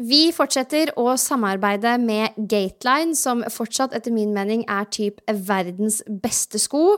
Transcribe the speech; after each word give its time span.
Vi 0.00 0.30
fortsetter 0.32 0.94
å 0.96 1.12
samarbeide 1.20 1.92
med 2.00 2.36
Gateline, 2.48 3.12
som 3.18 3.42
fortsatt 3.52 3.92
etter 3.96 4.14
min 4.14 4.30
mening 4.32 4.62
er 4.70 4.86
typ 4.88 5.18
verdens 5.28 5.98
beste 6.08 6.60
sko. 6.62 6.94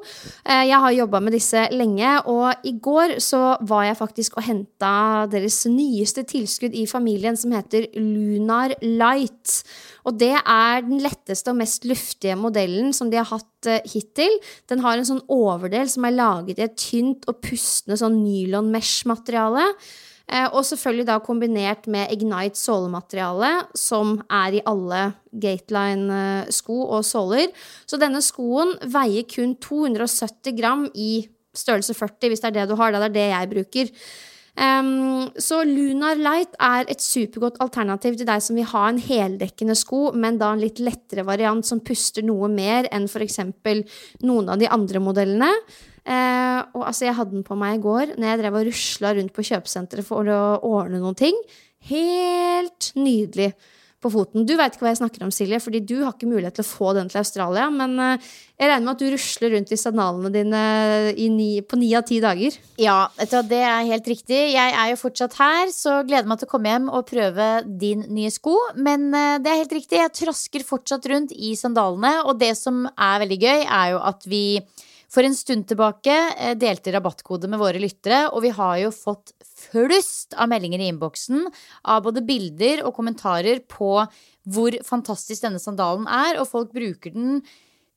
Eh, 0.46 0.68
jeg 0.68 0.78
har 0.84 0.94
jobba 0.94 1.20
med 1.24 1.34
disse 1.34 1.64
lenge, 1.74 2.12
og 2.30 2.62
i 2.68 2.76
går 2.78 3.16
så 3.22 3.56
var 3.66 3.88
jeg 3.88 3.98
faktisk 3.98 4.38
og 4.38 4.46
henta 4.46 4.92
deres 5.32 5.58
nyeste 5.66 6.22
tilskudd 6.30 6.76
i 6.78 6.84
familien, 6.86 7.38
som 7.38 7.54
heter 7.56 7.88
Lunar 7.98 8.76
Light. 8.84 9.56
Og 10.06 10.14
det 10.22 10.36
er 10.38 10.86
den 10.86 11.02
letteste 11.02 11.50
og 11.50 11.58
mest 11.58 11.88
luftige 11.88 12.38
modellen 12.38 12.94
som 12.94 13.10
de 13.10 13.18
har 13.18 13.26
hatt 13.32 13.70
eh, 13.70 13.82
hittil. 13.90 14.38
Den 14.70 14.86
har 14.86 14.94
en 14.94 15.10
sånn 15.10 15.24
overdel 15.26 15.90
som 15.90 16.06
er 16.06 16.14
laget 16.20 16.62
i 16.62 16.68
et 16.68 16.78
tynt 16.78 17.26
og 17.26 17.42
pustende 17.42 17.98
sånn 17.98 18.22
nylon 18.22 18.70
mesh-materiale. 18.70 19.72
Eh, 19.72 20.10
og 20.52 20.64
selvfølgelig 20.64 21.06
da 21.10 21.18
kombinert 21.20 21.86
med 21.92 22.12
Ignite 22.14 22.56
sålemateriale, 22.56 23.50
som 23.76 24.16
er 24.32 24.58
i 24.58 24.64
alle 24.68 25.04
Gateline-sko 25.42 26.78
og 26.86 27.04
såler. 27.04 27.52
Så 27.84 28.00
denne 28.00 28.22
skoen 28.24 28.74
veier 28.94 29.28
kun 29.28 29.56
270 29.60 30.56
gram 30.56 30.86
i 30.94 31.26
størrelse 31.52 31.94
40, 31.94 32.32
hvis 32.32 32.44
det 32.44 32.52
er 32.52 32.60
det 32.60 32.68
du 32.70 32.76
har. 32.80 32.92
Det 32.92 33.08
er 33.10 33.16
det 33.16 33.28
jeg 33.30 33.50
bruker. 33.52 33.96
Um, 34.52 35.30
så 35.40 35.62
Lunar 35.64 36.18
Light 36.20 36.58
er 36.60 36.84
et 36.92 37.00
supergodt 37.00 37.56
alternativ 37.64 38.18
til 38.20 38.28
deg 38.28 38.42
som 38.44 38.58
vil 38.58 38.68
ha 38.68 38.82
en 38.90 39.00
heldekkende 39.00 39.76
sko, 39.78 40.10
men 40.12 40.36
da 40.40 40.50
en 40.52 40.60
litt 40.60 40.82
lettere 40.82 41.24
variant 41.24 41.64
som 41.64 41.80
puster 41.80 42.24
noe 42.26 42.50
mer 42.52 42.88
enn 42.92 43.08
f.eks. 43.08 43.40
noen 44.20 44.52
av 44.52 44.60
de 44.60 44.68
andre 44.68 45.00
modellene. 45.00 45.48
Eh, 46.02 46.60
og 46.74 46.86
altså, 46.88 47.06
jeg 47.06 47.16
hadde 47.18 47.36
den 47.36 47.46
på 47.46 47.58
meg 47.58 47.76
i 47.78 47.82
går 47.82 48.16
når 48.16 48.26
jeg 48.28 48.40
drev 48.40 48.56
og 48.58 48.66
rusla 48.70 49.12
rundt 49.18 49.34
på 49.36 49.46
kjøpesenteret 49.50 50.06
for 50.06 50.26
å 50.26 50.40
ordne 50.66 51.02
noen 51.02 51.18
ting. 51.18 51.38
Helt 51.90 52.90
nydelig 52.98 53.52
på 54.02 54.10
foten. 54.10 54.46
Du 54.46 54.56
veit 54.58 54.74
ikke 54.74 54.84
hva 54.86 54.92
jeg 54.92 54.98
snakker 54.98 55.22
om, 55.24 55.30
Silje, 55.34 55.60
fordi 55.62 55.80
du 55.86 56.00
har 56.02 56.14
ikke 56.14 56.30
mulighet 56.30 56.56
til 56.58 56.64
å 56.64 56.68
få 56.68 56.90
den 56.96 57.10
til 57.10 57.20
Australia. 57.20 57.68
Men 57.70 57.94
eh, 58.02 58.30
jeg 58.58 58.70
regner 58.70 58.86
med 58.86 58.92
at 58.96 59.02
du 59.02 59.12
rusler 59.14 59.54
rundt 59.54 59.72
i 59.74 59.78
sandalene 59.78 60.32
dine 60.34 60.62
ni, 61.36 61.48
på 61.62 61.78
ni 61.78 61.92
av 61.98 62.06
ti 62.08 62.18
dager. 62.22 62.58
Ja, 62.82 62.98
det 63.22 63.62
er 63.62 63.90
helt 63.92 64.10
riktig. 64.10 64.40
Jeg 64.56 64.76
er 64.82 64.92
jo 64.92 65.00
fortsatt 65.00 65.38
her, 65.38 65.70
så 65.74 66.00
gleder 66.08 66.30
meg 66.30 66.42
til 66.42 66.50
å 66.50 66.52
komme 66.52 66.74
hjem 66.74 66.90
og 66.90 67.06
prøve 67.10 67.50
din 67.66 68.06
nye 68.10 68.32
sko. 68.34 68.56
Men 68.74 69.10
eh, 69.14 69.36
det 69.42 69.52
er 69.52 69.62
helt 69.62 69.76
riktig, 69.78 70.00
jeg 70.02 70.16
trasker 70.24 70.66
fortsatt 70.66 71.06
rundt 71.12 71.36
i 71.38 71.54
sandalene. 71.58 72.16
Og 72.26 72.40
det 72.42 72.56
som 72.58 72.88
er 72.92 73.22
veldig 73.22 73.42
gøy, 73.44 73.68
er 73.68 73.92
jo 73.94 74.02
at 74.10 74.26
vi 74.26 74.44
for 75.12 75.26
en 75.26 75.34
stund 75.36 75.66
tilbake 75.68 76.12
eh, 76.12 76.54
delte 76.58 76.92
rabattkode 76.94 77.50
med 77.50 77.60
våre 77.60 77.80
lyttere, 77.82 78.24
og 78.32 78.44
vi 78.46 78.52
har 78.56 78.78
jo 78.80 78.92
fått 78.94 79.34
flust 79.44 80.36
av 80.40 80.48
meldinger 80.52 80.80
i 80.80 80.88
innboksen 80.92 81.44
av 81.92 82.06
både 82.06 82.24
bilder 82.26 82.84
og 82.86 82.96
kommentarer 82.96 83.60
på 83.68 83.92
hvor 84.52 84.78
fantastisk 84.86 85.44
denne 85.44 85.60
sandalen 85.62 86.08
er, 86.08 86.40
og 86.40 86.48
folk 86.48 86.72
bruker 86.74 87.12
den 87.14 87.42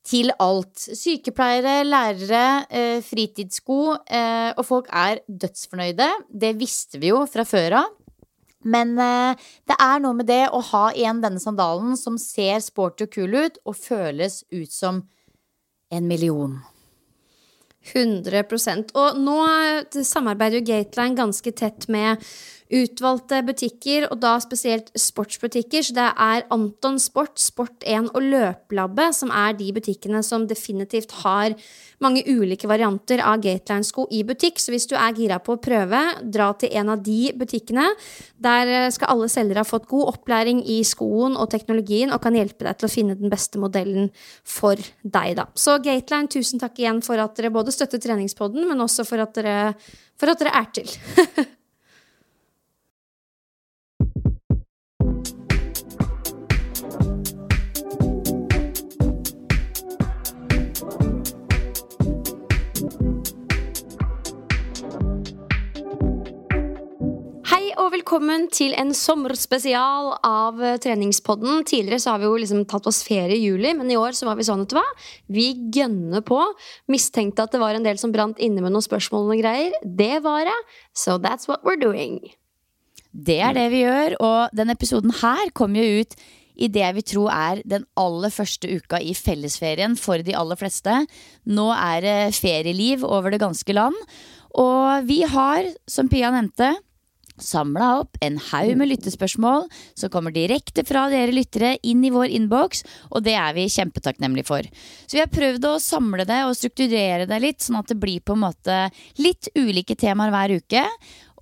til 0.05 0.29
alt. 0.43 0.75
Sykepleiere, 0.77 1.79
lærere, 1.87 2.43
eh, 2.69 2.99
fritidssko, 3.01 3.79
eh, 4.05 4.51
og 4.53 4.67
folk 4.67 4.91
er 4.91 5.23
dødsfornøyde. 5.25 6.11
Det 6.29 6.53
visste 6.59 7.01
vi 7.01 7.09
jo 7.13 7.23
fra 7.31 7.47
før 7.47 7.79
av. 7.85 7.95
Men 8.65 8.95
det 8.97 9.75
er 9.77 9.99
noe 10.01 10.17
med 10.17 10.25
det 10.25 10.47
å 10.49 10.57
ha 10.71 10.87
igjen 10.89 11.19
denne 11.21 11.37
sandalen 11.37 11.93
som 12.01 12.17
ser 12.17 12.63
sporty 12.65 13.05
og 13.05 13.11
kul 13.13 13.35
ut, 13.37 13.59
og 13.61 13.77
føles 13.77 14.39
ut 14.49 14.71
som 14.73 15.03
en 15.93 16.07
million. 16.09 16.63
100% 17.94 18.94
Og 18.97 19.19
nå 19.22 19.38
samarbeider 20.01 20.59
jo 20.59 20.68
Gateline 20.72 21.19
ganske 21.19 21.53
tett 21.56 21.90
med 21.91 22.23
utvalgte 22.73 23.41
butikker, 23.45 24.07
og 24.09 24.19
da 24.23 24.35
spesielt 24.41 24.89
sportsbutikker. 24.97 25.83
Så 25.85 25.95
det 25.97 26.05
er 26.09 26.45
Anton 26.53 26.97
Sport, 27.01 27.37
Sport1 27.41 28.09
og 28.15 28.25
Løplabbet 28.25 29.17
som 29.17 29.33
er 29.33 29.53
de 29.57 29.71
butikkene 29.75 30.23
som 30.25 30.47
definitivt 30.49 31.13
har 31.21 31.53
mange 32.03 32.23
ulike 32.27 32.67
varianter 32.67 33.21
av 33.23 33.43
Gateline-sko 33.43 34.07
i 34.13 34.23
butikk. 34.27 34.59
Så 34.61 34.73
hvis 34.73 34.87
du 34.89 34.95
er 34.97 35.15
gira 35.17 35.39
på 35.43 35.55
å 35.55 35.61
prøve, 35.61 36.01
dra 36.21 36.51
til 36.59 36.73
en 36.79 36.91
av 36.95 37.03
de 37.05 37.31
butikkene. 37.37 37.87
Der 38.41 38.71
eh, 38.71 38.91
skal 38.93 39.13
alle 39.13 39.29
selgere 39.31 39.63
ha 39.63 39.67
fått 39.67 39.87
god 39.91 40.15
opplæring 40.15 40.63
i 40.75 40.81
skoen 40.87 41.37
og 41.39 41.51
teknologien 41.53 42.13
og 42.13 42.21
kan 42.23 42.35
hjelpe 42.37 42.67
deg 42.67 42.79
til 42.79 42.89
å 42.89 42.93
finne 42.93 43.19
den 43.19 43.31
beste 43.33 43.61
modellen 43.61 44.09
for 44.41 44.79
deg, 45.03 45.35
da. 45.39 45.47
Så 45.53 45.77
Gateline, 45.83 46.31
tusen 46.31 46.61
takk 46.61 46.79
igjen 46.81 47.03
for 47.05 47.21
at 47.21 47.37
dere 47.37 47.53
både 47.53 47.73
støtter 47.75 48.01
treningspodden, 48.01 48.65
men 48.69 48.81
også 48.83 49.05
for 49.07 49.21
at 49.23 49.37
dere, 49.37 49.75
for 50.19 50.33
at 50.33 50.41
dere 50.41 50.55
er 50.57 50.73
til. 50.75 50.89
og 67.85 67.91
velkommen 67.94 68.47
til 68.50 68.72
en 68.79 68.90
sommerspesial 68.97 70.16
av 70.25 70.62
eh, 70.63 70.78
Treningspodden. 70.81 71.59
Tidligere 71.69 72.01
så 72.01 72.16
har 72.16 72.22
vi 72.22 72.25
jo 72.25 72.38
liksom 72.41 72.63
tatt 72.69 72.88
oss 72.90 73.03
ferie 73.06 73.35
i 73.35 73.44
juli, 73.44 73.75
men 73.78 73.91
i 73.94 73.97
år 74.00 74.16
så 74.18 74.25
var 74.25 74.40
vi 74.40 74.46
sånn, 74.47 74.63
vet 74.63 74.72
du 74.72 74.78
hva? 74.79 74.85
Vi 75.35 75.46
gønner 75.75 76.23
på. 76.25 76.40
Mistenkte 76.90 77.46
at 77.46 77.53
det 77.53 77.62
var 77.62 77.78
en 77.78 77.85
del 77.85 78.00
som 78.01 78.13
brant 78.16 78.41
inne 78.41 78.63
med 78.63 78.73
noen 78.73 78.85
spørsmål 78.85 79.29
og 79.35 79.44
greier. 79.44 79.75
Det 79.85 80.18
var 80.25 80.47
det. 80.50 80.56
So 80.97 81.19
that's 81.22 81.46
what 81.51 81.62
we're 81.68 81.78
doing. 81.78 82.23
Det 83.13 83.38
er 83.46 83.53
det 83.53 83.68
vi 83.75 83.84
gjør, 83.84 84.17
og 84.17 84.57
denne 84.57 84.73
episoden 84.73 85.13
her 85.22 85.53
kommer 85.53 85.85
jo 85.85 86.02
ut 86.02 86.17
i 86.56 86.72
det 86.72 86.90
vi 86.96 87.03
tror 87.06 87.29
er 87.35 87.62
den 87.69 87.85
aller 88.00 88.34
første 88.34 88.72
uka 88.72 88.97
i 89.03 89.13
fellesferien 89.13 89.94
for 90.00 90.25
de 90.25 90.34
aller 90.34 90.57
fleste. 90.57 91.03
Nå 91.46 91.69
er 91.75 92.02
det 92.02 92.17
ferieliv 92.40 93.06
over 93.06 93.35
det 93.35 93.44
ganske 93.46 93.78
land. 93.78 94.00
Og 94.56 95.06
vi 95.06 95.22
har, 95.28 95.67
som 95.91 96.09
Pia 96.09 96.31
nevnte, 96.34 96.72
samla 97.41 97.90
opp 98.01 98.17
en 98.23 98.37
haug 98.52 98.73
med 98.79 98.90
lyttespørsmål 98.91 99.67
som 99.97 100.11
kommer 100.14 100.34
direkte 100.35 100.85
fra 100.87 101.05
dere 101.11 101.35
lyttere 101.35 101.76
inn 101.84 102.03
i 102.05 102.11
vår 102.14 102.34
innboks, 102.37 102.84
og 103.11 103.26
det 103.26 103.35
er 103.40 103.55
vi 103.58 103.67
kjempetakknemlige 103.72 104.47
for. 104.47 104.67
Så 105.05 105.17
vi 105.17 105.23
har 105.23 105.32
prøvd 105.34 105.70
å 105.70 105.76
samle 105.84 106.28
det 106.28 106.41
og 106.47 106.55
strukturere 106.58 107.28
det 107.29 107.41
litt, 107.43 107.64
sånn 107.66 107.79
at 107.82 107.91
det 107.91 107.99
blir 108.02 108.23
på 108.23 108.35
en 108.35 108.46
måte 108.46 108.79
litt 109.22 109.49
ulike 109.58 109.97
temaer 109.99 110.34
hver 110.34 110.58
uke. 110.61 110.85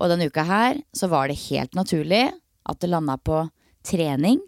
Og 0.01 0.10
denne 0.12 0.30
uka 0.30 0.45
her 0.48 0.81
så 0.95 1.10
var 1.12 1.30
det 1.30 1.42
helt 1.48 1.78
naturlig 1.78 2.25
at 2.63 2.80
det 2.81 2.89
landa 2.92 3.18
på 3.19 3.46
trening 3.86 4.39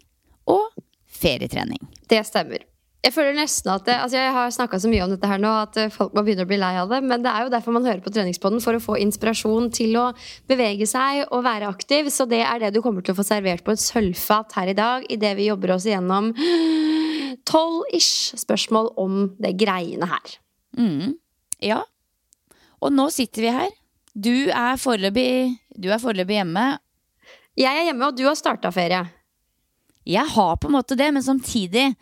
og 0.50 0.72
ferietrening. 1.06 1.80
Det 2.08 2.22
stemmer. 2.26 2.64
Jeg 3.06 3.14
føler 3.14 3.36
nesten 3.38 3.70
at 3.70 3.84
det, 3.86 3.94
altså 4.02 4.18
Jeg 4.18 4.32
har 4.34 4.48
snakka 4.50 4.78
så 4.82 4.88
mye 4.90 5.04
om 5.04 5.12
dette 5.12 5.28
her 5.30 5.38
nå 5.38 5.50
at 5.60 5.76
eh, 5.78 5.92
folk 5.94 6.14
må 6.16 6.24
begynne 6.26 6.42
å 6.42 6.50
bli 6.50 6.58
lei 6.58 6.72
av 6.80 6.90
det. 6.90 6.98
Men 7.06 7.22
det 7.22 7.30
er 7.30 7.44
jo 7.46 7.52
derfor 7.52 7.76
man 7.76 7.86
hører 7.86 8.02
på 8.02 8.10
treningspodden, 8.10 8.58
for 8.64 8.74
å 8.74 8.82
få 8.82 8.96
inspirasjon 9.04 9.68
til 9.74 9.94
å 10.00 10.06
bevege 10.50 10.88
seg 10.90 11.22
og 11.28 11.44
være 11.46 11.68
aktiv. 11.70 12.10
Så 12.10 12.26
det 12.26 12.42
er 12.42 12.64
det 12.64 12.72
du 12.74 12.80
kommer 12.82 13.06
til 13.06 13.14
å 13.14 13.20
få 13.20 13.26
servert 13.28 13.62
på 13.66 13.76
et 13.76 13.82
sølvfat 13.82 14.58
her 14.58 14.72
i 14.72 14.76
dag, 14.78 15.06
idet 15.12 15.36
vi 15.38 15.46
jobber 15.52 15.76
oss 15.76 15.86
igjennom 15.86 16.32
tolv-ish 17.50 18.34
spørsmål 18.42 18.90
om 18.98 19.22
det 19.38 19.54
greiene 19.60 20.10
her. 20.10 20.36
Mm. 20.74 21.14
Ja. 21.62 21.84
Og 22.82 22.90
nå 22.90 23.06
sitter 23.14 23.46
vi 23.46 23.54
her. 23.54 23.70
Er 23.70 23.76
Du 24.16 24.34
er 24.50 24.80
foreløpig 24.80 26.40
hjemme. 26.40 26.66
Jeg 27.56 27.70
er 27.70 27.86
hjemme, 27.86 28.10
og 28.10 28.18
du 28.18 28.26
har 28.26 28.34
starta 28.34 28.74
ferie. 28.74 29.04
Jeg 30.06 30.26
har 30.34 30.56
på 30.58 30.68
en 30.68 30.76
måte 30.76 30.98
det, 30.98 31.12
men 31.14 31.22
samtidig 31.22 31.92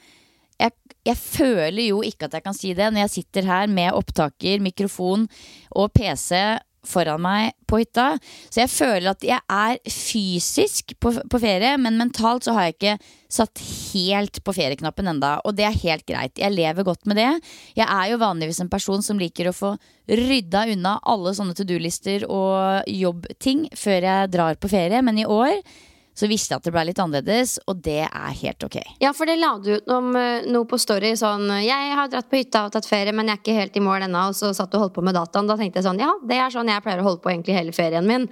jeg, 1.04 1.16
føler 1.16 1.82
jo 1.90 2.02
ikke 2.06 2.28
at 2.28 2.38
jeg 2.38 2.46
kan 2.46 2.56
si 2.56 2.74
det 2.76 2.90
når 2.92 3.06
jeg 3.06 3.14
sitter 3.18 3.48
her 3.48 3.66
med 3.70 3.96
opptaker, 3.96 4.62
mikrofon 4.64 5.28
og 5.74 5.92
PC 5.96 6.60
foran 6.84 7.22
meg 7.24 7.54
på 7.68 7.80
hytta. 7.80 8.14
Så 8.52 8.62
jeg 8.62 8.72
føler 8.72 9.10
at 9.14 9.24
jeg 9.24 9.40
er 9.40 9.78
fysisk 9.90 10.94
på, 11.02 11.14
på 11.30 11.40
ferie, 11.42 11.74
men 11.80 11.98
mentalt 12.00 12.46
så 12.46 12.54
har 12.56 12.68
jeg 12.68 12.76
ikke 12.76 12.96
satt 13.34 13.62
helt 13.94 14.40
på 14.44 14.54
ferieknappen 14.54 15.08
enda, 15.10 15.36
og 15.42 15.56
det 15.58 15.66
er 15.66 15.80
helt 15.84 16.06
greit. 16.06 16.36
Jeg 16.38 16.54
lever 16.54 16.86
godt 16.86 17.08
med 17.10 17.18
det. 17.18 17.30
Jeg 17.78 17.88
er 17.88 18.12
jo 18.12 18.20
vanligvis 18.22 18.62
en 18.62 18.72
person 18.72 19.02
som 19.04 19.20
liker 19.20 19.50
å 19.50 19.56
få 19.56 19.74
rydda 20.10 20.66
unna 20.74 20.98
alle 21.08 21.34
sånne 21.36 21.56
to 21.56 21.66
do-lister 21.66 22.28
og 22.28 22.84
jobbting 22.90 23.66
før 23.78 24.10
jeg 24.10 24.32
drar 24.36 24.60
på 24.60 24.70
ferie, 24.72 25.02
men 25.04 25.18
i 25.18 25.28
år 25.28 25.56
så 26.14 26.28
visste 26.31 26.55
jeg 26.55 26.62
at 26.62 26.66
det 26.69 26.72
ble 26.75 26.84
litt 26.87 27.00
annerledes, 27.02 27.56
og 27.66 27.81
det 27.82 28.05
er 28.06 28.37
helt 28.38 28.64
ok. 28.66 28.76
Ja, 29.02 29.11
for 29.16 29.26
det 29.26 29.34
la 29.40 29.56
du 29.58 29.72
ut 29.75 29.90
om 29.90 30.12
uh, 30.14 30.46
noe 30.46 30.69
på 30.70 30.78
Story 30.78 31.14
sånn 31.19 31.49
'Jeg 31.50 31.94
har 31.99 32.11
dratt 32.12 32.31
på 32.31 32.38
hytta 32.38 32.64
og 32.69 32.75
tatt 32.76 32.87
ferie, 32.87 33.12
men 33.12 33.26
jeg 33.26 33.38
er 33.38 33.43
ikke 33.43 33.58
helt 33.58 33.78
i 33.78 33.82
mål 33.82 34.06
ennå.' 34.06 34.28
Og 34.31 34.38
så 34.38 34.52
satt 34.55 34.70
du 34.70 34.78
og 34.78 34.87
holdt 34.87 34.96
på 34.99 35.05
med 35.06 35.19
dataen. 35.19 35.50
Da 35.50 35.58
tenkte 35.58 35.82
jeg 35.82 35.88
sånn 35.88 36.02
Ja, 36.02 36.12
det 36.22 36.38
er 36.38 36.55
sånn 36.55 36.70
jeg 36.70 36.84
pleier 36.84 37.02
å 37.02 37.08
holde 37.08 37.22
på 37.25 37.32
egentlig 37.34 37.58
hele 37.58 37.75
ferien 37.75 38.06
min. 38.06 38.28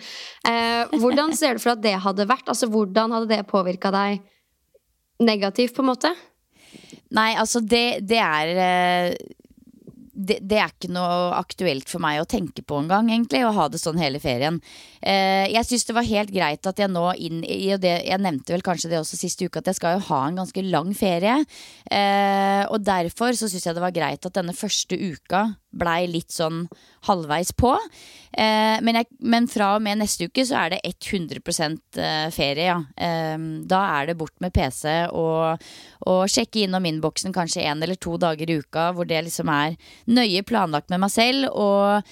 Eh, 0.46 0.86
hvordan 0.94 1.34
ser 1.36 1.58
du 1.58 1.62
for 1.64 1.74
at 1.74 1.82
det 1.82 1.96
hadde 2.06 2.28
vært? 2.30 2.46
Altså, 2.46 2.70
hvordan 2.70 3.12
hadde 3.16 3.30
det 3.34 3.50
påvirka 3.50 3.90
deg 3.90 4.22
negativt, 5.22 5.74
på 5.74 5.82
en 5.82 5.90
måte? 5.90 6.14
Nei, 7.12 7.32
altså, 7.36 7.60
det, 7.60 8.06
det 8.08 8.22
er 8.22 8.54
uh, 8.56 9.32
det, 10.12 10.38
det, 10.44 10.58
er 10.60 10.72
ikke 10.72 10.90
noe 10.92 11.32
aktuelt 11.38 11.88
for 11.88 12.02
meg 12.04 12.20
å 12.20 12.28
tenke 12.28 12.64
på 12.64 12.82
engang, 12.82 13.08
egentlig. 13.10 13.42
Å 13.48 13.54
ha 13.56 13.68
det 13.72 13.80
sånn 13.80 14.00
hele 14.00 14.20
ferien. 14.22 14.60
Eh, 15.00 15.48
jeg 15.52 15.68
syns 15.68 15.88
det 15.88 15.96
var 15.96 16.08
helt 16.08 16.34
greit 16.34 16.68
at 16.68 16.82
jeg 16.82 16.92
nå 16.92 17.06
inn 17.16 17.40
i 17.44 17.72
det, 17.80 17.94
Jeg 18.06 18.20
nevnte 18.20 18.54
vel 18.54 18.64
kanskje 18.66 18.92
det 18.92 19.00
også 19.00 19.18
siste 19.18 19.48
uke, 19.48 19.62
at 19.62 19.72
jeg 19.72 19.80
skal 19.80 19.96
jo 19.96 20.06
ha 20.10 20.20
en 20.26 20.42
ganske 20.42 20.66
lang 20.68 20.92
ferie. 20.96 21.38
Eh, 21.90 22.62
og 22.68 22.84
derfor 22.84 23.32
så 23.38 23.48
syns 23.48 23.66
jeg 23.66 23.78
det 23.78 23.84
var 23.84 23.96
greit 23.96 24.28
at 24.28 24.36
denne 24.36 24.56
første 24.56 24.98
uka 25.00 25.48
blei 25.72 26.04
litt 26.10 26.32
sånn 26.32 26.66
halvveis 27.08 27.52
på. 27.56 27.72
Eh, 28.32 28.78
men, 28.84 28.98
jeg, 29.00 29.08
men, 29.24 29.48
fra 29.50 29.74
og 29.76 29.82
med 29.84 30.00
neste 30.00 30.28
uke 30.28 30.44
så 30.48 30.60
er 30.62 30.74
det 30.74 30.80
100 30.88 31.40
eh, 32.00 32.28
ferie, 32.32 32.68
ja. 32.68 32.78
Eh, 32.96 33.36
da 33.68 33.82
er 33.98 34.10
det 34.10 34.18
bort 34.20 34.36
med 34.44 34.54
PC 34.54 35.08
og, 35.16 35.64
og 36.08 36.22
sjekke 36.30 36.64
innom 36.66 36.86
innboksen 36.88 37.34
kanskje 37.34 37.64
én 37.66 37.82
eller 37.82 37.98
to 38.00 38.16
dager 38.20 38.50
i 38.50 38.60
uka, 38.60 38.90
hvor 38.96 39.08
det 39.08 39.24
liksom 39.28 39.50
er 39.52 39.76
nøye 40.10 40.44
planlagt 40.46 40.92
med 40.92 41.02
meg 41.04 41.12
selv. 41.14 41.50
og 41.52 42.02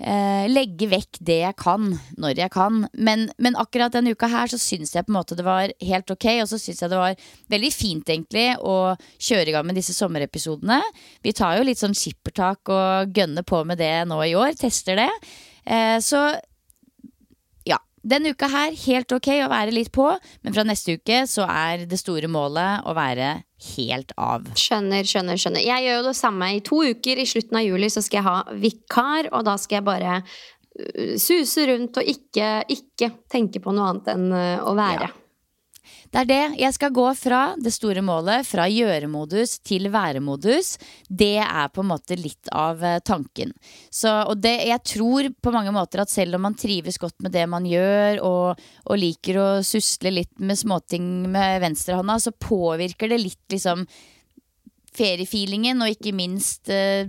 eh, 0.00 0.46
legge 0.50 0.88
vekk 0.90 1.20
det 1.26 1.38
jeg 1.42 1.56
kan, 1.60 1.90
når 2.20 2.42
jeg 2.42 2.52
kan. 2.54 2.82
Men, 2.92 3.28
men 3.38 3.58
akkurat 3.60 3.94
denne 3.94 4.14
uka 4.14 4.30
her 4.32 4.50
så 4.50 4.58
syns 4.60 4.94
jeg 4.94 5.06
på 5.06 5.12
en 5.12 5.18
måte 5.18 5.38
det 5.38 5.46
var 5.46 5.72
helt 5.76 6.12
ok. 6.12 6.28
Og 6.42 6.50
så 6.52 6.60
syns 6.60 6.82
jeg 6.82 6.92
det 6.92 7.00
var 7.00 7.30
veldig 7.52 7.72
fint 7.74 8.12
egentlig 8.12 8.48
å 8.58 8.96
kjøre 9.18 9.48
i 9.50 9.56
gang 9.56 9.68
med 9.68 9.78
disse 9.78 9.96
sommerepisodene. 9.96 10.80
Vi 11.24 11.34
tar 11.36 11.58
jo 11.58 11.66
litt 11.68 11.80
sånn 11.82 11.96
skippertak 11.96 12.72
og 12.72 13.16
gønner 13.16 13.46
på 13.46 13.62
med 13.68 13.80
det 13.80 13.94
nå 14.10 14.22
i 14.26 14.36
år. 14.38 14.56
Tester 14.60 14.98
det. 15.00 15.10
Eh, 15.64 15.98
så 16.04 16.30
denne 18.00 18.32
uka 18.32 18.48
her, 18.48 18.72
helt 18.86 19.12
ok 19.12 19.28
å 19.44 19.50
være 19.52 19.74
litt 19.74 19.90
på, 19.92 20.06
men 20.40 20.54
fra 20.56 20.64
neste 20.64 20.96
uke 20.96 21.22
så 21.28 21.44
er 21.44 21.84
det 21.88 21.98
store 22.00 22.30
målet 22.32 22.86
å 22.88 22.94
være 22.96 23.34
helt 23.76 24.14
av. 24.16 24.46
Skjønner, 24.56 25.04
skjønner, 25.04 25.40
skjønner. 25.40 25.64
Jeg 25.66 25.84
gjør 25.84 25.98
jo 25.98 26.06
det 26.08 26.16
samme. 26.16 26.48
I 26.56 26.62
to 26.64 26.80
uker 26.94 27.20
i 27.20 27.28
slutten 27.28 27.60
av 27.60 27.66
juli 27.66 27.90
så 27.92 28.02
skal 28.04 28.22
jeg 28.22 28.28
ha 28.28 28.60
vikar, 28.62 29.28
og 29.36 29.44
da 29.48 29.58
skal 29.60 29.80
jeg 29.80 29.88
bare 29.90 30.20
uh, 30.22 31.16
suse 31.20 31.66
rundt 31.68 32.00
og 32.00 32.12
ikke, 32.14 32.52
ikke 32.72 33.12
tenke 33.32 33.60
på 33.60 33.74
noe 33.76 33.92
annet 33.92 34.12
enn 34.14 34.30
uh, 34.32 34.64
å 34.64 34.76
være. 34.78 35.10
Ja. 35.10 35.19
Det 36.10 36.22
er 36.24 36.26
det. 36.26 36.42
Jeg 36.58 36.74
skal 36.74 36.94
gå 36.94 37.06
fra 37.14 37.40
det 37.60 37.70
store 37.74 38.02
målet, 38.02 38.46
fra 38.48 38.64
gjøremodus 38.70 39.58
til 39.66 39.86
væremodus. 39.94 40.72
Det 41.06 41.36
er 41.44 41.70
på 41.70 41.84
en 41.84 41.90
måte 41.92 42.18
litt 42.18 42.50
av 42.50 42.82
eh, 42.82 42.98
tanken. 43.06 43.52
Så, 43.94 44.10
og 44.26 44.42
det, 44.42 44.56
jeg 44.66 44.82
tror 44.90 45.30
på 45.38 45.54
mange 45.54 45.74
måter 45.74 46.02
at 46.02 46.10
selv 46.10 46.38
om 46.38 46.46
man 46.48 46.58
trives 46.58 46.98
godt 46.98 47.20
med 47.22 47.34
det 47.36 47.46
man 47.50 47.68
gjør, 47.68 48.22
og, 48.26 48.62
og 48.90 48.98
liker 48.98 49.38
å 49.38 49.48
susle 49.66 50.12
litt 50.16 50.34
med 50.42 50.58
småting 50.58 51.30
med 51.30 51.60
venstrehånda, 51.62 52.18
så 52.18 52.34
påvirker 52.34 53.12
det 53.12 53.22
litt 53.22 53.54
liksom 53.54 53.86
feriefeelingen, 54.96 55.82
og 55.84 55.94
ikke 55.94 56.14
minst 56.16 56.72
eh, 56.74 57.06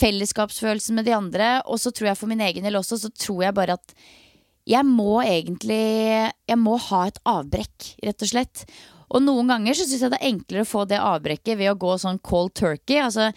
fellesskapsfølelsen 0.00 0.98
med 0.98 1.06
de 1.06 1.14
andre. 1.16 1.52
Og 1.70 1.80
så 1.82 1.92
tror 1.94 2.10
jeg 2.10 2.20
for 2.20 2.30
min 2.30 2.42
egen 2.44 2.66
del 2.66 2.78
også, 2.80 2.98
så 2.98 3.12
tror 3.14 3.46
jeg 3.46 3.56
bare 3.56 3.78
at 3.78 3.94
jeg 4.70 4.86
må 4.86 5.20
egentlig 5.24 5.82
Jeg 6.48 6.58
må 6.60 6.76
ha 6.90 7.06
et 7.08 7.18
avbrekk, 7.28 7.94
rett 8.06 8.24
og 8.26 8.30
slett. 8.30 8.64
Og 9.10 9.24
noen 9.24 9.50
ganger 9.50 9.74
så 9.74 9.86
syns 9.88 10.04
jeg 10.04 10.12
det 10.12 10.20
er 10.20 10.30
enklere 10.30 10.62
å 10.62 10.70
få 10.70 10.84
det 10.86 11.00
avbrekket 11.02 11.58
ved 11.58 11.72
å 11.72 11.78
gå 11.78 11.96
sånn 11.98 12.20
cold 12.22 12.54
turkey. 12.58 13.00
Altså, 13.02 13.30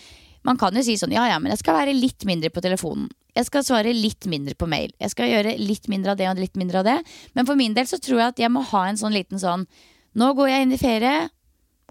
man 0.46 0.60
kan 0.62 0.76
jo 0.78 0.84
si 0.86 0.96
sånn 1.00 1.16
ja 1.16 1.26
ja, 1.32 1.40
men 1.42 1.54
jeg 1.54 1.64
skal 1.64 1.80
være 1.80 1.96
litt 1.98 2.28
mindre 2.30 2.52
på 2.54 2.62
telefonen. 2.64 3.10
Jeg 3.34 3.48
skal 3.48 3.66
svare 3.66 3.96
litt 3.98 4.28
mindre 4.30 4.54
på 4.54 4.68
mail. 4.70 4.92
Jeg 5.02 5.14
skal 5.16 5.32
gjøre 5.32 5.56
litt 5.58 5.88
mindre 5.90 6.14
av 6.14 6.20
det 6.20 6.28
og 6.30 6.42
litt 6.42 6.60
mindre 6.60 6.84
av 6.84 6.86
det. 6.86 7.00
Men 7.34 7.48
for 7.50 7.58
min 7.58 7.74
del 7.74 7.90
så 7.90 7.98
tror 7.98 8.20
jeg 8.20 8.34
at 8.36 8.42
jeg 8.44 8.54
må 8.54 8.62
ha 8.70 8.84
en 8.90 9.00
sånn 9.00 9.16
liten 9.16 9.42
sånn 9.42 9.66
Nå 10.14 10.28
går 10.38 10.46
jeg 10.52 10.62
inn 10.62 10.74
i 10.76 10.78
ferie, 10.78 11.14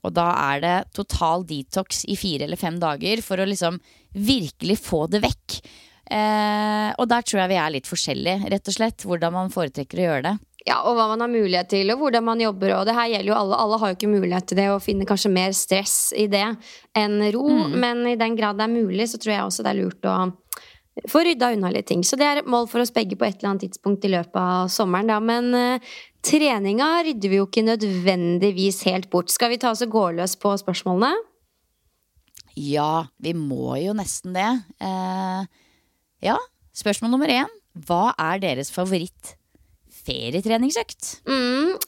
og 0.07 0.13
da 0.15 0.29
er 0.53 0.61
det 0.63 0.75
total 0.95 1.43
detox 1.47 2.05
i 2.07 2.15
fire 2.15 2.47
eller 2.47 2.61
fem 2.61 2.77
dager 2.79 3.19
for 3.27 3.43
å 3.43 3.47
liksom 3.51 3.81
virkelig 4.15 4.77
få 4.79 5.09
det 5.11 5.25
vekk. 5.25 5.57
Eh, 6.11 6.89
og 6.99 7.07
der 7.09 7.25
tror 7.25 7.45
jeg 7.45 7.53
vi 7.53 7.61
er 7.63 7.75
litt 7.77 7.89
forskjellige, 7.89 8.49
rett 8.53 8.69
og 8.69 8.77
slett. 8.77 9.07
Hvordan 9.07 9.37
man 9.37 9.53
foretrekker 9.55 10.01
å 10.01 10.09
gjøre 10.09 10.25
det. 10.31 10.35
Ja, 10.63 10.79
og 10.87 10.95
hva 10.95 11.09
man 11.11 11.23
har 11.25 11.31
mulighet 11.31 11.73
til, 11.73 11.91
og 11.91 12.03
hvordan 12.05 12.27
man 12.27 12.43
jobber. 12.43 12.77
Og 12.77 12.87
det 12.87 12.95
her 12.95 13.09
gjelder 13.11 13.33
jo 13.33 13.39
alle. 13.39 13.59
Alle 13.65 13.79
har 13.83 13.91
jo 13.91 13.99
ikke 13.99 14.13
mulighet 14.13 14.47
til 14.51 14.61
det, 14.61 14.69
og 14.71 14.85
finner 14.85 15.09
kanskje 15.09 15.33
mer 15.35 15.57
stress 15.57 15.97
i 16.15 16.29
det 16.31 16.45
enn 16.99 17.19
ro. 17.35 17.49
Mm. 17.49 17.75
Men 17.83 18.05
i 18.13 18.19
den 18.21 18.37
grad 18.39 18.61
det 18.61 18.69
er 18.69 18.75
mulig, 18.77 19.09
så 19.11 19.19
tror 19.19 19.35
jeg 19.35 19.49
også 19.49 19.67
det 19.67 19.73
er 19.73 19.81
lurt 19.81 20.07
å 20.07 20.17
få 21.09 21.23
rydda 21.25 21.55
unna 21.57 21.73
litt 21.73 21.89
ting. 21.89 22.05
Så 22.07 22.19
det 22.21 22.29
er 22.29 22.43
et 22.43 22.51
mål 22.51 22.69
for 22.71 22.85
oss 22.85 22.93
begge 22.95 23.19
på 23.19 23.27
et 23.27 23.41
eller 23.41 23.55
annet 23.55 23.67
tidspunkt 23.67 24.05
i 24.07 24.13
løpet 24.13 24.39
av 24.39 24.71
sommeren, 24.71 25.11
da. 25.11 25.19
Men 25.25 25.51
eh, 25.57 25.91
treninga 26.23 26.93
rydder 27.09 27.33
vi 27.33 27.41
jo 27.41 27.49
ikke 27.49 27.67
nødvendigvis 27.67 28.85
helt 28.91 29.11
bort. 29.11 29.33
Skal 29.35 29.55
vi 29.55 29.59
ta 29.63 29.73
oss 29.73 29.83
og 29.87 29.97
gå 29.97 30.07
løs 30.21 30.37
på 30.39 30.55
spørsmålene? 30.63 31.17
Ja, 32.61 33.09
vi 33.25 33.33
må 33.35 33.81
jo 33.81 33.97
nesten 33.97 34.37
det. 34.37 34.51
Uh 34.85 35.49
ja, 36.23 36.39
spørsmål 36.77 37.15
nummer 37.15 37.33
én. 37.33 37.51
Hva 37.87 38.13
er 38.21 38.43
deres 38.43 38.73
favoritt 38.75 39.37
ferietreningsøkt? 40.03 41.19
Mm. 41.29 41.79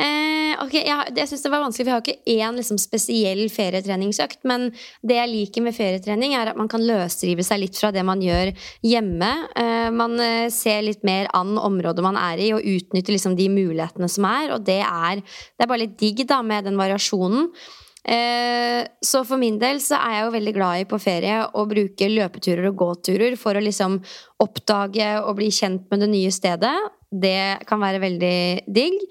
Eh, 0.00 0.54
ok, 0.62 0.74
Jeg, 0.78 1.12
jeg 1.18 1.28
syns 1.28 1.42
det 1.44 1.50
var 1.52 1.60
vanskelig, 1.64 1.84
for 1.84 1.90
jeg 1.90 1.98
har 1.98 2.04
ikke 2.04 2.38
én 2.38 2.56
liksom, 2.56 2.78
spesiell 2.80 3.42
ferietreningsøkt. 3.52 4.40
Men 4.48 4.70
det 5.06 5.18
jeg 5.18 5.32
liker 5.32 5.66
med 5.66 5.76
ferietrening, 5.76 6.34
er 6.38 6.52
at 6.52 6.60
man 6.60 6.70
kan 6.70 6.84
løsrive 6.86 7.44
seg 7.46 7.62
litt 7.64 7.80
fra 7.80 7.92
det 7.94 8.04
man 8.06 8.22
gjør 8.24 8.52
hjemme. 8.86 9.30
Eh, 9.60 9.90
man 9.94 10.16
eh, 10.24 10.48
ser 10.54 10.82
litt 10.86 11.04
mer 11.06 11.28
an 11.36 11.58
området 11.60 12.06
man 12.06 12.18
er 12.20 12.40
i, 12.40 12.52
og 12.56 12.64
utnytter 12.64 13.16
liksom, 13.16 13.36
de 13.38 13.50
mulighetene 13.52 14.08
som 14.10 14.28
er. 14.30 14.56
Og 14.56 14.64
det 14.66 14.80
er, 14.86 15.20
det 15.20 15.66
er 15.66 15.70
bare 15.70 15.84
litt 15.84 15.98
digg 16.00 16.24
da, 16.30 16.40
med 16.46 16.68
den 16.70 16.80
variasjonen. 16.80 17.50
Eh, 18.00 18.86
så 19.04 19.20
for 19.28 19.40
min 19.40 19.58
del 19.60 19.80
så 19.84 19.98
er 20.00 20.14
jeg 20.14 20.24
jo 20.24 20.32
veldig 20.36 20.54
glad 20.56 20.80
i 20.80 20.86
på 20.88 21.00
ferie 21.02 21.42
å 21.44 21.66
bruke 21.68 22.08
løpeturer 22.08 22.70
og 22.70 22.78
gåturer 22.80 23.36
for 23.40 23.58
å 23.58 23.64
liksom 23.64 23.98
oppdage 24.40 25.10
og 25.20 25.36
bli 25.40 25.50
kjent 25.52 25.84
med 25.92 26.04
det 26.04 26.10
nye 26.14 26.32
stedet. 26.32 26.74
Det 27.10 27.66
kan 27.68 27.82
være 27.82 28.00
veldig 28.02 28.40
digg. 28.70 29.04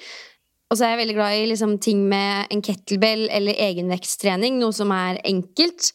Og 0.70 0.78
så 0.78 0.86
er 0.86 0.94
jeg 0.94 1.02
veldig 1.02 1.18
glad 1.18 1.36
i 1.36 1.46
liksom 1.50 1.78
ting 1.82 2.04
med 2.10 2.52
en 2.54 2.62
kettlebell 2.66 3.26
eller 3.34 3.58
egenveksttrening, 3.58 4.60
noe 4.62 4.76
som 4.76 4.94
er 4.94 5.18
enkelt. 5.26 5.92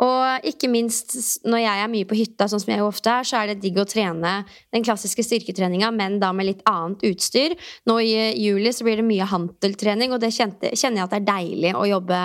Og 0.00 0.46
ikke 0.48 0.70
minst 0.72 1.12
når 1.44 1.60
jeg 1.60 1.80
er 1.82 1.90
mye 1.92 2.06
på 2.08 2.16
hytta, 2.16 2.46
sånn 2.48 2.62
som 2.62 2.70
jeg 2.72 2.80
jo 2.80 2.86
ofte 2.88 3.12
er, 3.12 3.26
så 3.28 3.36
er 3.36 3.50
det 3.50 3.58
digg 3.60 3.76
å 3.82 3.84
trene 3.84 4.30
den 4.72 4.84
klassiske 4.86 5.20
styrketreninga, 5.26 5.90
men 5.92 6.16
da 6.22 6.30
med 6.32 6.48
litt 6.48 6.62
annet 6.70 7.04
utstyr. 7.04 7.52
Nå 7.84 7.98
i 8.00 8.14
juli 8.40 8.72
så 8.72 8.86
blir 8.86 9.02
det 9.02 9.04
mye 9.04 9.28
hanteltrening, 9.28 10.14
og 10.16 10.22
det 10.22 10.32
kjenner 10.32 10.72
jeg 10.72 11.04
at 11.04 11.12
det 11.12 11.18
er 11.20 11.26
deilig 11.28 11.74
å 11.76 11.84
jobbe 11.90 12.20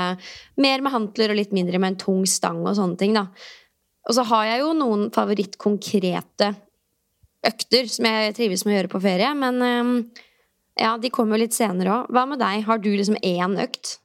mer 0.64 0.86
med 0.86 0.96
hantler 0.96 1.34
og 1.34 1.40
litt 1.42 1.52
mindre 1.58 1.82
med 1.84 1.94
en 1.94 2.00
tung 2.06 2.24
stang 2.30 2.62
og 2.64 2.78
sånne 2.80 2.96
ting, 3.02 3.18
da. 3.18 3.28
Og 4.08 4.16
så 4.16 4.24
har 4.32 4.48
jeg 4.54 4.64
jo 4.64 4.72
noen 4.78 5.10
favorittkonkrete 5.12 6.54
økter 7.46 7.92
som 7.92 8.08
jeg 8.08 8.38
trives 8.40 8.64
med 8.64 8.72
å 8.72 8.78
gjøre 8.80 8.94
på 8.96 9.04
ferie, 9.04 9.36
men 9.36 9.60
ja, 10.80 10.96
de 10.96 11.12
kommer 11.12 11.36
jo 11.36 11.44
litt 11.44 11.60
senere 11.60 11.92
òg. 11.92 12.16
Hva 12.16 12.24
med 12.30 12.40
deg? 12.40 12.64
Har 12.70 12.80
du 12.80 12.90
liksom 12.94 13.20
én 13.20 13.60
økt? 13.68 13.98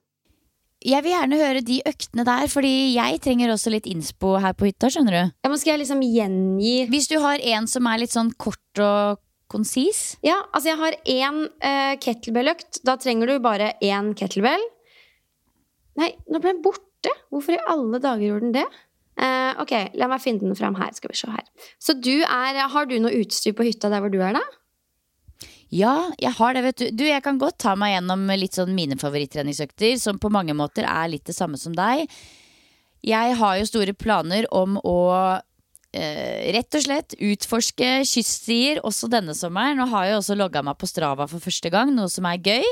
Jeg 0.81 1.05
vil 1.05 1.13
gjerne 1.13 1.37
høre 1.37 1.61
de 1.61 1.81
øktene 1.85 2.25
der, 2.25 2.47
fordi 2.49 2.73
jeg 2.95 3.19
trenger 3.21 3.53
også 3.53 3.73
litt 3.75 3.89
innspo 3.91 4.39
her 4.41 4.55
på 4.57 4.71
hytta. 4.71 4.89
skjønner 4.89 5.13
du? 5.13 5.33
Ja, 5.45 5.51
men 5.51 5.59
Skal 5.61 5.75
jeg 5.75 5.83
liksom 5.83 6.01
gjengi 6.01 6.87
Hvis 6.89 7.09
du 7.11 7.19
har 7.21 7.43
en 7.53 7.67
som 7.69 7.89
er 7.91 8.01
litt 8.01 8.15
sånn 8.15 8.33
kort 8.41 8.81
og 8.81 9.21
konsis? 9.51 10.17
Ja, 10.25 10.39
altså 10.55 10.71
jeg 10.71 10.81
har 10.81 10.97
én 11.05 11.43
uh, 11.51 11.95
kettlebell-økt. 12.01 12.81
Da 12.87 12.97
trenger 12.97 13.29
du 13.29 13.43
bare 13.45 13.75
én 13.85 14.15
kettlebell. 14.17 14.63
Nei, 16.01 16.15
nå 16.31 16.41
ble 16.41 16.55
den 16.55 16.63
borte! 16.65 17.13
Hvorfor 17.29 17.59
i 17.59 17.65
alle 17.69 18.01
dager 18.01 18.25
gjorde 18.31 18.47
den 18.49 18.57
det? 18.57 18.69
Uh, 19.21 19.61
ok, 19.61 19.75
la 20.01 20.09
meg 20.09 20.23
finne 20.25 20.47
den 20.47 20.57
fram 20.57 20.79
her. 20.81 20.95
Skal 20.97 21.13
vi 21.13 21.21
se 21.21 21.29
her. 21.29 21.45
Så 21.83 21.99
du 21.99 22.23
er 22.23 22.63
Har 22.73 22.89
du 22.89 22.97
noe 23.03 23.21
utstyr 23.21 23.53
på 23.59 23.69
hytta 23.69 23.93
der 23.93 24.01
hvor 24.01 24.13
du 24.13 24.21
er, 24.23 24.39
da? 24.39 24.45
Ja, 25.71 26.11
jeg 26.19 26.35
har 26.35 26.55
det, 26.57 26.65
vet 26.67 26.81
du. 26.83 26.87
Du, 26.99 27.05
Jeg 27.07 27.23
kan 27.23 27.39
godt 27.39 27.61
ta 27.63 27.77
meg 27.79 27.95
gjennom 27.95 28.27
litt 28.35 28.59
sånn 28.59 28.75
mine 28.75 28.99
favorittreningsøkter, 28.99 29.95
som 30.03 30.19
på 30.19 30.33
mange 30.33 30.55
måter 30.59 30.87
er 30.89 31.13
litt 31.13 31.29
det 31.31 31.37
samme 31.37 31.61
som 31.61 31.77
deg. 31.77 32.11
Jeg 33.07 33.37
har 33.39 33.61
jo 33.61 33.69
store 33.69 33.95
planer 33.97 34.49
om 34.53 34.75
å 34.83 34.97
eh, 35.95 36.51
rett 36.57 36.75
og 36.75 36.83
slett 36.85 37.15
utforske 37.17 38.01
kyststier 38.03 38.81
også 38.83 39.09
denne 39.13 39.33
sommeren. 39.39 39.79
Nå 39.79 39.87
har 39.93 40.09
jeg 40.09 40.19
også 40.19 40.37
logga 40.37 40.65
meg 40.67 40.77
på 40.81 40.91
Strava 40.91 41.29
for 41.31 41.43
første 41.45 41.71
gang, 41.73 41.95
noe 41.95 42.11
som 42.13 42.27
er 42.29 42.43
gøy. 42.43 42.67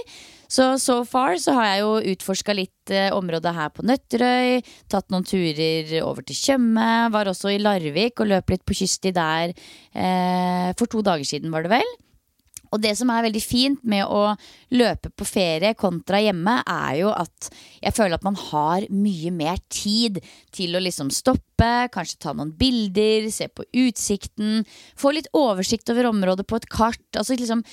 Så 0.50 0.66
so 0.82 0.98
far 1.06 1.36
så 1.38 1.54
har 1.54 1.68
jeg 1.70 1.84
jo 1.84 1.94
utforska 2.16 2.56
litt 2.56 2.92
eh, 2.92 3.12
området 3.14 3.54
her 3.56 3.70
på 3.78 3.86
Nøtterøy. 3.86 4.58
Tatt 4.90 5.08
noen 5.14 5.26
turer 5.28 5.94
over 6.02 6.26
til 6.26 6.40
Tjøme. 6.42 6.90
Var 7.14 7.30
også 7.30 7.54
i 7.54 7.62
Larvik 7.62 8.18
og 8.18 8.32
løp 8.34 8.52
litt 8.52 8.66
på 8.66 8.76
kyststi 8.82 9.14
der 9.16 9.54
eh, 9.54 10.74
for 10.74 10.90
to 10.90 11.06
dager 11.06 11.30
siden, 11.30 11.54
var 11.54 11.62
det 11.64 11.76
vel. 11.78 11.96
Og 12.72 12.82
det 12.82 12.94
som 12.98 13.10
er 13.12 13.26
veldig 13.28 13.42
fint 13.42 13.84
med 13.88 14.04
å 14.06 14.34
løpe 14.76 15.10
på 15.10 15.26
ferie 15.28 15.74
kontra 15.78 16.20
hjemme, 16.22 16.58
er 16.62 16.96
jo 17.02 17.12
at 17.12 17.50
jeg 17.80 17.96
føler 17.96 18.18
at 18.18 18.26
man 18.26 18.38
har 18.38 18.88
mye 18.92 19.32
mer 19.34 19.60
tid 19.72 20.20
til 20.54 20.76
å 20.76 20.82
liksom 20.84 21.12
stoppe, 21.14 21.70
kanskje 21.94 22.20
ta 22.22 22.34
noen 22.36 22.54
bilder, 22.58 23.30
se 23.32 23.48
på 23.48 23.66
utsikten, 23.84 24.66
få 24.98 25.14
litt 25.16 25.30
oversikt 25.36 25.90
over 25.94 26.10
området 26.10 26.48
på 26.48 26.60
et 26.60 26.68
kart. 26.72 27.06
Altså 27.16 27.38
liksom 27.38 27.64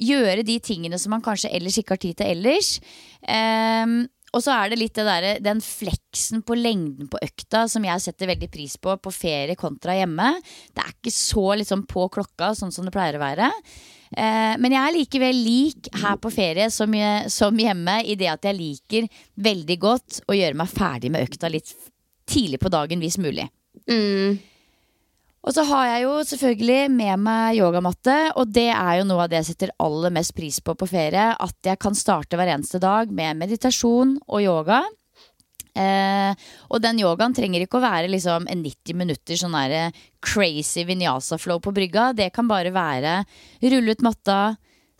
gjøre 0.00 0.46
de 0.46 0.56
tingene 0.64 0.98
som 1.00 1.12
man 1.14 1.24
kanskje 1.24 1.52
ellers 1.52 1.76
ikke 1.80 1.96
har 1.96 2.02
tid 2.02 2.18
til 2.20 2.32
ellers. 2.32 2.72
Um, 3.20 4.02
og 4.30 4.44
så 4.44 4.54
er 4.54 4.70
det 4.70 4.78
litt 4.78 4.94
det 4.94 5.06
der, 5.08 5.28
den 5.42 5.60
fleksen 5.64 6.44
på 6.46 6.54
lengden 6.58 7.08
på 7.10 7.18
økta 7.24 7.64
som 7.70 7.84
jeg 7.86 8.02
setter 8.04 8.30
veldig 8.30 8.48
pris 8.52 8.76
på 8.78 8.94
på 9.02 9.12
ferie 9.14 9.58
kontra 9.58 9.96
hjemme. 9.98 10.32
Det 10.70 10.84
er 10.84 10.92
ikke 10.94 11.14
så 11.14 11.46
liksom 11.58 11.82
på 11.90 12.06
klokka, 12.14 12.52
sånn 12.54 12.70
som 12.74 12.86
det 12.86 12.94
pleier 12.94 13.18
å 13.18 13.24
være. 13.24 13.50
Eh, 14.10 14.54
men 14.58 14.74
jeg 14.74 14.82
er 14.82 14.96
likevel 14.96 15.40
lik 15.44 15.90
her 16.02 16.18
på 16.18 16.32
ferie 16.34 16.66
som, 16.74 16.94
som 17.30 17.62
hjemme 17.62 18.00
i 18.02 18.16
det 18.18 18.30
at 18.32 18.48
jeg 18.48 18.58
liker 18.58 19.08
veldig 19.38 19.78
godt 19.80 20.20
å 20.26 20.36
gjøre 20.36 20.58
meg 20.58 20.72
ferdig 20.72 21.12
med 21.14 21.28
økta 21.28 21.50
litt 21.52 21.74
tidlig 22.30 22.60
på 22.62 22.72
dagen 22.72 23.02
hvis 23.02 23.20
mulig. 23.22 23.46
Mm. 23.90 24.38
Og 25.40 25.54
så 25.56 25.64
har 25.70 25.86
jeg 25.88 26.02
jo 26.04 26.16
selvfølgelig 26.28 26.80
med 26.92 27.22
meg 27.24 27.60
yogamatte, 27.62 28.16
og 28.36 28.50
det 28.52 28.68
er 28.74 28.98
jo 28.98 29.06
noe 29.08 29.24
av 29.24 29.30
det 29.32 29.40
jeg 29.40 29.54
setter 29.54 29.72
aller 29.80 30.12
mest 30.12 30.34
pris 30.36 30.58
på 30.60 30.74
på 30.76 30.88
ferie. 30.90 31.30
At 31.32 31.56
jeg 31.64 31.80
kan 31.80 31.96
starte 31.96 32.36
hver 32.36 32.52
eneste 32.52 32.80
dag 32.82 33.12
med 33.14 33.40
meditasjon 33.40 34.18
og 34.26 34.42
yoga. 34.44 34.82
Eh, 35.74 36.32
og 36.70 36.82
den 36.82 36.98
yogaen 37.02 37.34
trenger 37.36 37.64
ikke 37.64 37.78
å 37.78 37.84
være 37.84 38.10
liksom 38.10 38.48
en 38.50 38.64
90 38.64 38.98
minutter 38.98 39.38
sånn 39.38 39.54
der 39.54 39.96
crazy 40.24 40.84
vinyasa-flow 40.88 41.62
på 41.62 41.74
brygga. 41.76 42.10
Det 42.16 42.30
kan 42.34 42.50
bare 42.50 42.72
være 42.74 43.20
rulle 43.62 43.94
ut 43.94 44.04
matta, 44.06 44.40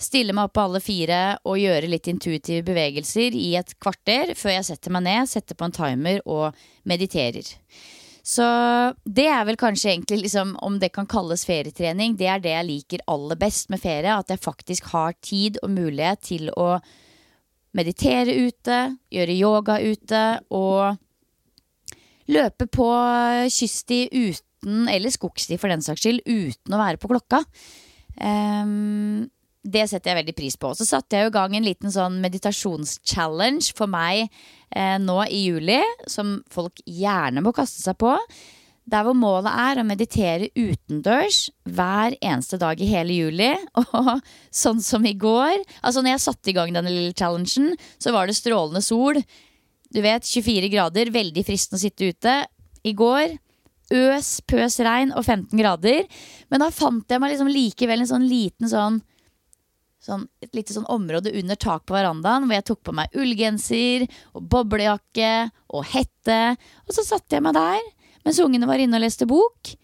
stille 0.00 0.34
meg 0.36 0.48
opp 0.48 0.56
på 0.56 0.66
alle 0.66 0.82
fire 0.82 1.20
og 1.44 1.60
gjøre 1.60 1.90
litt 1.90 2.08
intuitive 2.10 2.64
bevegelser 2.66 3.36
i 3.36 3.54
et 3.60 3.74
kvarter 3.82 4.34
før 4.38 4.56
jeg 4.58 4.68
setter 4.72 4.94
meg 4.94 5.06
ned, 5.08 5.30
setter 5.30 5.58
på 5.58 5.68
en 5.68 5.76
timer 5.76 6.22
og 6.24 6.62
mediterer. 6.88 7.56
Så 8.30 8.44
det 9.04 9.26
er 9.32 9.44
vel 9.48 9.56
kanskje 9.60 9.94
egentlig 9.94 10.20
liksom, 10.26 10.52
om 10.62 10.76
det 10.78 10.92
kan 10.94 11.08
kalles 11.08 11.46
ferietrening, 11.48 12.18
det 12.20 12.28
er 12.28 12.42
det 12.42 12.52
jeg 12.52 12.68
liker 12.68 13.04
aller 13.10 13.38
best 13.40 13.72
med 13.72 13.80
ferie. 13.82 14.12
At 14.12 14.30
jeg 14.30 14.42
faktisk 14.44 14.90
har 14.92 15.16
tid 15.24 15.58
og 15.64 15.72
mulighet 15.72 16.22
til 16.28 16.50
å 16.52 16.76
meditere 17.76 18.34
ute, 18.46 18.78
gjøre 19.12 19.36
yoga 19.36 19.78
ute 19.82 20.22
og 20.50 20.96
løpe 22.30 22.66
på 22.70 22.88
kyststi 23.50 24.06
uten, 24.12 24.86
eller 24.90 25.12
skogsti 25.12 25.58
for 25.60 25.72
den 25.72 25.84
saks 25.84 26.04
skyld, 26.04 26.24
uten 26.26 26.74
å 26.74 26.80
være 26.80 27.00
på 27.00 27.10
klokka. 27.10 27.42
Um, 28.20 29.30
det 29.60 29.84
setter 29.90 30.12
jeg 30.12 30.20
veldig 30.22 30.36
pris 30.36 30.56
på. 30.60 30.72
Så 30.76 30.86
satte 30.88 31.18
jeg 31.18 31.28
i 31.28 31.34
gang 31.34 31.54
en 31.56 31.66
liten 31.66 31.92
sånn 31.92 32.20
meditasjonschallenge 32.22 33.74
for 33.76 33.90
meg 33.92 34.22
eh, 34.24 34.96
nå 35.02 35.18
i 35.28 35.42
juli, 35.50 35.80
som 36.08 36.38
folk 36.52 36.80
gjerne 36.88 37.44
må 37.44 37.52
kaste 37.56 37.82
seg 37.84 37.98
på. 38.00 38.14
Der 38.90 39.04
hvor 39.06 39.14
målet 39.14 39.52
er 39.54 39.78
å 39.78 39.86
meditere 39.86 40.48
utendørs 40.58 41.44
hver 41.68 42.16
eneste 42.18 42.58
dag 42.58 42.80
i 42.82 42.88
hele 42.90 43.14
juli. 43.14 43.52
Og 43.78 44.24
sånn 44.50 44.80
som 44.82 45.06
i 45.06 45.14
går 45.14 45.60
Altså 45.78 46.02
når 46.02 46.16
jeg 46.16 46.24
satte 46.24 46.50
i 46.50 46.56
gang 46.56 46.74
denne 46.74 46.90
lille 46.90 47.14
challengen, 47.14 47.76
så 48.02 48.14
var 48.14 48.26
det 48.26 48.38
strålende 48.38 48.82
sol. 48.82 49.20
Du 49.90 50.00
vet, 50.02 50.26
24 50.26 50.72
grader. 50.72 51.12
Veldig 51.14 51.46
fristende 51.46 51.78
å 51.78 51.84
sitte 51.84 52.10
ute. 52.10 52.34
I 52.86 52.96
går 52.96 53.36
øs, 53.94 54.32
pøs 54.48 54.80
regn 54.86 55.14
og 55.14 55.24
15 55.24 55.54
grader. 55.58 56.10
Men 56.50 56.64
da 56.64 56.70
fant 56.74 57.06
jeg 57.10 57.22
meg 57.22 57.34
liksom 57.34 57.50
likevel 57.50 58.04
en 58.04 58.12
sånn 58.16 58.28
liten 58.30 58.70
sånn 58.70 59.00
Sånn, 60.00 60.22
et 60.40 60.54
lite 60.56 60.72
sånn 60.72 60.86
område 60.88 61.28
under 61.36 61.58
tak 61.60 61.82
på 61.84 61.92
verandaen 61.92 62.46
hvor 62.46 62.56
jeg 62.56 62.64
tok 62.70 62.78
på 62.88 62.94
meg 62.96 63.12
ullgenser 63.20 64.06
og 64.32 64.46
boblejakke 64.48 65.50
og 65.76 65.84
hette. 65.92 66.38
Og 66.88 66.94
så 66.96 67.04
satte 67.04 67.36
jeg 67.36 67.44
meg 67.44 67.52
der 67.52 67.82
mens 68.24 68.40
ungene 68.42 68.68
var 68.68 68.82
inne 68.82 68.98
og 68.98 69.04
leste 69.04 69.28
bok 69.28 69.74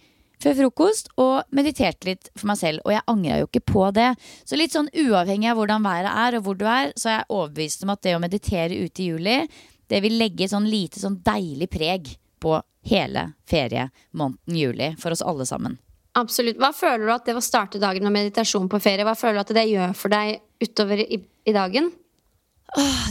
før 0.43 0.57
frokost 0.59 1.09
og 1.21 1.49
mediterte 1.57 2.11
litt 2.11 2.29
for 2.37 2.51
meg 2.51 2.61
selv. 2.61 2.83
Og 2.85 2.93
jeg 2.93 3.07
angra 3.09 3.39
jo 3.41 3.49
ikke 3.49 3.65
på 3.73 3.87
det. 3.97 4.11
Så 4.45 4.59
litt 4.59 4.75
sånn 4.75 4.91
uavhengig 4.93 5.51
av 5.53 5.61
hvordan 5.61 5.87
været 5.87 6.13
er 6.13 6.39
og 6.39 6.47
hvor 6.47 6.61
du 6.61 6.67
er, 6.69 6.93
så 6.99 7.11
er 7.11 7.19
jeg 7.19 7.31
overbevist 7.39 7.87
om 7.87 7.95
at 7.95 8.05
det 8.05 8.15
å 8.17 8.23
meditere 8.23 8.83
ute 8.85 9.03
i 9.03 9.09
juli, 9.11 9.41
det 9.87 10.03
vil 10.03 10.19
legge 10.21 10.49
sånn 10.51 10.69
lite 10.69 11.01
sånn 11.01 11.21
deilig 11.25 11.71
preg 11.73 12.13
på 12.43 12.59
hele 12.87 13.31
feriemåneden 13.49 14.61
juli 14.61 14.93
for 15.01 15.15
oss 15.15 15.25
alle 15.25 15.47
sammen. 15.49 15.79
Absolutt. 16.17 16.57
Hva 16.61 16.73
føler 16.73 17.05
du 17.05 17.13
at 17.13 17.27
det 17.29 17.37
å 17.37 17.45
starte 17.45 17.81
dagen 17.81 18.07
med 18.07 18.15
meditasjon 18.15 18.71
på 18.73 18.81
ferie, 18.81 19.05
hva 19.05 19.17
føler 19.19 19.41
du 19.41 19.45
at 19.45 19.57
det 19.59 19.67
gjør 19.69 19.97
for 19.99 20.13
deg 20.13 20.39
utover 20.65 21.03
i, 21.05 21.21
i 21.21 21.55
dagen? 21.57 21.91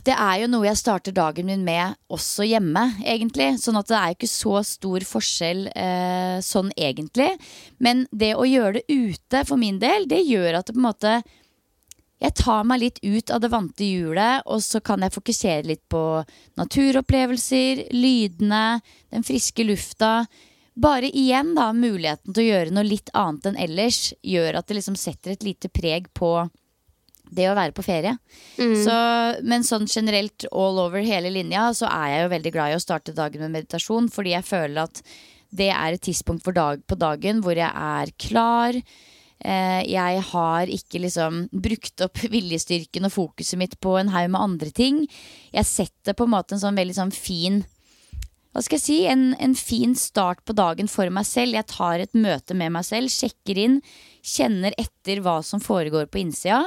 Det 0.06 0.14
er 0.14 0.42
jo 0.42 0.50
noe 0.52 0.68
jeg 0.68 0.78
starter 0.78 1.16
dagen 1.16 1.48
min 1.48 1.64
med 1.66 1.96
også 2.12 2.46
hjemme, 2.46 2.84
egentlig. 3.06 3.54
Sånn 3.62 3.80
at 3.80 3.88
det 3.90 3.98
er 3.98 4.14
ikke 4.14 4.30
så 4.30 4.60
stor 4.68 5.06
forskjell 5.08 5.64
eh, 5.72 6.36
sånn 6.44 6.70
egentlig. 6.76 7.32
Men 7.80 8.04
det 8.12 8.36
å 8.36 8.46
gjøre 8.46 8.82
det 8.82 8.86
ute, 8.92 9.46
for 9.48 9.58
min 9.62 9.80
del, 9.82 10.10
det 10.12 10.22
gjør 10.28 10.60
at 10.60 10.68
det 10.68 10.76
på 10.76 10.84
en 10.84 10.90
måte 10.90 11.16
jeg 12.24 12.32
tar 12.40 12.64
meg 12.68 12.80
litt 12.80 13.00
ut 13.04 13.32
av 13.34 13.42
det 13.44 13.52
vante 13.52 13.86
hjulet, 13.86 14.46
og 14.48 14.62
så 14.64 14.80
kan 14.84 15.04
jeg 15.04 15.14
fokusere 15.14 15.68
litt 15.68 15.84
på 15.92 16.02
naturopplevelser, 16.58 17.90
lydene, 17.92 18.80
den 19.12 19.26
friske 19.28 19.66
lufta. 19.68 20.14
Bare 20.76 21.10
igjen 21.12 21.54
da 21.58 21.70
muligheten 21.76 22.34
til 22.34 22.44
å 22.44 22.48
gjøre 22.48 22.76
noe 22.76 22.88
litt 22.88 23.12
annet 23.16 23.50
enn 23.52 23.60
ellers 23.68 24.00
gjør 24.24 24.60
at 24.60 24.68
det 24.68 24.80
liksom 24.80 24.98
setter 25.00 25.36
et 25.36 25.46
lite 25.46 25.72
preg 25.72 26.08
på 26.16 26.32
det 27.32 27.48
å 27.50 27.55
være 27.58 27.75
på 27.75 27.86
ferie. 27.86 28.15
Mm. 28.60 28.75
Så, 28.86 28.98
men 29.48 29.65
sånn 29.67 29.88
generelt 29.89 30.48
all 30.51 30.82
over 30.86 31.05
hele 31.05 31.32
linja 31.34 31.67
så 31.77 31.89
er 31.91 32.12
jeg 32.12 32.25
jo 32.25 32.34
veldig 32.36 32.53
glad 32.55 32.74
i 32.74 32.77
å 32.77 32.84
starte 32.84 33.15
dagen 33.17 33.46
med 33.46 33.55
meditasjon, 33.58 34.12
fordi 34.13 34.36
jeg 34.36 34.48
føler 34.48 34.86
at 34.86 35.01
det 35.55 35.72
er 35.72 35.96
et 35.96 36.03
tidspunkt 36.03 36.48
dag, 36.55 36.82
på 36.84 36.98
dagen 37.00 37.41
hvor 37.44 37.58
jeg 37.58 37.70
er 37.70 38.12
klar. 38.20 38.77
Eh, 39.46 39.82
jeg 39.91 40.24
har 40.32 40.72
ikke 40.72 41.01
liksom 41.03 41.46
brukt 41.51 42.01
opp 42.05 42.22
viljestyrken 42.36 43.08
og 43.08 43.15
fokuset 43.15 43.60
mitt 43.62 43.77
på 43.84 43.98
en 44.00 44.12
haug 44.13 44.32
med 44.34 44.41
andre 44.41 44.74
ting. 44.75 45.03
Jeg 45.53 45.70
setter 45.70 46.17
på 46.17 46.27
en 46.27 46.36
måte 46.36 46.55
en 46.55 46.63
sånn 46.63 46.79
veldig 46.79 46.98
sånn 46.98 47.15
fin 47.15 47.63
hva 48.56 48.62
skal 48.64 48.78
jeg 48.80 48.86
si, 48.86 48.98
en, 49.12 49.34
en, 49.44 49.54
fin 49.60 49.92
start 50.00 50.40
på 50.48 50.54
dagen 50.56 50.88
for 50.88 51.12
meg 51.12 51.26
selv. 51.28 51.58
Jeg 51.58 51.68
tar 51.68 52.00
et 52.00 52.14
møte 52.16 52.56
med 52.56 52.72
meg 52.72 52.86
selv, 52.88 53.12
sjekker 53.12 53.60
inn, 53.60 53.82
kjenner 54.24 54.72
etter 54.80 55.20
hva 55.26 55.42
som 55.44 55.60
foregår 55.60 56.08
på 56.08 56.22
innsida. 56.22 56.62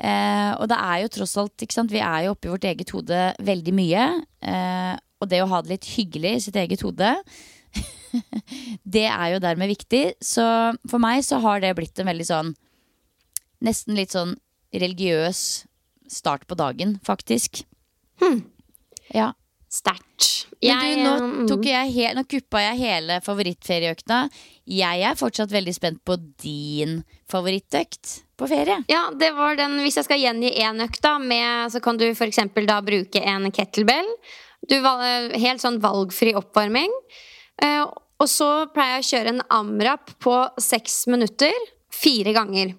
Eh, 0.00 0.54
og 0.56 0.64
det 0.72 0.78
er 0.80 1.02
jo 1.02 1.12
tross 1.18 1.36
alt, 1.42 1.52
ikke 1.60 1.76
sant, 1.76 1.92
vi 1.92 2.00
er 2.00 2.24
jo 2.24 2.32
oppi 2.32 2.48
vårt 2.54 2.64
eget 2.64 2.94
hode 2.96 3.20
veldig 3.44 3.76
mye. 3.76 4.08
Eh, 4.48 4.94
og 5.20 5.28
det 5.28 5.42
å 5.44 5.50
ha 5.52 5.60
det 5.60 5.74
litt 5.74 5.90
hyggelig 5.98 6.32
i 6.38 6.42
sitt 6.46 6.56
eget 6.62 6.86
hode, 6.88 7.12
det 8.96 9.04
er 9.04 9.28
jo 9.34 9.44
dermed 9.44 9.74
viktig. 9.76 10.04
Så 10.24 10.46
for 10.88 11.04
meg 11.04 11.20
så 11.28 11.44
har 11.44 11.60
det 11.60 11.76
blitt 11.76 12.00
en 12.00 12.12
veldig 12.14 12.30
sånn 12.32 12.56
Nesten 13.64 13.96
litt 13.96 14.12
sånn 14.12 14.34
religiøs 14.76 15.38
start 16.12 16.42
på 16.44 16.56
dagen, 16.60 16.98
faktisk. 17.04 17.62
Hmm. 18.20 18.42
Ja. 19.08 19.30
Sterkt. 19.72 20.46
Nå, 20.62 21.12
mm. 21.20 21.48
tok 21.50 21.66
jeg 21.68 21.90
he 21.92 22.12
nå 22.16 22.22
kuppa 22.28 22.62
jeg 22.62 22.78
hele 22.80 23.18
favorittferieøkta. 23.24 24.22
Jeg 24.70 25.02
er 25.04 25.18
fortsatt 25.18 25.52
veldig 25.52 25.74
spent 25.76 26.00
på 26.06 26.16
din 26.42 27.00
favorittøkt 27.30 28.22
på 28.38 28.48
ferie. 28.50 28.78
Ja, 28.90 29.06
det 29.12 29.32
var 29.36 29.58
den 29.58 29.78
Hvis 29.82 29.98
jeg 30.00 30.08
skal 30.08 30.22
gjengi 30.22 30.54
én 30.62 30.80
økt, 30.84 31.02
da, 31.04 31.16
med, 31.18 31.72
så 31.72 31.82
kan 31.84 32.00
du 32.00 32.06
f.eks. 32.08 32.40
da 32.66 32.80
bruke 32.84 33.22
en 33.22 33.50
kettlebell. 33.52 34.08
Du, 34.66 34.78
helt 34.80 35.62
sånn 35.62 35.80
valgfri 35.82 36.34
oppvarming. 36.38 36.92
Eh, 37.62 37.84
og 38.16 38.28
så 38.30 38.66
pleier 38.72 38.96
jeg 38.96 39.04
å 39.04 39.10
kjøre 39.10 39.34
en 39.34 39.44
amrap 39.52 40.14
på 40.22 40.36
seks 40.62 41.04
minutter. 41.12 41.52
Fire 41.92 42.32
ganger. 42.36 42.74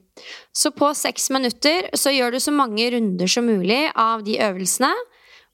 Så 0.56 0.74
på 0.74 0.90
seks 0.98 1.30
minutter 1.34 1.92
så 1.98 2.12
gjør 2.14 2.36
du 2.36 2.40
så 2.42 2.54
mange 2.54 2.90
runder 2.94 3.30
som 3.30 3.46
mulig 3.48 3.86
av 3.94 4.26
de 4.26 4.40
øvelsene. 4.42 4.92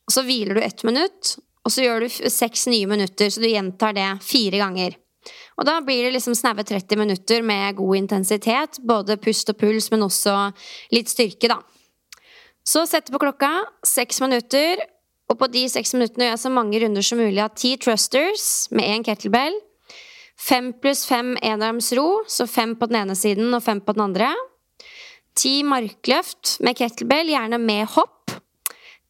Og 0.07 0.15
så 0.15 0.23
hviler 0.27 0.57
du 0.57 0.63
ett 0.63 0.83
minutt, 0.83 1.37
og 1.63 1.71
så 1.71 1.85
gjør 1.85 2.03
du 2.03 2.29
seks 2.31 2.67
nye 2.71 2.89
minutter, 2.89 3.31
så 3.31 3.41
du 3.41 3.47
gjentar 3.47 3.95
det 3.95 4.09
fire 4.25 4.59
ganger. 4.59 4.97
Og 5.57 5.67
da 5.67 5.77
blir 5.85 6.03
det 6.03 6.15
liksom 6.15 6.35
snaue 6.35 6.65
30 6.65 6.99
minutter 6.99 7.43
med 7.45 7.77
god 7.77 7.95
intensitet. 7.95 8.81
Både 8.83 9.19
pust 9.21 9.51
og 9.53 9.59
puls, 9.61 9.89
men 9.93 10.03
også 10.03 10.33
litt 10.91 11.11
styrke, 11.11 11.47
da. 11.51 11.61
Så 12.67 12.85
sette 12.89 13.13
på 13.13 13.21
klokka. 13.21 13.51
Seks 13.85 14.19
minutter. 14.23 14.81
Og 15.31 15.37
på 15.39 15.47
de 15.53 15.65
seks 15.71 15.93
minuttene 15.95 16.27
gjør 16.27 16.35
jeg 16.35 16.43
så 16.43 16.51
mange 16.53 16.81
runder 16.83 17.05
som 17.05 17.21
mulig 17.21 17.39
av 17.43 17.53
ti 17.55 17.75
thrusters 17.79 18.67
med 18.75 18.89
én 18.89 19.05
kettlebell. 19.07 19.55
Fem 20.39 20.71
pluss 20.83 21.05
fem 21.07 21.35
enarmsro, 21.45 22.25
så 22.27 22.47
fem 22.49 22.73
på 22.75 22.89
den 22.89 23.03
ene 23.03 23.15
siden 23.15 23.53
og 23.55 23.63
fem 23.63 23.79
på 23.83 23.95
den 23.95 24.03
andre. 24.09 24.33
Ti 25.39 25.61
markløft 25.65 26.57
med 26.65 26.77
kettlebell, 26.77 27.31
gjerne 27.31 27.61
med 27.61 27.87
hopp. 27.95 28.33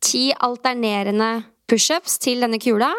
Ti 0.03 0.27
alternerende 0.43 1.31
pushups 1.71 2.17
til 2.21 2.43
denne 2.43 2.59
kula. 2.61 2.91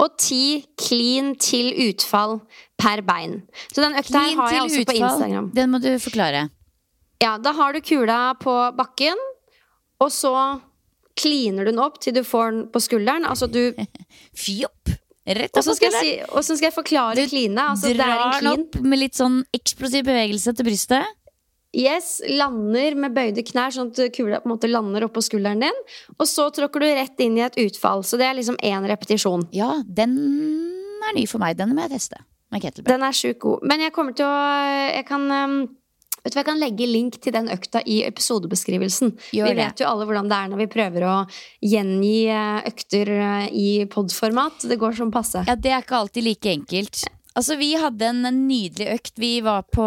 Og 0.00 0.14
ti 0.20 0.62
clean 0.80 1.34
til 1.40 1.72
utfall 1.88 2.38
per 2.80 3.02
bein. 3.04 3.42
Så 3.72 3.82
den 3.84 3.96
økta 4.00 4.22
her 4.22 4.38
har 4.38 4.54
jeg 4.54 4.62
også 4.68 4.84
på 4.88 4.96
Instagram. 4.96 5.50
Den 5.56 5.72
må 5.74 5.80
du 5.82 5.90
forklare. 6.00 6.46
Ja, 7.20 7.34
da 7.36 7.52
har 7.52 7.76
du 7.76 7.82
kula 7.84 8.32
på 8.40 8.54
bakken, 8.78 9.18
og 10.00 10.08
så 10.14 10.32
cleaner 11.20 11.68
du 11.68 11.74
den 11.74 11.82
opp 11.84 11.98
til 12.00 12.14
du 12.16 12.22
får 12.24 12.54
den 12.54 12.62
på 12.72 12.80
skulderen. 12.80 13.26
Altså 13.28 13.48
du 13.50 13.60
Fjopp! 14.44 14.94
Rett 15.30 15.52
Og 15.52 15.60
opp 15.60 15.66
så 15.66 15.74
på 15.74 15.76
skulderen. 15.82 16.06
si, 16.06 16.14
hvordan 16.32 16.56
skal 16.56 16.66
jeg 16.70 16.74
forklare 16.74 17.26
kline? 17.28 17.66
Altså, 17.74 17.90
det 17.92 18.00
er 18.00 18.08
en 18.08 18.16
Drar 18.16 18.40
den 18.40 18.48
opp 18.54 18.78
med 18.80 19.02
litt 19.02 19.18
sånn 19.20 19.42
eksplosiv 19.54 20.06
bevegelse 20.08 20.54
til 20.56 20.66
brystet. 20.70 21.12
Yes, 21.76 22.18
lander 22.26 22.96
med 22.98 23.14
bøyde 23.14 23.44
knær, 23.46 23.70
sånn 23.74 23.92
at 23.94 24.14
kula 24.16 24.40
på 24.42 24.48
en 24.48 24.54
måte 24.56 24.70
lander 24.70 25.06
oppå 25.06 25.22
skulderen 25.22 25.62
din. 25.62 25.82
Og 26.18 26.26
så 26.26 26.48
tråkker 26.54 26.82
du 26.82 26.88
rett 26.88 27.22
inn 27.22 27.38
i 27.38 27.44
et 27.46 27.58
utfall. 27.62 28.02
Så 28.06 28.18
det 28.18 28.26
er 28.26 28.34
liksom 28.38 28.58
én 28.58 28.86
repetisjon. 28.90 29.46
Ja, 29.54 29.76
den 29.86 30.16
er 31.06 31.14
ny 31.14 31.26
for 31.30 31.42
meg. 31.42 31.58
Den 31.60 31.76
må 31.76 31.86
jeg 31.86 31.94
teste. 31.94 32.24
Den 32.50 33.04
er 33.06 33.14
sjukt 33.14 33.38
god. 33.44 33.62
Men 33.70 33.84
jeg 33.84 33.94
kommer 33.94 34.16
til 34.16 34.26
å 34.26 34.38
Jeg 34.90 35.04
kan 35.06 35.28
um, 35.30 35.60
Vet 36.24 36.34
du 36.34 36.40
Jeg 36.40 36.48
kan 36.48 36.58
legge 36.60 36.88
link 36.90 37.20
til 37.22 37.32
den 37.32 37.46
økta 37.48 37.80
i 37.86 38.00
episodebeskrivelsen. 38.04 39.14
Gjør 39.32 39.46
vi 39.46 39.54
det. 39.54 39.62
vet 39.62 39.80
jo 39.80 39.86
alle 39.88 40.08
hvordan 40.08 40.28
det 40.28 40.36
er 40.36 40.50
når 40.52 40.60
vi 40.60 40.66
prøver 40.74 41.06
å 41.08 41.14
gjengi 41.64 42.18
eh, 42.28 42.58
økter 42.68 43.12
eh, 43.14 43.46
i 43.56 43.68
podformat. 43.88 44.66
Det 44.68 44.76
går 44.82 44.98
som 44.98 45.14
passe. 45.14 45.46
Ja, 45.48 45.56
det 45.56 45.72
er 45.72 45.80
ikke 45.80 46.02
alltid 46.02 46.26
like 46.26 46.52
enkelt. 46.52 47.06
Altså, 47.38 47.56
Vi 47.60 47.74
hadde 47.78 48.08
en 48.10 48.24
nydelig 48.48 48.88
økt. 48.96 49.18
Vi 49.22 49.40
var 49.44 49.62
på 49.70 49.84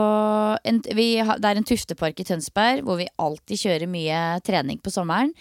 en, 0.64 0.82
vi, 0.96 1.08
Det 1.20 1.50
er 1.50 1.60
en 1.60 1.68
tuftepark 1.68 2.20
i 2.20 2.28
Tønsberg 2.28 2.84
hvor 2.88 3.02
vi 3.02 3.10
alltid 3.20 3.60
kjører 3.66 3.90
mye 3.92 4.22
trening 4.48 4.80
på 4.80 4.94
sommeren. 4.94 5.34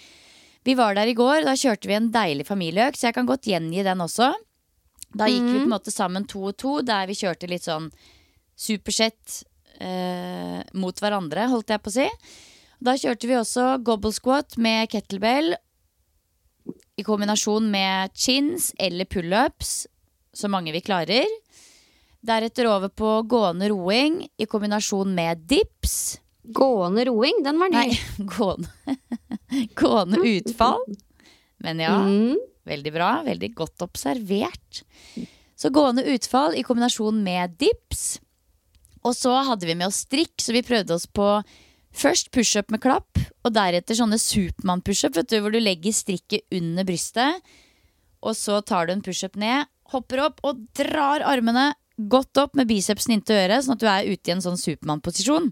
Vi 0.65 0.75
var 0.79 0.95
der 0.95 1.11
i 1.11 1.15
går. 1.19 1.45
Da 1.47 1.55
kjørte 1.59 1.91
vi 1.91 1.99
en 1.99 2.11
deilig 2.15 2.47
familieøkt, 2.47 2.99
så 2.99 3.09
jeg 3.11 3.19
kan 3.19 3.27
godt 3.27 3.47
gjengi 3.51 3.83
den 3.87 4.03
også. 4.03 4.33
Da 5.13 5.29
gikk 5.29 5.45
vi 5.45 5.59
på 5.59 5.67
en 5.67 5.75
måte 5.75 5.93
sammen 5.93 6.27
to 6.27 6.47
og 6.51 6.57
to, 6.57 6.79
der 6.87 7.07
vi 7.11 7.19
kjørte 7.19 7.51
litt 7.51 7.67
sånn 7.67 7.91
supersett 8.57 9.43
eh, 9.83 10.63
mot 10.79 11.03
hverandre, 11.03 11.49
holdt 11.51 11.73
jeg 11.75 11.83
på 11.83 11.93
å 11.93 11.97
si. 11.99 12.07
Da 12.83 12.95
kjørte 12.99 13.29
vi 13.29 13.37
også 13.37 13.67
gobble 13.85 14.13
squat 14.15 14.57
med 14.57 14.89
kettlebell 14.91 15.53
i 16.97 17.05
kombinasjon 17.07 17.69
med 17.71 18.15
chins 18.15 18.71
eller 18.81 19.09
pullups, 19.11 19.87
så 20.33 20.49
mange 20.49 20.73
vi 20.73 20.81
klarer. 20.85 21.29
Deretter 22.23 22.69
over 22.71 22.89
på 22.95 23.13
gående 23.27 23.69
roing 23.73 24.21
i 24.39 24.47
kombinasjon 24.47 25.11
med 25.17 25.43
dips. 25.51 26.21
Gående 26.55 27.05
roing, 27.09 27.41
den 27.45 27.59
var 27.59 27.71
ny. 27.73 27.81
Nei, 27.91 27.99
gående, 28.37 28.71
gående 29.81 30.21
utfall. 30.37 30.85
Men 31.63 31.79
ja, 31.83 31.97
Mm. 32.03 32.37
veldig 32.67 32.93
bra. 32.95 33.11
Veldig 33.27 33.53
godt 33.59 33.83
observert. 33.83 34.83
Så 35.59 35.71
gående 35.71 36.05
utfall 36.15 36.55
i 36.59 36.63
kombinasjon 36.67 37.23
med 37.23 37.57
dips. 37.59 38.21
Og 39.03 39.15
så 39.19 39.35
hadde 39.47 39.67
vi 39.67 39.75
med 39.75 39.89
oss 39.91 40.05
strikk, 40.07 40.35
så 40.43 40.55
vi 40.55 40.63
prøvde 40.63 40.95
oss 40.95 41.07
på 41.11 41.27
først 41.93 42.31
pushup 42.33 42.71
med 42.71 42.81
klapp, 42.83 43.19
og 43.45 43.53
deretter 43.53 43.99
sånne 43.99 44.17
Supermann-pushup, 44.23 45.19
hvor 45.43 45.51
du 45.53 45.59
legger 45.61 45.93
strikket 45.95 46.47
under 46.55 46.87
brystet. 46.87 47.43
Og 48.23 48.35
så 48.39 48.61
tar 48.65 48.87
du 48.87 48.93
en 48.95 49.03
pushup 49.03 49.35
ned, 49.37 49.67
hopper 49.91 50.23
opp 50.25 50.39
og 50.47 50.63
drar 50.79 51.21
armene 51.27 51.73
godt 51.97 52.39
opp 52.41 52.57
med 52.59 52.71
bicepsen 52.71 53.17
inntil 53.17 53.39
øret, 53.45 53.65
sånn 53.65 53.77
at 53.77 53.83
du 53.83 53.89
er 53.91 54.09
ute 54.09 54.31
i 54.31 54.35
en 54.35 54.45
sånn 54.45 54.61
Supermann-posisjon. 54.61 55.51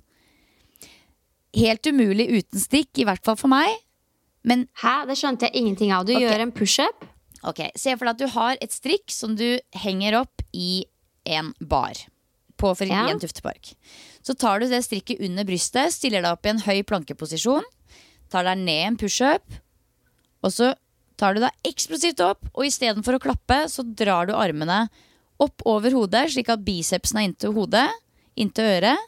Helt 1.58 1.86
umulig 1.90 2.28
uten 2.30 2.62
stikk, 2.62 2.92
i 3.00 3.06
hvert 3.08 3.24
fall 3.26 3.38
for 3.38 3.50
meg. 3.52 3.72
Men 4.46 4.68
Hæ, 4.80 5.04
det 5.10 5.18
skjønte 5.20 5.48
jeg 5.48 5.60
ingenting 5.60 5.92
av. 5.92 6.06
Du 6.08 6.14
okay. 6.14 6.24
gjør 6.24 6.46
en 6.46 6.54
pushup. 6.56 7.08
Ok, 7.48 7.60
Se 7.76 7.92
for 7.96 8.06
deg 8.06 8.14
at 8.14 8.20
du 8.20 8.28
har 8.34 8.60
et 8.60 8.72
strikk 8.72 9.12
som 9.12 9.34
du 9.36 9.60
henger 9.76 10.18
opp 10.20 10.44
i 10.52 10.84
en 11.28 11.52
bar. 11.60 11.96
På 12.60 12.74
for 12.76 12.84
Ja. 12.84 13.06
i 13.06 13.10
en 13.10 13.20
tuftepark. 13.20 13.74
Så 14.22 14.36
tar 14.36 14.60
du 14.60 14.68
det 14.68 14.84
strikket 14.84 15.20
under 15.20 15.44
brystet, 15.44 15.92
stiller 15.92 16.22
deg 16.22 16.32
opp 16.32 16.44
i 16.44 16.50
en 16.50 16.60
høy 16.60 16.82
plankeposisjon. 16.84 17.64
Tar 18.30 18.44
deg 18.44 18.58
ned 18.58 18.86
en 18.86 18.96
pushup. 18.96 19.44
Og 20.44 20.52
så 20.52 20.74
tar 21.16 21.34
du 21.34 21.40
deg 21.40 21.52
eksplosivt 21.64 22.20
opp, 22.24 22.44
og 22.54 22.64
istedenfor 22.64 23.16
å 23.16 23.22
klappe, 23.22 23.68
så 23.68 23.84
drar 23.84 24.26
du 24.26 24.34
armene 24.34 24.88
opp 25.40 25.64
over 25.68 25.94
hodet, 25.96 26.26
slik 26.34 26.50
at 26.52 26.64
bicepsen 26.64 27.20
er 27.20 27.30
inntil 27.30 27.54
hodet, 27.56 27.88
inntil 28.40 28.68
øret, 28.76 29.06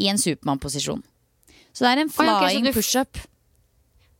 i 0.00 0.08
en 0.08 0.20
Supermann-posisjon. 0.20 1.02
Så 1.72 1.84
det 1.84 1.90
er 1.92 2.02
en 2.04 2.12
flying 2.12 2.68
okay, 2.68 2.74
pushup. 2.74 3.20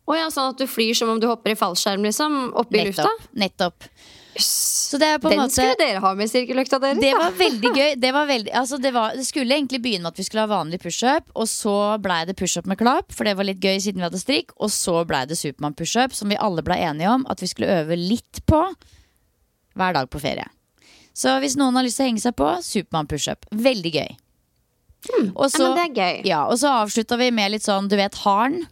Å 0.08 0.18
ja, 0.18 0.26
sånn 0.34 0.50
at 0.52 0.58
du 0.58 0.66
flyr 0.68 0.96
som 0.98 1.12
om 1.12 1.20
du 1.22 1.28
hopper 1.30 1.54
i 1.54 1.58
fallskjerm, 1.58 2.02
liksom? 2.08 2.50
Opp 2.58 2.74
i 2.74 2.82
lufta? 2.88 3.08
Nettopp. 3.38 3.86
nettopp. 3.86 4.20
Så 4.42 4.96
det 5.00 5.08
er 5.12 5.18
på 5.20 5.28
en 5.28 5.34
Den 5.34 5.40
måte 5.42 5.54
skulle 5.58 5.76
dere 5.76 6.00
ha 6.00 6.10
med 6.16 6.28
i 6.28 6.30
sirkeløkta 6.32 6.78
deres. 6.80 7.00
Det 7.00 7.12
var 7.16 7.34
veldig 7.36 7.72
gøy. 7.76 7.90
Det, 8.02 8.12
var 8.16 8.26
veldig, 8.28 8.52
altså 8.56 8.78
det, 8.80 8.92
var, 8.94 9.12
det 9.16 9.26
skulle 9.28 9.56
egentlig 9.56 9.82
begynne 9.84 10.06
med 10.06 10.14
at 10.14 10.20
vi 10.20 10.24
skulle 10.26 10.46
ha 10.46 10.50
vanlig 10.50 10.80
pushup, 10.82 11.28
og 11.36 11.48
så 11.50 11.74
blei 12.02 12.22
det 12.28 12.36
pushup 12.38 12.68
med 12.68 12.80
klapp, 12.80 13.12
for 13.12 13.28
det 13.28 13.36
var 13.38 13.48
litt 13.48 13.60
gøy 13.62 13.78
siden 13.84 14.00
vi 14.00 14.06
hadde 14.08 14.20
strikk, 14.20 14.54
og 14.56 14.72
så 14.72 15.02
blei 15.08 15.22
det 15.28 15.38
Supermann 15.38 15.76
pushup, 15.78 16.16
som 16.16 16.32
vi 16.32 16.40
alle 16.40 16.64
blei 16.64 16.80
enige 16.84 17.12
om 17.12 17.26
at 17.30 17.44
vi 17.44 17.50
skulle 17.50 17.70
øve 17.82 17.98
litt 18.00 18.42
på 18.48 18.64
hver 19.78 19.96
dag 19.96 20.10
på 20.12 20.20
ferie. 20.22 20.48
Så 21.14 21.34
hvis 21.42 21.56
noen 21.60 21.76
har 21.76 21.84
lyst 21.84 21.98
til 22.00 22.06
å 22.06 22.10
henge 22.10 22.22
seg 22.24 22.36
på, 22.38 22.48
Supermann 22.64 23.08
pushup. 23.10 23.44
Veldig 23.52 23.92
gøy. 23.92 24.10
Og 25.34 25.50
Ja, 25.50 25.68
men 25.68 25.76
det 25.76 25.84
er 25.84 25.94
gøy. 25.98 26.20
ja, 26.30 26.44
og 26.46 26.56
så 26.62 26.70
avslutta 26.84 27.18
vi 27.18 27.30
med 27.34 27.50
litt 27.52 27.64
sånn, 27.66 27.88
du 27.90 27.96
vet, 27.98 28.14
haren. 28.22 28.62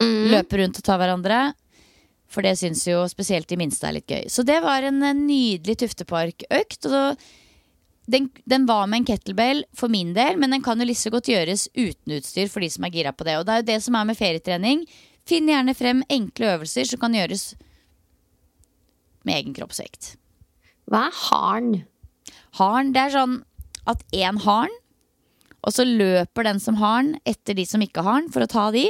Mm. 0.00 0.28
Løpe 0.30 0.60
rundt 0.60 0.78
og 0.78 0.84
ta 0.86 0.96
hverandre. 1.00 1.40
For 2.28 2.44
det 2.44 2.54
syns 2.60 2.84
jo 2.86 3.02
spesielt 3.08 3.48
de 3.48 3.56
minste 3.56 3.88
er 3.88 3.96
litt 3.96 4.06
gøy. 4.12 4.26
Så 4.30 4.44
det 4.46 4.60
var 4.62 4.84
en 4.84 5.02
eh, 5.02 5.14
nydelig 5.16 5.78
Tuftepark-økt. 5.80 6.84
Og 6.86 6.92
da- 6.92 7.16
den, 8.08 8.30
den 8.48 8.64
var 8.68 8.86
med 8.86 9.00
en 9.02 9.08
kettlebell 9.10 9.64
for 9.76 9.88
min 9.92 10.14
del, 10.16 10.36
men 10.40 10.50
den 10.54 10.62
kan 10.64 10.78
jo 10.80 10.86
like 10.88 10.96
så 11.00 11.10
godt 11.12 11.28
gjøres 11.28 11.66
uten 11.76 12.14
utstyr 12.16 12.48
for 12.48 12.60
de 12.64 12.68
som 12.72 12.84
er 12.84 12.90
gira 12.94 13.12
på 13.12 13.24
det. 13.28 13.34
Og 13.40 13.44
det 13.48 13.52
er 13.54 13.62
jo 13.62 13.68
det 13.72 13.82
som 13.84 13.96
er 14.00 14.04
med 14.08 14.16
ferietrening. 14.16 14.86
Finn 15.28 15.48
gjerne 15.50 15.74
frem 15.76 16.00
enkle 16.08 16.54
øvelser 16.54 16.88
som 16.88 17.00
kan 17.02 17.12
gjøres 17.16 17.50
med 19.28 19.34
egen 19.42 19.52
kroppsvekt. 19.56 20.14
Hva 20.88 21.06
er 21.08 21.16
harn? 21.28 21.72
Harn, 22.58 22.92
det 22.94 23.06
er 23.06 23.14
sånn 23.14 23.40
at 23.88 24.04
én 24.16 24.40
har 24.44 24.68
den, 24.68 24.76
og 25.66 25.74
så 25.74 25.84
løper 25.84 26.46
den 26.46 26.60
som 26.62 26.78
har 26.80 27.02
den, 27.02 27.16
etter 27.28 27.56
de 27.58 27.64
som 27.68 27.82
ikke 27.84 28.04
har 28.06 28.22
den, 28.22 28.30
for 28.32 28.44
å 28.44 28.50
ta 28.50 28.68
de. 28.74 28.86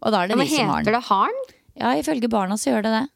Og 0.00 0.12
da 0.12 0.22
er 0.22 0.30
det 0.30 0.36
Ja, 0.36 0.42
de 0.44 0.50
som 0.52 0.70
har 0.70 0.82
heter 0.82 0.96
det 0.96 1.06
harn? 1.08 1.40
Ja, 1.80 1.94
ifølge 1.96 2.30
barna 2.30 2.58
så 2.60 2.72
gjør 2.72 2.84
det 2.86 2.92
det. 2.98 3.06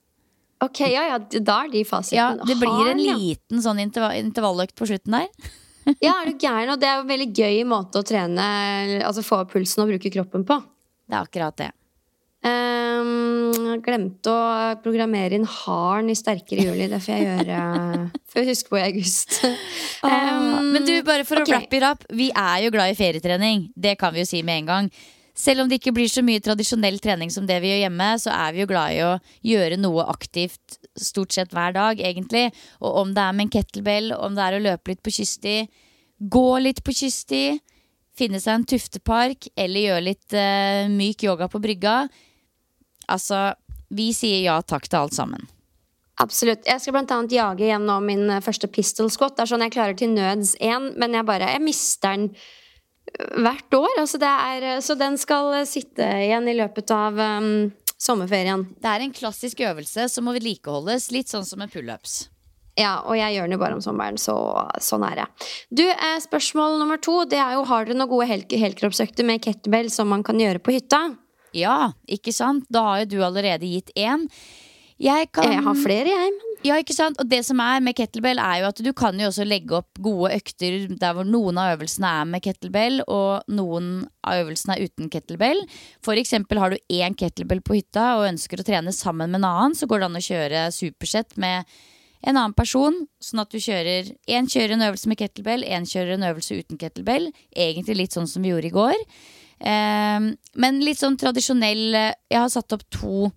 Ok, 0.64 0.80
ja, 0.88 1.04
ja, 1.10 1.18
da 1.18 1.58
er 1.64 1.70
de 1.72 1.82
fasiten. 1.84 2.16
Ja, 2.18 2.30
det 2.38 2.56
blir 2.60 2.90
en 2.90 3.02
ja. 3.02 3.16
liten 3.18 3.60
sånn 3.62 3.82
intervall, 3.82 4.16
intervalløkt 4.22 4.76
på 4.78 4.88
slutten 4.90 5.20
der. 5.20 5.28
Ja, 6.00 6.14
er 6.22 6.30
du 6.30 6.38
gæren? 6.40 6.70
Og 6.72 6.78
det 6.80 6.88
er 6.88 6.94
jo 6.96 7.02
en 7.02 7.10
veldig 7.10 7.26
gøy 7.36 7.58
måte 7.68 8.00
å 8.00 8.04
trene 8.08 8.44
Altså 9.04 9.20
få 9.20 9.42
opp 9.42 9.50
pulsen 9.52 9.82
og 9.82 9.90
bruke 9.90 10.08
kroppen 10.14 10.46
på. 10.48 10.56
Det 11.04 11.12
er 11.12 11.26
akkurat 11.26 11.58
det. 11.60 11.66
Um, 12.44 13.80
glemte 13.80 14.28
å 14.28 14.74
programmere 14.84 15.38
inn 15.38 15.46
harn 15.48 16.10
i 16.12 16.16
sterkere 16.18 16.66
juli. 16.66 16.90
Det 16.92 17.00
får 17.00 17.14
jeg 17.14 17.24
gjøre. 17.24 17.58
Får 18.28 18.42
jeg 18.42 18.50
huske 18.50 18.72
på 18.72 18.80
i 18.80 18.84
august. 18.84 19.40
Um, 20.04 20.72
Men 20.74 20.84
du, 20.84 20.94
bare 21.06 21.24
for 21.24 21.40
okay. 21.40 21.48
å 21.48 21.56
wrap 21.56 21.76
it 21.78 21.84
up. 21.88 22.06
Vi 22.12 22.26
er 22.28 22.66
jo 22.66 22.72
glad 22.74 22.92
i 22.92 22.98
ferietrening. 22.98 23.68
Det 23.72 23.94
kan 24.00 24.12
vi 24.12 24.20
jo 24.20 24.28
si 24.28 24.42
med 24.44 24.60
en 24.60 24.72
gang. 24.72 24.90
Selv 25.34 25.64
om 25.64 25.70
det 25.70 25.80
ikke 25.80 25.94
blir 25.96 26.10
så 26.12 26.22
mye 26.22 26.42
tradisjonell 26.44 27.00
trening 27.02 27.32
som 27.32 27.46
det 27.48 27.56
vi 27.64 27.72
gjør 27.72 27.80
hjemme, 27.86 28.10
så 28.22 28.34
er 28.36 28.52
vi 28.54 28.60
jo 28.62 28.68
glad 28.70 28.94
i 28.94 29.00
å 29.02 29.14
gjøre 29.48 29.78
noe 29.80 30.04
aktivt 30.12 30.76
stort 31.00 31.34
sett 31.34 31.56
hver 31.56 31.72
dag, 31.74 31.98
egentlig. 31.98 32.50
Og 32.84 33.00
om 33.00 33.14
det 33.16 33.24
er 33.24 33.34
med 33.34 33.48
en 33.48 33.54
kettlebell, 33.56 34.12
om 34.14 34.36
det 34.36 34.44
er 34.44 34.58
å 34.58 34.62
løpe 34.68 34.92
litt 34.92 35.02
på 35.02 35.14
kyststi, 35.16 35.56
gå 36.30 36.50
litt 36.62 36.84
på 36.86 36.94
kyststi, 36.94 37.42
finne 38.14 38.38
seg 38.38 38.60
en 38.60 38.68
tuftepark 38.76 39.48
eller 39.58 39.88
gjøre 39.88 40.06
litt 40.06 40.36
uh, 40.38 40.86
myk 40.92 41.26
yoga 41.26 41.50
på 41.50 41.58
brygga. 41.64 41.96
Altså, 43.10 43.52
vi 43.94 44.12
sier 44.16 44.42
ja 44.44 44.58
takk 44.62 44.88
til 44.88 45.04
alt 45.04 45.16
sammen. 45.16 45.46
Absolutt. 46.22 46.62
Jeg 46.68 46.78
skal 46.80 46.94
blant 46.94 47.10
annet 47.10 47.34
jage 47.34 47.66
gjennom 47.66 48.04
min 48.06 48.28
eh, 48.30 48.42
første 48.44 48.70
pistol 48.70 49.10
squat. 49.10 49.34
Det 49.34 49.44
er 49.44 49.50
sånn 49.50 49.64
jeg 49.66 49.74
klarer 49.74 49.96
til 49.98 50.12
nøds 50.14 50.54
én, 50.62 50.92
men 51.00 51.16
jeg 51.16 51.26
bare 51.26 51.50
Jeg 51.56 51.62
mister 51.64 52.14
den 52.14 52.28
øh, 52.30 53.40
hvert 53.42 53.78
år. 53.80 53.96
Altså 53.98 54.20
det 54.22 54.30
er, 54.30 54.68
øh, 54.76 54.82
så 54.84 54.94
den 54.98 55.18
skal 55.18 55.64
sitte 55.66 56.06
igjen 56.26 56.46
i 56.50 56.54
løpet 56.60 56.94
av 56.94 57.18
um, 57.18 57.72
sommerferien. 57.98 58.68
Det 58.78 58.92
er 58.92 59.02
en 59.02 59.16
klassisk 59.16 59.64
øvelse 59.66 60.06
som 60.12 60.28
må 60.28 60.36
vedlikeholdes, 60.36 61.10
litt 61.10 61.34
sånn 61.34 61.46
som 61.48 61.58
med 61.62 61.74
pullups. 61.74 62.28
Ja, 62.78 63.04
og 63.06 63.14
jeg 63.14 63.36
gjør 63.36 63.46
den 63.46 63.54
jo 63.54 63.60
bare 63.62 63.76
om 63.76 63.82
sommeren, 63.82 64.16
så 64.18 64.34
sånn 64.82 65.04
er 65.06 65.20
det. 65.20 65.26
Du, 65.70 65.84
eh, 65.86 66.16
spørsmål 66.22 66.80
nummer 66.80 66.98
to, 66.98 67.20
det 67.30 67.38
er 67.38 67.54
jo 67.54 67.66
har 67.70 67.86
dere 67.86 67.98
noen 67.98 68.10
gode 68.10 68.26
hel 68.26 68.42
helkroppsøkter 68.50 69.26
med 69.26 69.42
kettlebell 69.44 69.92
som 69.94 70.10
man 70.10 70.24
kan 70.26 70.40
gjøre 70.42 70.62
på 70.62 70.74
hytta? 70.74 71.04
Ja, 71.54 71.94
ikke 72.10 72.34
sant? 72.34 72.66
Da 72.72 72.82
har 72.88 73.02
jo 73.04 73.10
du 73.14 73.18
allerede 73.24 73.68
gitt 73.70 73.92
én. 73.94 74.28
Jeg 75.00 75.32
kan 75.34 75.50
Jeg 75.50 75.62
har 75.62 75.74
flere, 75.74 76.06
jeg. 76.06 76.34
Men... 76.34 76.50
Ja, 76.64 76.76
ikke 76.80 76.94
sant? 76.94 77.18
Og 77.20 77.26
det 77.28 77.42
som 77.44 77.58
er 77.60 77.80
med 77.82 77.96
kettlebell, 77.98 78.38
er 78.38 78.62
jo 78.62 78.68
at 78.70 78.78
du 78.80 78.92
kan 78.96 79.18
jo 79.20 79.26
også 79.26 79.44
legge 79.44 79.74
opp 79.76 79.98
gode 80.00 80.30
økter 80.36 80.86
der 80.88 81.16
hvor 81.16 81.26
noen 81.26 81.58
av 81.58 81.74
øvelsene 81.74 82.12
er 82.20 82.28
med 82.30 82.44
kettlebell, 82.46 83.02
og 83.10 83.42
noen 83.50 84.06
av 84.24 84.44
øvelsene 84.44 84.76
er 84.76 84.86
uten 84.86 85.10
kettlebell. 85.12 85.64
For 86.04 86.16
eksempel 86.20 86.62
har 86.62 86.72
du 86.72 86.78
én 86.94 87.18
kettlebell 87.18 87.60
på 87.60 87.80
hytta 87.80 88.14
og 88.20 88.28
ønsker 88.30 88.62
å 88.62 88.66
trene 88.66 88.94
sammen 88.94 89.34
med 89.34 89.42
en 89.42 89.50
annen, 89.50 89.76
så 89.76 89.90
går 89.90 90.00
det 90.00 90.08
an 90.08 90.22
å 90.22 90.24
kjøre 90.28 90.64
supersett 90.72 91.36
med 91.42 91.68
en 92.24 92.38
annen 92.38 92.56
person, 92.56 93.02
sånn 93.20 93.42
at 93.42 93.52
du 93.52 93.60
kjører 93.60 94.08
Én 94.32 94.46
kjører 94.48 94.78
en 94.78 94.86
øvelse 94.86 95.10
med 95.10 95.20
kettlebell, 95.20 95.66
én 95.68 95.84
kjører 95.84 96.16
en 96.16 96.28
øvelse 96.30 96.56
uten 96.56 96.80
kettlebell. 96.80 97.28
Egentlig 97.52 97.98
litt 97.98 98.16
sånn 98.16 98.30
som 98.30 98.46
vi 98.46 98.54
gjorde 98.54 98.70
i 98.70 98.78
går. 98.78 99.02
Eh, 99.64 100.20
men 100.60 100.80
litt 100.84 100.98
sånn 101.00 101.16
tradisjonell 101.16 101.94
Jeg 101.96 102.36
har 102.36 102.50
satt 102.52 102.74
opp 102.76 102.82
to 102.92 103.30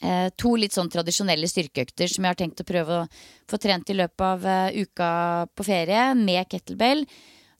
eh, 0.00 0.30
to 0.40 0.54
litt 0.56 0.72
sånn 0.72 0.88
tradisjonelle 0.92 1.48
styrkeøkter 1.50 2.08
som 2.08 2.24
jeg 2.24 2.32
har 2.32 2.38
tenkt 2.40 2.62
å 2.62 2.66
prøve 2.68 3.02
å 3.02 3.08
få 3.50 3.58
trent 3.60 3.90
i 3.92 3.96
løpet 3.98 4.24
av 4.24 4.46
eh, 4.48 4.78
uka 4.84 5.10
på 5.54 5.66
ferie, 5.66 6.06
med 6.16 6.48
kettlebell. 6.48 7.04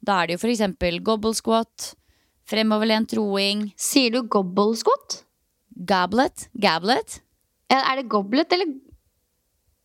Da 0.05 0.23
er 0.23 0.27
det 0.31 0.37
jo 0.38 0.42
eksempel 0.53 0.99
gobble 1.05 1.35
squat, 1.37 1.92
fremoverlent 2.49 3.12
roing, 3.16 3.70
Sier 3.77 4.11
du 4.16 4.23
gobble 4.29 4.77
squat? 4.81 5.23
gablet, 5.75 6.49
gablet, 6.55 7.20
Er 7.73 7.97
det 7.99 8.09
goblet 8.09 8.53
eller 8.53 8.68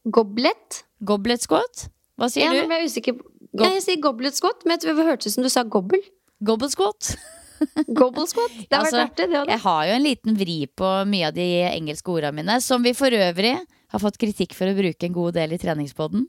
goblet? 0.06 0.84
goblet 1.02 1.42
squat. 1.42 1.88
Hva 2.20 2.28
sier 2.30 2.46
ja, 2.46 2.52
du? 2.52 2.58
jeg 2.70 2.90
usikker. 2.92 3.16
på- 3.18 3.32
Nei, 3.64 3.74
jeg 3.80 3.84
sier 3.84 4.02
goblet 4.04 4.36
squat, 4.36 4.62
men 4.66 4.78
det 4.78 4.94
hørtes 4.94 5.32
ut 5.32 5.34
som 5.34 5.44
du 5.44 5.50
sa 5.50 5.64
gobbel. 5.64 6.02
Gobble 6.44 6.70
squat. 6.70 7.16
Gobble 8.00 8.26
squat. 8.30 8.56
Det 8.70 8.76
har 8.76 8.86
Altså, 8.86 8.98
vært 9.02 9.12
artig, 9.14 9.28
det 9.32 9.44
det 9.46 9.54
Jeg 9.56 9.64
har 9.66 9.86
jo 9.90 9.94
en 10.00 10.06
liten 10.06 10.38
vri 10.40 10.58
på 10.80 10.90
mye 11.10 11.30
av 11.30 11.38
de 11.38 11.48
engelske 11.70 12.12
ordene 12.14 12.36
mine, 12.42 12.60
som 12.64 12.84
vi 12.86 12.94
for 12.98 13.12
øvrig 13.14 13.56
har 13.90 14.04
fått 14.04 14.20
kritikk 14.22 14.54
for 14.58 14.70
å 14.70 14.76
bruke 14.78 15.08
en 15.10 15.16
god 15.16 15.34
del 15.40 15.56
i 15.56 15.62
treningspodden. 15.62 16.28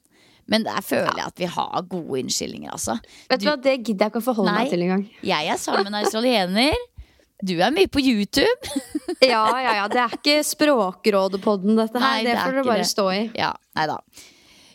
Men 0.51 0.65
der 0.67 0.81
føler 0.83 1.13
jeg 1.21 1.27
at 1.29 1.39
vi 1.39 1.47
har 1.53 1.83
gode 1.87 2.23
unnskyldninger, 2.25 2.71
altså. 2.75 2.97
Vet 3.31 3.43
du 3.43 3.47
hva, 3.51 3.57
Det 3.61 3.75
gidder 3.85 4.07
jeg 4.09 4.11
ikke 4.15 4.23
å 4.23 4.29
forholde 4.31 4.51
Nei. 4.55 4.63
meg 4.65 4.73
til 4.73 4.83
engang. 4.87 5.05
Jeg 5.23 5.53
er 5.53 5.61
sammen 5.61 5.85
med 5.87 5.93
en 5.93 6.01
australiener. 6.01 6.81
Du 7.45 7.55
er 7.63 7.71
mye 7.73 7.89
på 7.89 8.03
YouTube. 8.05 8.75
Ja, 9.21 9.45
ja, 9.61 9.73
ja. 9.77 9.85
Det 9.93 9.99
er 10.01 10.13
ikke 10.17 10.35
Språkrådepodden, 10.49 11.75
dette 11.77 12.01
her. 12.01 12.05
Nei, 12.07 12.23
det 12.25 12.33
det 12.33 12.41
får 12.41 12.55
dere 12.57 12.65
bare 12.65 12.85
det. 12.85 12.89
stå 12.89 13.05
i. 13.13 13.21
Ja, 13.37 13.51
nei 13.77 13.85
da. 13.91 13.99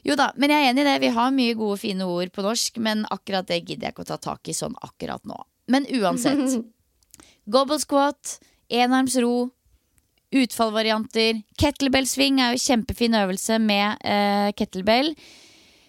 Jo 0.05 0.13
da, 0.19 0.27
men 0.37 0.51
jeg 0.53 0.61
er 0.61 0.69
enig 0.69 0.83
i 0.83 0.85
det. 0.85 0.95
Vi 1.01 1.09
har 1.15 1.31
mye 1.33 1.55
gode, 1.57 1.79
fine 1.81 2.05
ord 2.05 2.29
på 2.35 2.43
norsk, 2.45 2.77
men 2.85 3.01
akkurat 3.09 3.47
det 3.49 3.57
gidder 3.63 3.87
jeg 3.89 3.95
ikke 3.95 4.05
å 4.05 4.09
ta 4.11 4.17
tak 4.21 4.51
i 4.51 4.53
sånn 4.53 4.75
akkurat 4.85 5.23
nå. 5.25 5.39
Men 5.71 5.87
uansett. 5.89 6.59
Gobble 7.53 7.79
squat, 7.81 8.39
enarms 8.69 9.17
ro, 9.21 9.49
utfallvarianter. 10.35 11.41
Kettlebell 11.61 12.07
swing 12.09 12.41
er 12.41 12.55
jo 12.55 12.63
kjempefin 12.63 13.17
øvelse 13.17 13.59
med 13.61 14.01
eh, 14.01 14.49
kettlebell. 14.57 15.13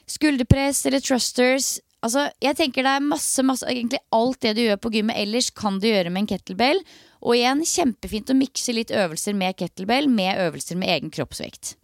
Skulderpress 0.06 0.84
eller 0.86 1.02
thrusters. 1.02 1.76
Altså, 2.04 2.28
jeg 2.44 2.58
tenker 2.58 2.84
det 2.84 2.92
er 2.98 3.06
masse, 3.08 3.42
masse 3.42 3.66
Egentlig 3.66 3.98
alt 4.14 4.38
det 4.44 4.52
du 4.58 4.62
gjør 4.66 4.78
på 4.78 4.92
gymmet 4.94 5.18
ellers, 5.18 5.48
kan 5.50 5.80
du 5.80 5.88
gjøre 5.88 6.12
med 6.12 6.24
en 6.24 6.30
kettlebell. 6.34 6.82
Og 7.24 7.34
igjen, 7.38 7.64
kjempefint 7.66 8.30
å 8.30 8.38
mikse 8.38 8.76
litt 8.76 8.92
øvelser 8.94 9.34
med 9.34 9.56
kettlebell 9.58 10.10
med 10.12 10.38
øvelser 10.44 10.78
med 10.78 10.92
egen 10.92 11.12
kroppsvekt. 11.14 11.74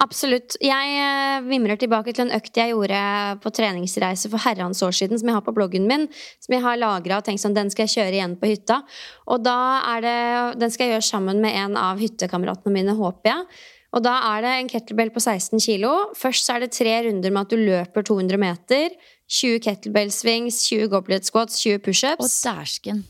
Absolutt. 0.00 0.56
Jeg 0.64 0.92
eh, 0.96 1.42
vimrer 1.44 1.76
tilbake 1.80 2.14
til 2.16 2.24
en 2.24 2.32
økt 2.38 2.56
jeg 2.56 2.72
gjorde 2.72 3.00
på 3.42 3.52
treningsreise 3.52 4.30
for 4.32 4.40
herrens 4.40 4.80
år 4.86 4.94
siden, 4.96 5.20
som 5.20 5.28
jeg 5.28 5.36
har 5.36 5.44
på 5.44 5.52
bloggen 5.56 5.84
min. 5.90 6.06
Som 6.40 6.56
jeg 6.56 6.64
har 6.64 6.80
lagra 6.80 7.18
og 7.20 7.26
tenkt 7.26 7.42
sånn, 7.42 7.56
den 7.56 7.68
skal 7.72 7.84
jeg 7.84 7.98
kjøre 7.98 8.16
igjen 8.16 8.38
på 8.40 8.48
hytta. 8.48 8.80
Og 9.28 9.44
da 9.44 9.58
er 9.92 10.06
det, 10.06 10.16
Den 10.62 10.72
skal 10.72 10.88
jeg 10.88 10.96
gjøre 10.96 11.10
sammen 11.10 11.44
med 11.44 11.52
en 11.52 11.76
av 11.76 12.00
hyttekameratene 12.00 12.72
mine, 12.72 12.96
håper 12.96 13.34
jeg. 13.34 13.46
Og 13.90 14.04
da 14.06 14.16
er 14.32 14.44
det 14.46 14.50
en 14.56 14.68
kettlebell 14.70 15.10
på 15.12 15.20
16 15.20 15.60
kilo. 15.60 15.92
Først 16.16 16.46
så 16.46 16.56
er 16.56 16.64
det 16.64 16.72
tre 16.72 16.92
runder 17.04 17.32
med 17.34 17.42
at 17.42 17.52
du 17.52 17.58
løper 17.58 18.06
200 18.06 18.40
meter. 18.40 18.94
20 19.30 19.60
kettlebell 19.66 20.12
swings, 20.14 20.64
20 20.70 20.88
goblet 20.94 21.26
squats, 21.26 21.58
20 21.60 21.76
Og 21.76 21.88
pushups. 21.88 22.36
dæsken. 22.46 23.02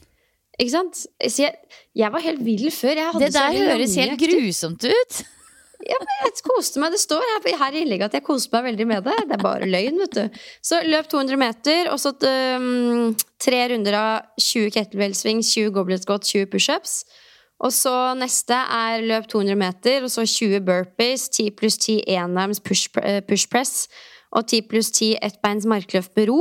Ikke 0.59 0.73
sant? 0.73 1.07
Jeg, 1.23 1.55
jeg 1.97 2.13
var 2.13 2.25
helt 2.25 2.43
vill 2.45 2.71
før. 2.75 2.99
Det 3.21 3.31
der 3.33 3.55
høres 3.57 3.95
helt 4.01 4.19
grusomt 4.21 4.85
ut. 4.91 5.23
Jeg 5.81 6.35
koste 6.45 6.81
meg. 6.83 6.93
Det 6.93 7.01
står 7.01 7.25
her, 7.61 7.77
i 7.79 8.01
at 8.03 8.15
jeg 8.17 8.25
koste 8.27 8.53
meg 8.55 8.71
veldig 8.71 8.87
med 8.87 9.07
det. 9.07 9.17
Det 9.31 9.37
er 9.37 9.43
bare 9.43 9.69
løgn, 9.69 9.99
vet 10.03 10.19
du. 10.19 10.39
Så 10.63 10.83
løp 10.85 11.09
200 11.09 11.41
meter, 11.41 11.91
og 11.93 12.01
så 12.03 12.13
um, 12.13 13.15
tre 13.41 13.63
runder 13.73 13.97
av 13.97 14.41
20 14.41 14.71
kettlebell-sving, 14.77 15.43
20 15.47 15.73
goblet 15.77 16.05
squat, 16.05 16.27
20 16.29 16.51
pushups. 16.53 17.03
Og 17.61 17.73
så 17.77 17.93
neste 18.17 18.57
er 18.57 19.05
løp 19.05 19.29
200 19.29 19.59
meter, 19.61 20.05
og 20.05 20.13
så 20.13 20.25
20 20.25 20.63
burpees, 20.65 21.29
10 21.29 21.51
pluss 21.59 21.77
10 21.81 22.01
enarms 22.17 22.61
push, 22.65 22.89
eh, 23.03 23.21
push 23.21 23.49
press, 23.53 23.89
og 24.33 24.47
10 24.49 24.69
pluss 24.71 24.91
10 24.93 25.19
ettbeins 25.21 25.69
markløft 25.69 26.17
med 26.17 26.31
ro. 26.31 26.41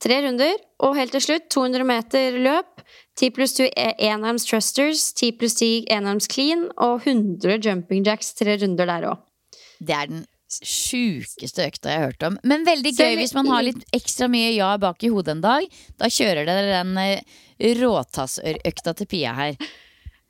Tre 0.00 0.22
runder, 0.24 0.56
og 0.80 0.96
helt 0.96 1.12
til 1.12 1.24
slutt 1.24 1.48
200 1.52 1.84
meter 1.84 2.36
løp. 2.40 2.79
10 3.20 3.34
pluss 3.36 3.54
2 3.58 3.68
enarms 4.00 4.46
trusters, 4.48 5.10
10 5.18 5.36
pluss 5.40 5.58
10 5.60 5.90
enarms 5.92 6.28
clean 6.30 6.68
og 6.80 7.04
100 7.04 7.60
jumping 7.66 8.06
jacks 8.06 8.32
tre 8.38 8.56
runder 8.62 8.88
der 8.88 9.08
òg. 9.12 9.24
Det 9.80 9.96
er 9.96 10.08
den 10.08 10.24
sjukeste 10.50 11.66
økta 11.68 11.92
jeg 11.92 12.00
har 12.00 12.10
hørt 12.10 12.24
om. 12.26 12.38
Men 12.42 12.64
veldig 12.66 12.94
gøy 12.96 13.18
hvis 13.20 13.36
man 13.36 13.48
har 13.52 13.62
litt 13.66 13.84
ekstra 13.94 14.26
mye 14.32 14.50
ja 14.54 14.72
bak 14.82 15.04
i 15.06 15.12
hodet 15.12 15.36
en 15.36 15.44
dag. 15.44 15.68
Da 16.00 16.10
kjører 16.10 16.48
dere 16.48 16.80
den 16.80 16.96
eh, 16.98 17.76
råtassøkta 17.78 18.96
til 18.98 19.10
Pia 19.10 19.36
her. 19.36 19.70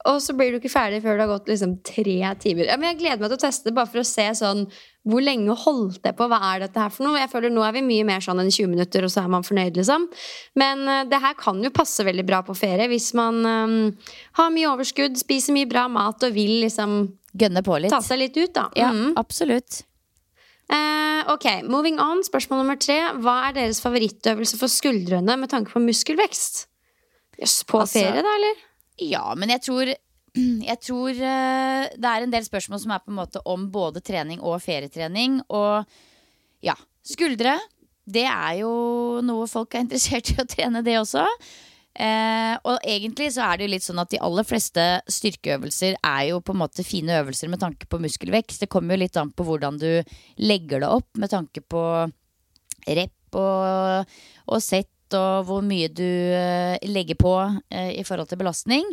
Og 0.09 0.23
så 0.25 0.33
blir 0.33 0.55
du 0.55 0.57
ikke 0.61 0.73
ferdig 0.73 1.03
før 1.05 1.19
det 1.19 1.27
har 1.27 1.33
gått 1.35 1.51
liksom 1.51 1.75
tre 1.85 2.17
timer. 2.41 2.71
Ja, 2.71 2.79
men 2.81 2.89
jeg 2.93 3.03
gleder 3.03 3.21
meg 3.21 3.33
til 3.33 3.37
å 3.37 3.43
teste 3.43 3.69
det, 3.69 3.75
bare 3.77 3.91
for 3.91 4.01
å 4.01 4.07
se 4.09 4.25
sånn 4.39 4.63
hvor 5.09 5.23
lenge 5.25 5.55
holdt 5.57 6.05
jeg 6.05 6.17
på? 6.17 6.27
Hva 6.29 6.39
er 6.51 6.63
dette 6.65 6.81
her 6.81 6.93
for 6.93 7.07
noe? 7.07 7.21
Jeg 7.21 7.31
føler 7.33 7.53
Nå 7.53 7.63
er 7.65 7.73
vi 7.77 7.83
mye 7.85 8.07
mer 8.09 8.25
sånn 8.25 8.41
enn 8.43 8.51
20 8.53 8.69
minutter, 8.73 9.05
og 9.05 9.13
så 9.13 9.23
er 9.25 9.31
man 9.33 9.45
fornøyd, 9.47 9.77
liksom. 9.81 10.07
Men 10.61 10.85
uh, 10.89 11.03
det 11.09 11.21
her 11.21 11.37
kan 11.41 11.61
jo 11.65 11.73
passe 11.73 12.05
veldig 12.05 12.25
bra 12.29 12.43
på 12.45 12.57
ferie 12.57 12.89
hvis 12.93 13.11
man 13.17 13.41
um, 13.45 13.77
har 14.41 14.51
mye 14.53 14.69
overskudd, 14.73 15.17
spiser 15.21 15.57
mye 15.57 15.69
bra 15.69 15.87
mat 15.93 16.29
og 16.29 16.37
vil 16.37 16.61
liksom 16.67 17.03
Gønne 17.41 17.63
på 17.65 17.77
litt. 17.79 17.93
ta 17.95 18.03
seg 18.05 18.21
litt 18.25 18.37
ut, 18.41 18.53
da. 18.57 18.67
Ja, 18.77 18.91
mm. 18.93 19.13
absolutt. 19.21 19.85
Uh, 20.71 21.27
ok, 21.33 21.47
moving 21.67 22.01
on. 22.03 22.25
Spørsmål 22.27 22.63
nummer 22.63 22.79
tre. 22.81 22.99
Hva 23.25 23.37
er 23.49 23.57
deres 23.57 23.81
favorittøvelse 23.83 24.59
for 24.61 24.71
skuldrene 24.71 25.37
med 25.41 25.51
tanke 25.51 25.73
på 25.73 25.83
muskelvekst? 25.83 26.67
Jøss, 27.41 27.63
på 27.65 27.81
Altså- 27.81 28.05
ferie, 28.05 28.25
da, 28.27 28.35
eller? 28.37 28.67
Ja, 29.01 29.25
men 29.39 29.53
jeg 29.55 29.65
tror 29.65 29.91
jeg 30.71 30.79
tror 30.85 31.11
eh, 31.11 31.89
det 31.97 32.11
er 32.11 32.27
en 32.27 32.35
del 32.35 32.47
spørsmål 32.47 32.83
som 32.83 32.95
er 32.95 33.03
på 33.03 33.13
en 33.13 33.19
måte 33.19 33.43
om 33.49 33.67
både 33.73 34.03
trening 34.05 34.43
og 34.43 34.61
ferietrening. 34.65 35.41
Og 35.49 35.87
ja, 36.67 36.77
skuldre. 37.07 37.57
Det 38.11 38.27
er 38.27 38.61
jo 38.63 38.71
noe 39.25 39.49
folk 39.51 39.75
er 39.75 39.85
interessert 39.85 40.33
i 40.33 40.39
å 40.41 40.49
trene, 40.49 40.85
det 40.87 40.99
også. 41.01 41.27
Eh, 41.91 42.55
og 42.71 42.87
egentlig 42.87 43.33
så 43.35 43.49
er 43.49 43.59
det 43.59 43.67
jo 43.67 43.73
litt 43.73 43.85
sånn 43.85 44.01
at 44.03 44.13
de 44.13 44.21
aller 44.23 44.47
fleste 44.47 44.85
styrkeøvelser 45.11 45.97
er 45.99 46.23
jo 46.31 46.39
på 46.45 46.55
en 46.55 46.61
måte 46.63 46.87
fine 46.87 47.19
øvelser 47.19 47.51
med 47.51 47.63
tanke 47.63 47.89
på 47.91 48.01
muskelvekst. 48.03 48.63
Det 48.63 48.71
kommer 48.71 48.95
jo 48.95 49.05
litt 49.05 49.19
an 49.21 49.33
på 49.35 49.47
hvordan 49.47 49.81
du 49.83 49.91
legger 50.41 50.85
det 50.85 50.91
opp 50.91 51.21
med 51.21 51.33
tanke 51.35 51.63
på 51.67 51.83
rep 52.87 53.39
og, 53.39 54.15
og 54.51 54.63
sett 54.65 54.91
og 55.17 55.47
hvor 55.49 55.65
mye 55.65 55.89
du 55.93 56.05
eh, 56.05 56.77
legger 56.89 57.19
på 57.21 57.35
eh, 57.71 57.93
i 58.01 58.05
forhold 58.07 58.31
til 58.31 58.41
belastning. 58.41 58.87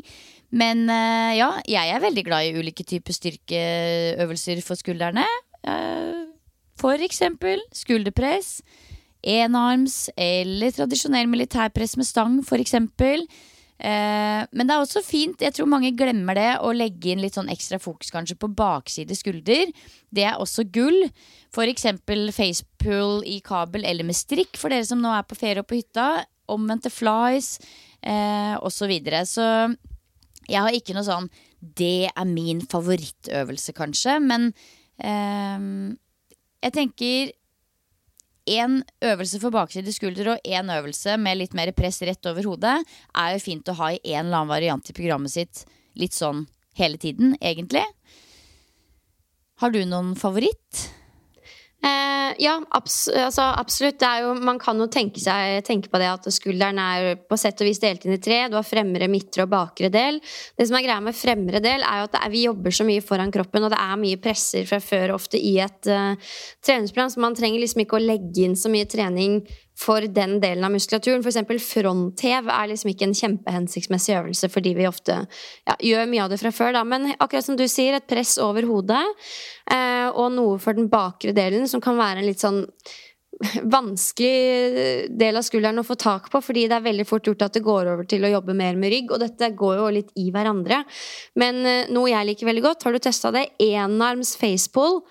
Men 0.51 0.85
eh, 0.89 1.37
ja, 1.39 1.51
jeg 1.67 1.93
er 1.93 2.03
veldig 2.03 2.23
glad 2.27 2.47
i 2.47 2.55
ulike 2.57 2.85
typer 2.87 3.15
styrkeøvelser 3.15 4.63
for 4.65 4.79
skuldrene. 4.79 5.25
For 6.77 7.01
eksempel 7.03 7.59
skulderpress, 7.75 8.61
enarms 9.25 10.05
eller 10.15 10.71
tradisjonell 10.71 11.27
militærpress 11.27 11.97
med 11.99 12.07
stang, 12.07 12.37
for 12.45 12.61
eksempel. 12.61 13.25
Eh, 13.77 14.41
men 14.49 14.65
det 14.65 14.73
er 14.73 14.81
også 14.81 15.03
fint, 15.05 15.41
jeg 15.41 15.53
tror 15.53 15.69
mange 15.69 15.91
glemmer 15.97 16.37
det, 16.37 16.49
å 16.65 16.71
legge 16.73 17.11
inn 17.11 17.21
litt 17.21 17.37
sånn 17.37 17.51
ekstra 17.53 17.77
fokus 17.81 18.09
kanskje 18.13 18.39
på 18.41 18.49
bakside 18.57 19.17
skulder. 19.17 19.69
Det 20.09 20.25
er 20.25 20.41
også 20.41 20.65
gull. 20.73 21.05
For 21.53 21.69
eksempel 21.69 22.31
facepull 22.35 23.21
i 23.29 23.37
kabel 23.45 23.85
eller 23.87 24.07
med 24.07 24.17
strikk, 24.17 24.57
for 24.57 24.73
dere 24.73 24.87
som 24.87 25.01
nå 25.03 25.13
er 25.13 25.27
på 25.27 25.37
ferie 25.37 25.61
og 25.61 25.69
på 25.69 25.79
hytta. 25.79 26.25
Omvendte 26.51 26.91
flies, 26.93 27.57
eh, 28.01 28.55
osv. 28.57 28.77
Så, 28.77 28.89
videre. 28.89 29.25
så 29.27 29.45
jeg 30.47 30.63
har 30.63 30.71
ikke 30.71 30.95
noe 30.95 31.03
sånn 31.03 31.25
Det 31.59 32.07
er 32.07 32.27
min 32.29 32.61
favorittøvelse, 32.61 33.73
kanskje. 33.77 34.17
Men 34.23 34.51
eh, 34.97 35.93
jeg 36.65 36.73
tenker 36.73 37.33
én 38.47 38.79
øvelse 39.03 39.39
for 39.43 39.53
bakside 39.53 39.93
skulder 39.93 40.33
og 40.33 40.47
én 40.47 40.71
øvelse 40.73 41.17
med 41.19 41.41
litt 41.41 41.55
mer 41.57 41.73
press 41.75 42.01
rett 42.07 42.29
over 42.29 42.47
hodet 42.47 42.77
er 42.79 43.33
jo 43.35 43.43
fint 43.43 43.69
å 43.69 43.75
ha 43.81 43.91
i 43.93 43.99
en 44.15 44.25
eller 44.25 44.41
annen 44.41 44.53
variant 44.55 44.89
i 44.89 44.95
programmet 44.95 45.33
sitt 45.33 45.65
litt 45.99 46.15
sånn 46.15 46.45
hele 46.77 46.99
tiden, 47.01 47.35
egentlig. 47.41 47.83
Har 49.57 49.73
du 49.73 49.81
noen 49.89 50.13
favoritt? 50.19 50.87
Eh, 51.83 52.33
ja, 52.41 52.55
abs 52.69 53.05
altså, 53.07 53.43
absolutt. 53.55 54.01
Jo, 54.21 54.31
man 54.41 54.57
kan 54.59 54.79
jo 54.81 54.87
tenke, 54.91 55.21
seg, 55.21 55.61
tenke, 55.67 55.91
på 55.93 56.01
det 56.01 56.09
at 56.09 56.25
skulderen 56.33 56.79
er 56.81 57.19
på 57.21 57.37
sett 57.37 57.61
og 57.61 57.69
vis 57.69 57.81
delt 57.83 58.07
inn 58.07 58.15
i 58.15 58.21
tre. 58.21 58.39
Du 58.49 58.57
har 58.57 58.65
fremre, 58.65 59.09
midtre 59.11 59.45
og 59.45 59.51
bakre 59.53 59.91
del. 59.93 60.17
Det 60.57 60.67
som 60.67 60.79
er 60.79 60.87
greia 60.87 61.03
med 61.03 61.17
fremre 61.17 61.61
del, 61.63 61.85
er 61.85 62.01
jo 62.01 62.09
at 62.09 62.17
er, 62.21 62.33
vi 62.33 62.47
jobber 62.47 62.73
så 62.73 62.87
mye 62.87 63.05
foran 63.05 63.33
kroppen, 63.33 63.67
og 63.67 63.73
det 63.73 63.81
er 63.83 64.01
mye 64.01 64.21
presser 64.21 64.65
fra 64.69 64.81
før 64.83 65.15
ofte 65.15 65.37
i 65.37 65.57
et 65.63 65.91
uh, 65.91 66.33
treningsprogram, 66.65 67.13
så 67.13 67.23
man 67.23 67.37
trenger 67.37 67.61
liksom 67.61 67.85
ikke 67.85 67.99
å 67.99 68.03
legge 68.03 68.47
inn 68.47 68.57
så 68.57 68.73
mye 68.73 68.89
trening 68.89 69.39
for 69.77 70.01
den 70.01 70.37
delen 70.41 70.65
av 70.65 70.73
muskulaturen. 70.73 71.21
F.eks. 71.21 71.65
fronthev 71.69 72.49
er 72.49 72.69
liksom 72.71 72.91
ikke 72.91 73.07
en 73.07 73.17
kjempehensiktsmessig 73.17 74.15
øvelse 74.17 74.49
fordi 74.49 74.73
vi 74.77 74.87
ofte 74.89 75.19
ja, 75.21 75.75
gjør 75.77 76.07
mye 76.09 76.23
av 76.25 76.33
det 76.33 76.39
fra 76.41 76.53
før. 76.55 76.73
Da. 76.79 76.85
Men 76.87 77.11
akkurat 77.17 77.45
som 77.45 77.59
du 77.59 77.67
sier, 77.69 77.97
et 77.97 78.07
press 78.09 78.37
over 78.41 78.65
hodet 78.69 79.03
eh, 79.71 80.07
og 80.09 80.31
noe 80.33 80.57
for 80.61 80.77
den 80.77 80.89
bakre 80.89 81.35
delen 81.37 81.69
som 81.69 81.83
kan 81.83 81.99
være 81.99 82.23
en 82.23 82.29
litt 82.29 82.41
sånn 82.41 82.63
vanskelig 83.77 85.11
del 85.13 85.37
av 85.37 85.45
skulderen 85.45 85.83
å 85.83 85.85
få 85.85 85.97
tak 85.99 86.31
på, 86.33 86.41
fordi 86.41 86.65
det 86.71 86.79
er 86.79 86.87
veldig 86.87 87.05
fort 87.05 87.29
gjort 87.29 87.45
at 87.45 87.59
det 87.59 87.65
går 87.67 87.91
over 87.93 88.07
til 88.09 88.25
å 88.25 88.31
jobbe 88.33 88.55
mer 88.57 88.79
med 88.79 88.89
rygg, 88.95 89.13
og 89.13 89.21
dette 89.21 89.51
går 89.59 89.77
jo 89.77 89.91
litt 89.99 90.09
i 90.17 90.31
hverandre. 90.33 90.81
Men 91.37 91.61
eh, 91.65 91.93
noe 91.93 92.09
jeg 92.09 92.31
liker 92.31 92.49
veldig 92.49 92.65
godt, 92.65 92.87
har 92.87 92.97
du 92.97 93.03
testa 93.03 93.33
det? 93.35 93.45
Enarms 93.61 94.33
facepull 94.41 95.03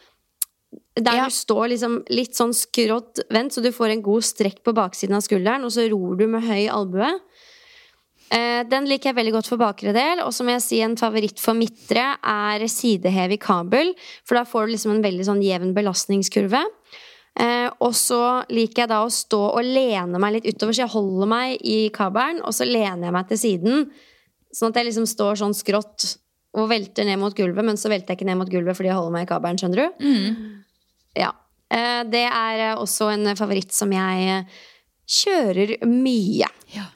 der 0.96 1.18
ja. 1.20 1.26
du 1.28 1.35
står 1.35 1.68
liksom 1.74 1.98
litt 2.09 2.38
sånn 2.38 2.54
skrått 2.56 3.20
vendt, 3.32 3.52
så 3.52 3.61
du 3.64 3.68
får 3.74 3.92
en 3.92 4.04
god 4.04 4.24
strekk 4.24 4.62
på 4.64 4.72
baksiden 4.76 5.18
av 5.18 5.24
skulderen, 5.26 5.66
og 5.66 5.74
så 5.74 5.85
ror 5.92 6.16
du 6.16 6.24
med 6.30 6.46
høy 6.46 6.70
albue. 6.72 7.11
Eh, 8.35 8.64
den 8.66 8.88
liker 8.90 9.12
jeg 9.12 9.18
veldig 9.20 9.35
godt 9.37 9.50
for 9.50 9.61
bakre 9.61 9.92
del. 9.94 10.22
Og 10.24 10.32
så 10.35 10.46
må 10.46 10.56
jeg 10.56 10.64
si 10.64 10.80
en 10.82 10.96
favoritt 10.98 11.38
for 11.42 11.59
midtre 11.59 12.09
er 12.18 12.64
sidehev 12.70 13.37
i 13.37 13.40
kabel. 13.42 13.92
For 14.26 14.38
da 14.38 14.46
får 14.48 14.66
du 14.66 14.74
liksom 14.74 14.96
en 14.96 15.04
veldig 15.04 15.28
sånn 15.28 15.44
jevn 15.44 15.74
belastningskurve. 15.76 16.64
Eh, 17.37 17.68
og 17.85 17.92
så 17.94 18.20
liker 18.48 18.85
jeg 18.85 18.92
da 18.94 19.02
å 19.04 19.12
stå 19.12 19.42
og 19.52 19.64
lene 19.64 20.20
meg 20.22 20.38
litt 20.38 20.48
utover, 20.48 20.72
så 20.72 20.87
jeg 20.87 20.94
holder 20.94 21.28
meg 21.28 21.66
i 21.68 21.80
kabelen, 21.92 22.40
og 22.40 22.54
så 22.56 22.64
lener 22.64 23.11
jeg 23.11 23.16
meg 23.18 23.26
til 23.28 23.42
siden. 23.42 23.90
Sånn 24.56 24.72
at 24.72 24.80
jeg 24.80 24.88
liksom 24.88 25.09
står 25.11 25.42
sånn 25.42 25.56
skrått 25.56 26.14
og 26.56 26.70
velter 26.70 27.04
ned 27.04 27.20
mot 27.20 27.37
gulvet, 27.37 27.66
men 27.66 27.76
så 27.76 27.92
velter 27.92 28.14
jeg 28.14 28.22
ikke 28.22 28.30
ned 28.30 28.40
mot 28.40 28.48
gulvet 28.48 28.78
fordi 28.78 28.88
jeg 28.88 28.96
holder 28.96 29.12
meg 29.12 29.26
i 29.26 29.28
kabelen, 29.28 29.61
skjønner 29.61 29.82
du? 29.82 30.06
Mm. 30.06 30.62
Ja. 31.16 31.33
Eh, 31.72 32.02
det 32.07 32.26
er 32.29 32.62
eh, 32.70 32.76
også 32.79 33.11
en 33.14 33.33
favoritt 33.38 33.74
som 33.74 33.92
jeg 33.94 34.29
eh, 34.31 34.61
kjører 35.18 35.79
mye. 35.88 36.48
Ja. 36.74 36.90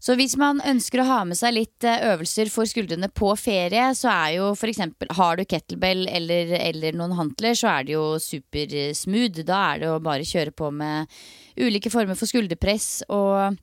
Så 0.00 0.14
hvis 0.16 0.32
man 0.40 0.62
ønsker 0.64 1.02
å 1.02 1.08
ha 1.10 1.18
med 1.28 1.36
seg 1.36 1.52
litt 1.58 1.84
øvelser 1.84 2.48
for 2.48 2.68
skuldrene 2.68 3.10
på 3.12 3.34
ferie, 3.36 3.90
så 3.96 4.08
er 4.08 4.30
jo 4.38 4.46
f.eks. 4.54 4.80
har 5.18 5.36
du 5.36 5.44
kettlebell 5.44 6.06
eller, 6.08 6.54
eller, 6.56 6.96
noen 6.96 7.12
hantler, 7.18 7.52
så 7.52 7.68
er 7.74 7.84
det 7.84 7.98
jo 7.98 8.04
supersmooth. 8.16 9.42
Da 9.44 9.58
er 9.74 9.82
det 9.82 9.90
å 9.92 10.00
bare 10.00 10.24
kjøre 10.24 10.56
på 10.56 10.70
med 10.72 11.20
ulike 11.60 11.92
former 11.92 12.16
for 12.16 12.32
skulderpress 12.32 13.02
og 13.12 13.60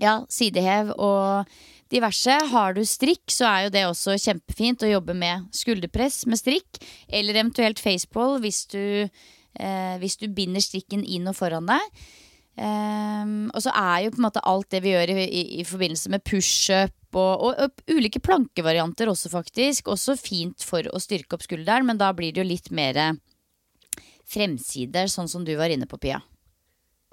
ja, 0.00 0.22
sidehev 0.32 0.94
og 0.96 1.52
diverse. 1.92 2.36
Har 2.52 2.76
du 2.76 2.82
strikk, 2.86 3.24
så 3.32 3.48
er 3.48 3.66
jo 3.66 3.74
det 3.74 3.84
også 3.88 4.18
kjempefint 4.20 4.84
å 4.84 4.92
jobbe 4.92 5.16
med 5.16 5.48
skulderpress 5.56 6.24
med 6.28 6.40
strikk. 6.40 6.80
Eller 7.08 7.38
eventuelt 7.38 7.82
faceball 7.82 8.38
hvis 8.44 8.64
eh, 8.74 9.10
hvis 10.00 10.18
du 10.20 10.28
binder 10.32 10.64
strikken 10.64 11.04
inn 11.04 11.28
og 11.30 11.36
foran 11.38 11.68
deg. 11.70 12.00
Um, 12.58 13.52
og 13.54 13.62
så 13.62 13.70
er 13.70 14.00
jo 14.02 14.10
på 14.10 14.18
en 14.18 14.24
måte 14.24 14.42
alt 14.50 14.66
det 14.74 14.80
vi 14.82 14.90
gjør 14.90 15.12
i, 15.12 15.26
i, 15.28 15.42
i 15.60 15.64
forbindelse 15.66 16.10
med 16.10 16.24
pushup 16.26 17.14
og, 17.14 17.44
og, 17.46 17.52
og, 17.54 17.82
ulike 17.86 18.18
plankevarianter 18.18 19.10
også, 19.12 19.30
faktisk. 19.30 19.92
Også 19.94 20.16
fint 20.18 20.66
for 20.66 20.86
å 20.90 20.98
styrke 21.02 21.38
opp 21.38 21.46
skulderen, 21.46 21.86
men 21.86 22.00
da 22.00 22.10
blir 22.16 22.34
det 22.34 22.42
jo 22.42 22.48
litt 22.48 22.72
mer 22.74 22.98
fremsider, 24.28 25.06
sånn 25.08 25.30
som 25.30 25.46
du 25.46 25.54
var 25.56 25.72
inne 25.72 25.86
på, 25.88 26.00
Pia. 26.02 26.18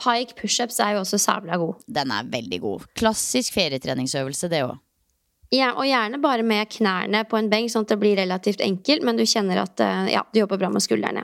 Pike 0.01 0.35
pushups 0.39 0.81
er 0.83 0.95
jo 0.95 1.03
også 1.05 1.19
sabla 1.21 1.59
god. 1.61 1.79
Den 1.87 2.11
er 2.11 2.27
veldig 2.31 2.59
god. 2.63 2.89
Klassisk 2.99 3.55
ferietreningsøvelse, 3.55 4.49
det 4.51 4.65
òg. 4.65 4.75
Ja, 5.53 5.71
og 5.77 5.85
gjerne 5.87 6.19
bare 6.23 6.43
med 6.43 6.67
knærne 6.73 7.21
på 7.29 7.37
en 7.37 7.51
benk, 7.51 7.69
sånn 7.71 7.85
at 7.85 7.93
det 7.93 7.99
blir 8.01 8.17
relativt 8.17 8.63
enkelt, 8.65 9.05
men 9.05 9.19
du 9.19 9.23
kjenner 9.29 9.61
at 9.61 9.81
eh, 9.83 10.11
ja, 10.15 10.25
du 10.33 10.41
jobber 10.41 10.59
bra 10.59 10.71
med 10.73 10.83
skuldrene. 10.83 11.23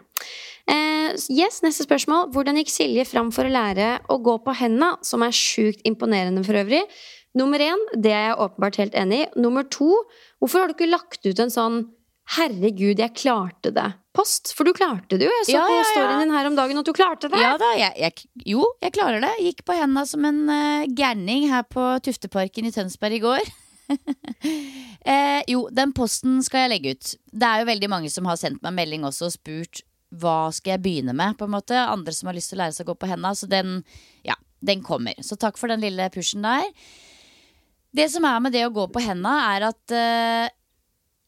Eh, 0.69 1.09
yes, 1.33 1.59
Neste 1.65 1.87
spørsmål. 1.87 2.29
Hvordan 2.35 2.59
gikk 2.61 2.71
Silje 2.71 3.05
fram 3.09 3.31
for 3.35 3.47
å 3.47 3.51
lære 3.51 3.95
å 4.13 4.19
gå 4.23 4.37
på 4.45 4.55
henda, 4.61 4.93
som 5.03 5.25
er 5.25 5.35
sjukt 5.35 5.81
imponerende 5.89 6.45
for 6.47 6.59
øvrig? 6.61 6.83
Nummer 7.37 7.63
én, 7.63 7.81
det 7.95 8.11
er 8.13 8.29
jeg 8.29 8.39
åpenbart 8.43 8.77
helt 8.81 8.95
enig 8.99 9.23
i. 9.23 9.29
Nummer 9.39 9.67
to, 9.71 9.89
hvorfor 10.39 10.61
har 10.61 10.69
du 10.69 10.75
ikke 10.75 10.91
lagt 10.91 11.25
ut 11.25 11.39
en 11.39 11.53
sånn 11.53 11.81
'herregud, 12.31 12.99
jeg 12.99 13.13
klarte 13.15 13.73
det'? 13.75 14.01
post, 14.15 14.51
for 14.55 14.67
du 14.67 14.73
klarte 14.75 15.17
det 15.19 15.27
jo. 15.27 15.33
Jeg 15.41 15.47
så 15.49 15.55
ja, 15.55 15.65
på 15.67 15.77
ja, 15.77 15.87
storyen 15.93 16.23
din 16.23 16.33
her 16.35 16.49
om 16.49 16.57
dagen 16.57 16.81
at 16.81 16.87
du 16.87 16.93
klarte 16.95 17.29
det. 17.31 17.39
Ja 17.41 17.53
da, 17.59 17.71
jeg, 17.79 17.93
jeg, 17.99 18.45
jo, 18.53 18.65
jeg 18.83 18.95
klarer 18.95 19.23
det. 19.23 19.31
Gikk 19.45 19.63
på 19.67 19.77
henda 19.77 20.03
som 20.09 20.25
en 20.27 20.41
uh, 20.51 20.87
gærning 20.97 21.47
her 21.51 21.63
på 21.67 21.85
Tufteparken 22.05 22.67
i 22.67 22.73
Tønsberg 22.75 23.17
i 23.17 23.21
går. 23.23 23.51
eh, 25.13 25.41
jo, 25.51 25.65
den 25.75 25.95
posten 25.95 26.39
skal 26.45 26.65
jeg 26.65 26.73
legge 26.73 26.95
ut. 26.95 27.13
Det 27.31 27.47
er 27.47 27.63
jo 27.63 27.71
veldig 27.71 27.91
mange 27.91 28.11
som 28.13 28.27
har 28.29 28.39
sendt 28.39 28.61
meg 28.65 28.75
melding 28.77 29.07
også 29.07 29.29
og 29.29 29.35
spurt 29.35 29.83
hva 30.21 30.51
skal 30.51 30.75
jeg 30.75 30.83
begynne 30.83 31.15
med, 31.15 31.37
på 31.39 31.47
en 31.47 31.55
måte. 31.55 31.77
Andre 31.79 32.13
som 32.15 32.27
har 32.27 32.35
lyst 32.35 32.51
til 32.51 32.59
å 32.59 32.65
lære 32.65 32.75
seg 32.75 32.87
å 32.87 32.91
gå 32.91 32.99
på 32.99 33.11
henda. 33.11 33.31
Så 33.37 33.47
den, 33.51 33.79
ja, 34.27 34.35
den 34.59 34.83
kommer. 34.83 35.15
Så 35.23 35.39
takk 35.39 35.59
for 35.59 35.71
den 35.71 35.83
lille 35.83 36.09
pushen 36.11 36.43
der. 36.43 36.67
Det 37.95 38.07
som 38.11 38.27
er 38.27 38.43
med 38.43 38.55
det 38.55 38.65
å 38.67 38.73
gå 38.75 38.87
på 38.91 39.03
henda, 39.03 39.37
er 39.55 39.67
at 39.71 39.95
uh, 39.95 40.51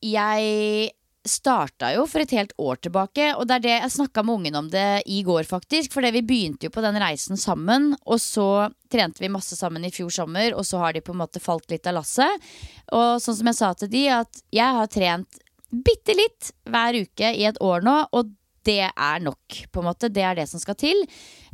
jeg 0.03 0.91
starta 1.23 1.93
jo 1.95 2.03
for 2.09 2.23
et 2.23 2.33
helt 2.35 2.51
år 2.59 2.79
tilbake. 2.83 3.29
Og 3.37 3.47
det 3.47 3.55
er 3.55 3.63
det 3.63 3.73
jeg 3.75 3.93
snakka 3.95 4.23
med 4.25 4.35
ungen 4.35 4.59
om 4.59 4.69
det 4.71 5.03
i 5.07 5.21
går, 5.23 5.45
faktisk. 5.47 5.93
For 5.95 6.03
vi 6.03 6.23
begynte 6.25 6.67
jo 6.67 6.73
på 6.73 6.83
den 6.83 6.99
reisen 7.01 7.39
sammen. 7.39 7.93
Og 8.03 8.19
så 8.21 8.67
trente 8.91 9.23
vi 9.23 9.31
masse 9.31 9.57
sammen 9.59 9.85
i 9.87 9.93
fjor 9.93 10.11
sommer, 10.13 10.53
og 10.57 10.67
så 10.67 10.83
har 10.83 10.93
de 10.93 11.03
på 11.03 11.15
en 11.15 11.21
måte 11.23 11.43
falt 11.43 11.69
litt 11.71 11.87
av 11.89 11.97
lasset. 12.01 12.51
Og 12.91 13.23
sånn 13.23 13.39
som 13.39 13.51
jeg 13.51 13.59
sa 13.59 13.73
til 13.79 13.91
de, 13.93 14.05
at 14.19 14.43
jeg 14.53 14.79
har 14.79 14.91
trent 14.91 15.43
bitte 15.73 16.13
litt 16.13 16.51
hver 16.69 16.99
uke 17.01 17.33
i 17.33 17.47
et 17.49 17.59
år 17.63 17.85
nå, 17.85 17.95
og 18.13 18.33
det 18.63 18.83
er 18.87 19.23
nok, 19.23 19.63
på 19.71 19.81
en 19.81 19.87
måte. 19.89 20.11
Det 20.13 20.23
er 20.23 20.37
det 20.37 20.47
som 20.51 20.61
skal 20.61 20.77
til. 20.79 21.01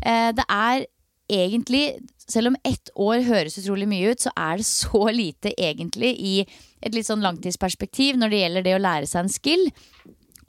Eh, 0.02 0.30
det 0.36 0.46
er 0.46 0.86
egentlig, 1.30 1.84
selv 2.30 2.52
om 2.52 2.60
ett 2.68 2.92
år 2.96 3.24
høres 3.28 3.58
utrolig 3.62 3.88
mye 3.90 4.12
ut, 4.12 4.26
så 4.26 4.34
er 4.36 4.60
det 4.60 4.68
så 4.68 5.06
lite 5.14 5.54
egentlig 5.56 6.12
i 6.18 6.36
et 6.82 6.96
litt 6.96 7.08
sånn 7.08 7.24
langtidsperspektiv 7.26 8.20
når 8.20 8.34
det 8.34 8.44
gjelder 8.44 8.68
det 8.68 8.76
å 8.78 8.84
lære 8.84 9.10
seg 9.10 9.26
en 9.26 9.34
skill. 9.34 9.66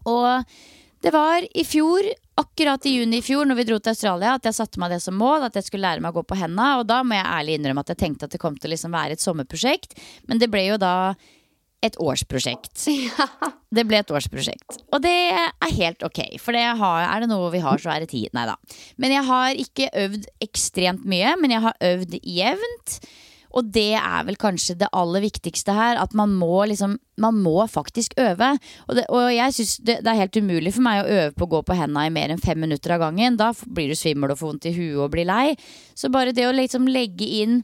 Og 0.08 0.50
det 1.00 1.12
var 1.14 1.44
i 1.56 1.64
fjor, 1.64 2.04
akkurat 2.40 2.86
i 2.86 2.94
juni 2.98 3.20
i 3.20 3.24
fjor, 3.24 3.48
når 3.48 3.60
vi 3.60 3.66
dro 3.70 3.78
til 3.80 3.94
Australia, 3.94 4.34
at 4.36 4.46
jeg 4.48 4.56
satte 4.58 4.80
meg 4.80 4.92
det 4.92 5.00
som 5.04 5.16
mål, 5.16 5.46
at 5.48 5.56
jeg 5.56 5.68
skulle 5.68 5.88
lære 5.88 6.04
meg 6.04 6.12
å 6.12 6.20
gå 6.20 6.28
på 6.28 6.40
henda. 6.40 6.74
Og 6.80 6.86
da 6.88 7.00
må 7.04 7.16
jeg 7.16 7.28
ærlig 7.28 7.58
innrømme 7.58 7.84
at 7.84 7.92
jeg 7.94 8.02
tenkte 8.04 8.28
at 8.28 8.36
det 8.36 8.40
kom 8.42 8.56
til 8.56 8.68
å 8.68 8.74
liksom 8.74 8.96
være 8.96 9.16
et 9.16 9.24
sommerprosjekt. 9.24 9.96
Men 10.28 10.42
det 10.42 10.50
ble 10.52 10.66
jo 10.68 10.80
da 10.80 10.94
et 11.84 11.96
årsprosjekt. 12.00 12.86
Ja. 13.00 13.26
Det 13.70 13.84
ble 13.86 14.00
et 14.02 14.10
årsprosjekt. 14.10 14.80
Og 14.90 15.02
det 15.04 15.12
er 15.30 15.74
helt 15.76 16.02
ok, 16.02 16.18
for 16.42 16.56
det 16.56 16.64
har, 16.80 17.04
er 17.06 17.22
det 17.22 17.28
noe 17.30 17.52
vi 17.52 17.60
har, 17.62 17.78
så 17.78 17.92
er 17.94 18.02
det 18.02 18.10
tid. 18.10 18.26
Nei 18.34 18.42
da. 18.48 18.56
Men 18.98 19.14
jeg 19.14 19.26
har 19.28 19.60
ikke 19.62 19.86
øvd 20.02 20.26
ekstremt 20.42 21.04
mye, 21.08 21.36
men 21.38 21.54
jeg 21.54 21.62
har 21.62 21.78
øvd 21.92 22.16
jevnt. 22.18 22.96
Og 23.56 23.70
det 23.74 23.94
er 23.98 24.26
vel 24.26 24.38
kanskje 24.38 24.76
det 24.78 24.90
aller 24.94 25.24
viktigste 25.24 25.74
her, 25.74 25.98
at 26.02 26.14
man 26.18 26.34
må 26.38 26.64
liksom 26.70 26.98
Man 27.20 27.36
må 27.44 27.66
faktisk 27.68 28.14
øve. 28.16 28.54
Og, 28.88 28.94
det, 28.96 29.02
og 29.12 29.26
jeg 29.28 29.52
syns 29.52 29.74
det, 29.84 29.98
det, 30.00 30.08
er 30.08 30.22
helt 30.22 30.36
umulig 30.40 30.70
for 30.72 30.86
meg 30.86 31.02
å 31.02 31.10
øve 31.18 31.34
på 31.36 31.44
å 31.44 31.50
gå 31.52 31.58
på 31.68 31.76
henda 31.76 32.06
i 32.08 32.12
mer 32.14 32.32
enn 32.32 32.40
fem 32.40 32.56
minutter 32.56 32.94
av 32.94 33.02
gangen. 33.02 33.36
Da 33.36 33.50
blir 33.66 33.92
du 33.92 33.98
svimmel 33.98 34.32
og 34.32 34.40
får 34.40 34.48
vondt 34.48 34.68
i 34.70 34.72
huet 34.72 35.02
og 35.04 35.10
blir 35.12 35.28
lei. 35.28 35.52
Så 35.92 36.08
bare 36.08 36.32
det 36.32 36.46
å 36.48 36.54
liksom 36.56 36.88
legge 36.88 37.28
inn 37.42 37.60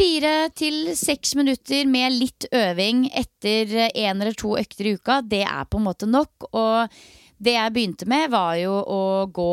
Fire 0.00 0.48
til 0.56 0.94
seks 0.96 1.34
minutter 1.36 1.84
med 1.84 2.14
litt 2.16 2.46
øving 2.56 3.02
etter 3.12 3.90
én 3.90 4.14
eller 4.14 4.32
to 4.32 4.54
økter 4.56 4.86
i 4.88 4.94
uka, 4.96 5.18
det 5.20 5.42
er 5.44 5.66
på 5.68 5.76
en 5.76 5.84
måte 5.84 6.06
nok. 6.08 6.46
Og 6.56 6.94
det 7.36 7.52
jeg 7.52 7.72
begynte 7.74 8.06
med, 8.08 8.30
var 8.32 8.54
jo 8.56 8.78
å 8.80 9.02
gå 9.28 9.50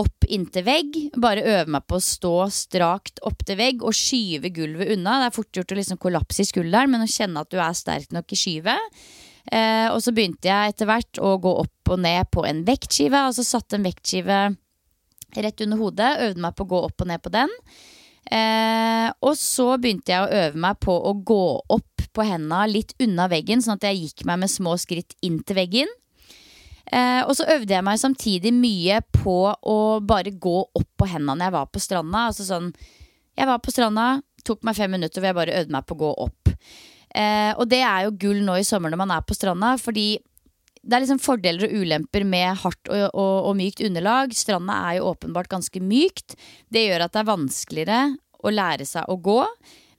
opp 0.00 0.26
inntil 0.28 0.66
vegg. 0.66 0.98
Bare 1.16 1.44
øve 1.54 1.72
meg 1.72 1.86
på 1.88 1.96
å 1.96 2.04
stå 2.04 2.34
strakt 2.52 3.22
opp 3.24 3.40
til 3.48 3.56
vegg 3.56 3.80
og 3.80 3.96
skyve 3.96 4.50
gulvet 4.52 4.92
unna. 4.92 5.14
Det 5.22 5.30
er 5.30 5.36
fort 5.38 5.56
gjort 5.56 5.72
å 5.72 5.78
liksom 5.78 6.00
kollapse 6.02 6.44
i 6.44 6.50
skulderen, 6.50 6.92
men 6.92 7.06
å 7.06 7.08
kjenne 7.08 7.40
at 7.40 7.48
du 7.48 7.56
er 7.64 7.78
sterk 7.78 8.12
nok 8.12 8.34
i 8.36 8.40
skyvet. 8.42 8.98
Eh, 9.48 9.86
og 9.88 10.02
så 10.04 10.12
begynte 10.12 10.50
jeg 10.50 10.74
etter 10.74 10.90
hvert 10.90 11.22
å 11.22 11.38
gå 11.40 11.54
opp 11.62 11.94
og 11.94 12.02
ned 12.04 12.28
på 12.28 12.44
en 12.44 12.60
vektskive. 12.68 13.24
Altså 13.30 13.46
satte 13.48 13.80
en 13.80 13.88
vektskive 13.88 14.42
rett 15.40 15.64
under 15.64 15.80
hodet, 15.80 16.10
øvde 16.26 16.44
meg 16.44 16.60
på 16.60 16.68
å 16.68 16.70
gå 16.74 16.82
opp 16.90 17.06
og 17.06 17.08
ned 17.08 17.24
på 17.24 17.32
den. 17.32 17.56
Eh, 18.30 19.08
og 19.26 19.34
så 19.38 19.72
begynte 19.82 20.12
jeg 20.12 20.22
å 20.22 20.42
øve 20.44 20.60
meg 20.62 20.78
på 20.82 20.94
å 20.94 21.14
gå 21.26 21.44
opp 21.74 22.04
på 22.14 22.26
henda 22.26 22.62
litt 22.70 22.94
unna 23.02 23.26
veggen, 23.30 23.62
sånn 23.62 23.78
at 23.78 23.88
jeg 23.88 24.04
gikk 24.04 24.24
meg 24.28 24.42
med 24.42 24.52
små 24.52 24.76
skritt 24.78 25.16
inn 25.26 25.40
til 25.46 25.58
veggen. 25.58 25.90
Eh, 26.90 27.22
og 27.22 27.36
så 27.38 27.46
øvde 27.54 27.74
jeg 27.74 27.86
meg 27.86 28.00
samtidig 28.02 28.52
mye 28.54 28.98
på 29.14 29.36
å 29.54 29.78
bare 30.02 30.32
gå 30.34 30.56
opp 30.66 30.88
på 30.98 31.06
henda 31.10 31.36
når 31.36 31.46
jeg 31.46 31.56
var 31.58 31.68
på 31.70 31.82
stranda. 31.82 32.24
Altså 32.30 32.46
sånn 32.48 32.72
Jeg 33.38 33.46
var 33.46 33.60
på 33.62 33.72
stranda, 33.72 34.06
tok 34.44 34.64
meg 34.66 34.76
fem 34.76 34.90
minutter 34.90 35.22
hvor 35.22 35.30
jeg 35.30 35.38
bare 35.38 35.60
øvde 35.60 35.72
meg 35.72 35.86
på 35.86 35.94
å 35.94 36.00
gå 36.00 36.08
opp. 36.26 36.50
Eh, 37.14 37.52
og 37.54 37.70
det 37.70 37.80
er 37.86 38.04
jo 38.04 38.16
gull 38.20 38.42
nå 38.44 38.58
i 38.58 38.66
sommer 38.66 38.92
når 38.92 39.00
man 39.00 39.14
er 39.14 39.22
på 39.26 39.36
stranda, 39.38 39.76
fordi 39.80 40.18
det 40.80 40.96
er 40.96 41.04
liksom 41.04 41.20
fordeler 41.20 41.66
og 41.66 41.82
ulemper 41.82 42.24
med 42.24 42.56
hardt 42.62 42.88
og, 42.88 43.10
og, 43.12 43.34
og 43.50 43.56
mykt 43.58 43.82
underlag. 43.84 44.32
Stranda 44.36 44.78
er 44.88 44.98
jo 44.98 45.10
åpenbart 45.12 45.50
ganske 45.52 45.82
mykt. 45.84 46.38
Det 46.72 46.86
gjør 46.86 47.04
at 47.04 47.14
det 47.14 47.22
er 47.22 47.30
vanskeligere 47.30 48.00
å 48.40 48.52
lære 48.54 48.86
seg 48.88 49.10
å 49.12 49.18
gå, 49.20 49.40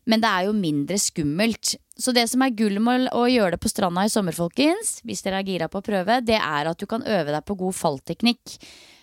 men 0.10 0.24
det 0.24 0.30
er 0.32 0.48
jo 0.48 0.58
mindre 0.58 0.98
skummelt. 0.98 1.76
Så 1.94 2.14
det 2.16 2.26
som 2.32 2.42
er 2.42 2.56
gull 2.58 2.80
med 2.82 3.12
å 3.14 3.28
gjøre 3.30 3.56
det 3.56 3.62
på 3.62 3.70
stranda 3.70 4.08
i 4.08 4.12
sommer, 4.12 4.34
folkens, 4.34 4.98
hvis 5.06 5.22
dere 5.22 5.44
er 5.44 5.52
gira 5.52 5.68
på 5.70 5.82
å 5.82 5.86
prøve, 5.86 6.18
det 6.26 6.40
er 6.40 6.72
at 6.72 6.82
du 6.82 6.88
kan 6.90 7.06
øve 7.06 7.30
deg 7.30 7.46
på 7.46 7.60
god 7.60 7.78
fallteknikk. 7.78 8.56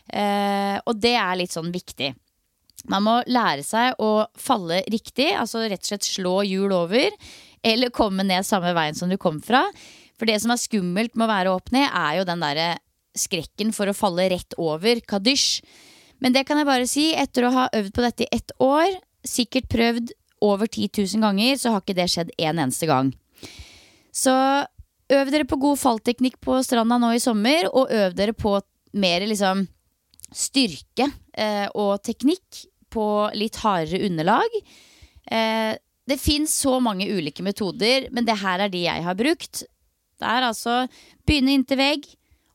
Eh, 0.08 0.80
og 0.82 0.98
det 0.98 1.14
er 1.20 1.38
litt 1.38 1.54
sånn 1.54 1.70
viktig. 1.70 2.10
Man 2.90 3.04
må 3.06 3.20
lære 3.30 3.62
seg 3.66 4.02
å 4.02 4.26
falle 4.38 4.82
riktig, 4.90 5.30
altså 5.36 5.64
rett 5.66 5.82
og 5.82 5.92
slett 5.92 6.06
slå 6.06 6.34
hjul 6.46 6.74
over. 6.74 7.14
Eller 7.62 7.94
komme 7.94 8.26
ned 8.26 8.46
samme 8.46 8.74
veien 8.74 8.98
som 8.98 9.10
du 9.10 9.18
kom 9.20 9.38
fra. 9.44 9.64
For 10.18 10.28
det 10.28 10.40
som 10.42 10.52
er 10.52 10.60
skummelt 10.60 11.14
med 11.14 11.28
å 11.28 11.32
være 11.32 11.54
opp 11.54 11.72
ned, 11.74 11.86
er 11.86 12.18
jo 12.18 12.26
den 12.28 12.42
derre 12.42 12.68
skrekken 13.18 13.70
for 13.74 13.90
å 13.90 13.96
falle 13.96 14.28
rett 14.32 14.56
over. 14.58 15.00
Kadysj. 15.06 15.62
Men 16.22 16.34
det 16.34 16.44
kan 16.48 16.58
jeg 16.58 16.68
bare 16.68 16.88
si, 16.90 17.10
etter 17.14 17.46
å 17.46 17.54
ha 17.54 17.68
øvd 17.78 17.92
på 17.94 18.04
dette 18.04 18.26
i 18.26 18.32
ett 18.34 18.54
år, 18.62 18.90
sikkert 19.26 19.70
prøvd 19.70 20.12
over 20.42 20.66
10 20.66 20.90
000 21.14 21.22
ganger, 21.22 21.58
så 21.58 21.74
har 21.74 21.82
ikke 21.82 21.96
det 21.98 22.08
skjedd 22.10 22.34
en 22.38 22.62
eneste 22.64 22.88
gang. 22.90 23.12
Så 24.14 24.34
øv 25.14 25.30
dere 25.32 25.46
på 25.48 25.58
god 25.60 25.78
fallteknikk 25.80 26.38
på 26.42 26.58
stranda 26.66 26.98
nå 27.00 27.12
i 27.14 27.22
sommer, 27.22 27.70
og 27.70 27.92
øv 27.94 28.16
dere 28.18 28.34
på 28.36 28.56
mer 28.98 29.26
liksom 29.30 29.66
styrke 30.34 31.08
eh, 31.32 31.66
og 31.78 32.02
teknikk 32.04 32.64
på 32.92 33.06
litt 33.38 33.58
hardere 33.62 34.02
underlag. 34.08 34.58
Eh, 35.30 35.74
det 36.08 36.20
fins 36.20 36.54
så 36.64 36.78
mange 36.80 37.08
ulike 37.08 37.44
metoder, 37.44 38.08
men 38.12 38.26
det 38.26 38.38
her 38.40 38.64
er 38.64 38.72
de 38.72 38.84
jeg 38.86 39.04
har 39.04 39.16
brukt. 39.16 39.64
Det 40.18 40.28
er 40.28 40.46
altså 40.48 40.80
begynne 41.26 41.54
inntil 41.56 41.78
vegg, 41.80 42.08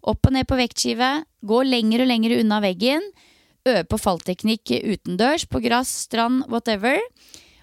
opp 0.03 0.27
og 0.27 0.35
ned 0.35 0.47
på 0.49 0.57
vektskive, 0.59 1.11
gå 1.47 1.61
lenger 1.63 2.03
og 2.03 2.09
lenger 2.09 2.35
unna 2.41 2.59
veggen, 2.63 3.05
øve 3.63 3.85
på 3.87 3.99
fallteknikk 4.01 4.73
utendørs, 4.83 5.45
på 5.47 5.61
gress, 5.63 5.91
strand, 6.07 6.43
whatever. 6.51 6.99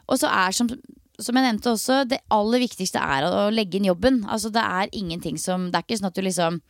Og 0.09 0.21
så 0.23 0.31
er 0.33 0.57
som, 0.57 0.71
som 1.21 1.37
jeg 1.37 1.47
nevnte 1.47 1.75
også, 1.75 2.05
det 2.09 2.23
aller 2.33 2.65
viktigste 2.65 3.03
er 3.03 3.29
å 3.29 3.49
legge 3.53 3.79
inn 3.79 3.91
jobben. 3.91 4.23
Altså 4.25 4.53
det 4.53 4.63
er 4.65 4.95
ingenting 4.97 5.37
som 5.41 5.69
Det 5.69 5.79
er 5.79 5.87
ikke 5.87 6.01
sånn 6.01 6.11
at 6.11 6.17
du 6.17 6.25
liksom 6.25 6.63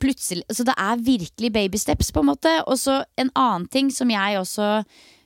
plutselig 0.00 0.46
Så 0.56 0.64
det 0.64 0.72
er 0.80 1.00
virkelig 1.04 1.50
baby 1.52 1.78
steps, 1.80 2.12
på 2.12 2.22
en 2.22 2.30
måte. 2.30 2.52
Og 2.66 2.78
så 2.80 3.02
en 3.20 3.32
annen 3.36 3.66
ting 3.68 3.90
som 3.92 4.08
jeg 4.12 4.38
også 4.40 4.68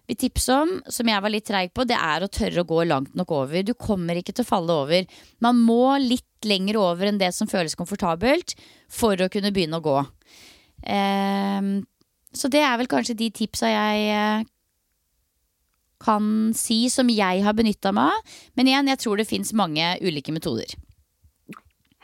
vil 0.09 0.19
tipse 0.21 0.53
om, 0.53 0.75
som 0.93 1.09
jeg 1.09 1.25
var 1.25 1.33
litt 1.33 1.47
treig 1.49 1.73
på, 1.77 1.87
det 1.89 1.97
er 1.97 2.25
å 2.25 2.31
tørre 2.33 2.63
å 2.63 2.69
gå 2.69 2.83
langt 2.89 3.15
nok 3.17 3.33
over. 3.33 3.63
Du 3.65 3.73
kommer 3.75 4.19
ikke 4.21 4.35
til 4.35 4.45
å 4.45 4.51
falle 4.51 4.77
over. 4.85 5.07
Man 5.45 5.61
må 5.65 5.97
litt 6.03 6.45
lenger 6.45 6.79
over 6.81 7.09
enn 7.09 7.21
det 7.21 7.33
som 7.37 7.49
føles 7.49 7.77
komfortabelt 7.79 8.57
for 8.93 9.17
å 9.17 9.31
kunne 9.33 9.53
begynne 9.55 9.81
å 9.81 9.85
gå. 9.85 9.99
Eh, 10.85 11.71
så 12.35 12.51
det 12.53 12.65
er 12.67 12.77
vel 12.81 12.91
kanskje 12.91 13.17
de 13.17 13.31
tipsa 13.33 13.71
jeg 13.71 14.11
eh, 14.13 14.51
kan 16.05 16.53
si 16.57 16.85
som 16.93 17.09
jeg 17.09 17.45
har 17.45 17.57
benytta 17.57 17.95
meg 17.97 18.13
av. 18.13 18.35
Men 18.59 18.69
igjen, 18.69 18.91
jeg 18.93 19.01
tror 19.01 19.21
det 19.21 19.31
fins 19.31 19.55
mange 19.57 19.95
ulike 20.05 20.35
metoder. 20.35 20.77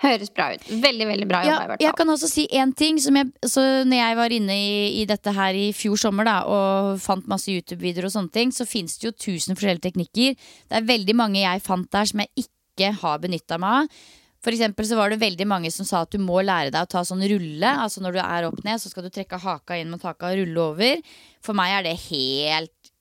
Høres 0.00 0.30
bra 0.32 0.46
ut. 0.54 0.62
Veldig 0.80 1.06
veldig 1.10 1.26
bra 1.28 1.42
jobba. 1.44 1.56
Ja, 1.56 1.64
i 1.64 1.70
hvert 1.72 1.82
jeg 1.84 1.96
kan 1.98 2.12
også 2.14 2.28
si 2.30 2.46
én 2.56 2.72
ting. 2.76 3.00
Som 3.04 3.18
jeg, 3.20 3.28
så 3.44 3.64
når 3.84 4.00
jeg 4.00 4.16
var 4.20 4.34
inne 4.36 4.56
i, 4.56 4.70
i 5.02 5.04
dette 5.08 5.34
her 5.36 5.56
i 5.56 5.66
fjor 5.76 6.00
sommer 6.00 6.28
da, 6.28 6.38
og 6.48 7.02
fant 7.04 7.28
masse 7.28 7.52
YouTube-videoer, 7.52 8.08
og 8.08 8.14
sånne 8.14 8.32
ting, 8.32 8.54
så 8.54 8.64
fins 8.68 8.96
det 9.00 9.10
jo 9.10 9.16
tusen 9.26 9.58
forskjellige 9.58 9.90
teknikker. 9.90 10.40
Det 10.70 10.80
er 10.80 10.88
veldig 10.88 11.16
mange 11.20 11.42
jeg 11.42 11.66
fant 11.66 11.90
der 11.92 12.08
som 12.08 12.24
jeg 12.24 12.46
ikke 12.46 12.94
har 13.02 13.20
benytta 13.20 13.60
meg 13.60 13.82
av. 13.82 14.00
For 14.40 14.56
eksempel 14.56 14.86
så 14.88 14.96
var 14.96 15.12
det 15.12 15.20
veldig 15.20 15.44
mange 15.48 15.68
som 15.72 15.84
sa 15.84 16.00
at 16.06 16.14
du 16.14 16.20
må 16.22 16.40
lære 16.40 16.72
deg 16.72 16.86
å 16.86 16.88
ta 16.88 17.02
sånn 17.04 17.20
rulle. 17.28 17.74
Altså 17.84 18.00
når 18.00 18.16
du 18.16 18.20
er 18.22 18.46
opp 18.48 18.62
ned, 18.64 18.80
så 18.80 18.88
skal 18.88 19.04
du 19.04 19.12
trekke 19.12 19.36
haka 19.42 19.76
inn 19.76 19.92
med 19.92 20.00
haka 20.06 20.30
og 20.32 20.40
rulle 20.40 20.62
over. 20.64 21.02
For 21.44 21.56
meg 21.58 21.74
er 21.76 21.84
det 21.90 21.98
helt, 22.06 22.92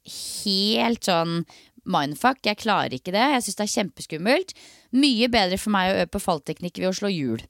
helt 0.44 1.08
sånn 1.08 1.46
mindfuck. 1.88 2.44
Jeg 2.44 2.60
klarer 2.60 2.98
ikke 2.98 3.16
det. 3.16 3.24
Jeg 3.38 3.46
syns 3.46 3.60
det 3.62 3.66
er 3.70 3.76
kjempeskummelt. 3.78 4.54
Mye 4.96 5.30
bedre 5.30 5.60
for 5.62 5.74
meg 5.76 5.92
å 5.92 5.98
øve 6.00 6.12
på 6.16 6.22
fallteknikk 6.24 6.80
ved 6.82 6.90
å 6.90 6.98
slå 6.98 7.12
hjul. 7.14 7.44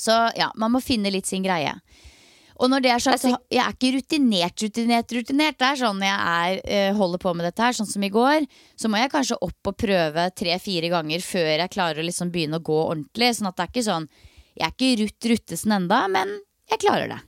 Så 0.00 0.14
ja, 0.38 0.50
man 0.58 0.72
må 0.74 0.82
finne 0.82 1.12
litt 1.12 1.28
sin 1.28 1.44
greie. 1.44 1.76
Og 2.62 2.70
når 2.70 2.84
det 2.84 2.90
er 2.94 3.02
sagt, 3.02 3.24
så 3.24 3.32
Jeg 3.50 3.62
er 3.64 3.74
ikke 3.74 3.92
rutinert, 3.96 4.62
rutinert, 4.62 5.12
rutinert. 5.12 5.58
Det 5.58 5.66
er 5.66 5.80
sånn 5.80 6.00
jeg 6.02 6.14
er, 6.14 6.60
eh, 6.64 6.94
holder 6.94 7.18
på 7.18 7.34
med 7.34 7.46
dette 7.46 7.62
her, 7.62 7.72
sånn 7.72 7.90
som 7.90 8.02
i 8.02 8.10
går. 8.10 8.46
Så 8.76 8.88
må 8.88 8.98
jeg 8.98 9.10
kanskje 9.10 9.40
opp 9.42 9.66
og 9.66 9.76
prøve 9.76 10.30
tre-fire 10.34 10.88
ganger 10.88 11.18
før 11.18 11.58
jeg 11.58 11.70
klarer 11.70 11.98
å 11.98 12.06
liksom 12.06 12.30
begynne 12.30 12.60
å 12.60 12.62
gå 12.62 12.78
ordentlig. 12.78 13.34
Sånn 13.34 13.48
at 13.48 13.56
det 13.56 13.64
er 13.64 13.72
ikke 13.72 13.90
sånn 13.90 14.08
Jeg 14.54 14.66
er 14.68 14.70
ikke 14.70 15.02
Ruth 15.02 15.26
Ruttesen 15.26 15.72
enda, 15.72 16.06
men 16.06 16.28
jeg 16.70 16.78
klarer 16.78 17.08
det. 17.08 17.20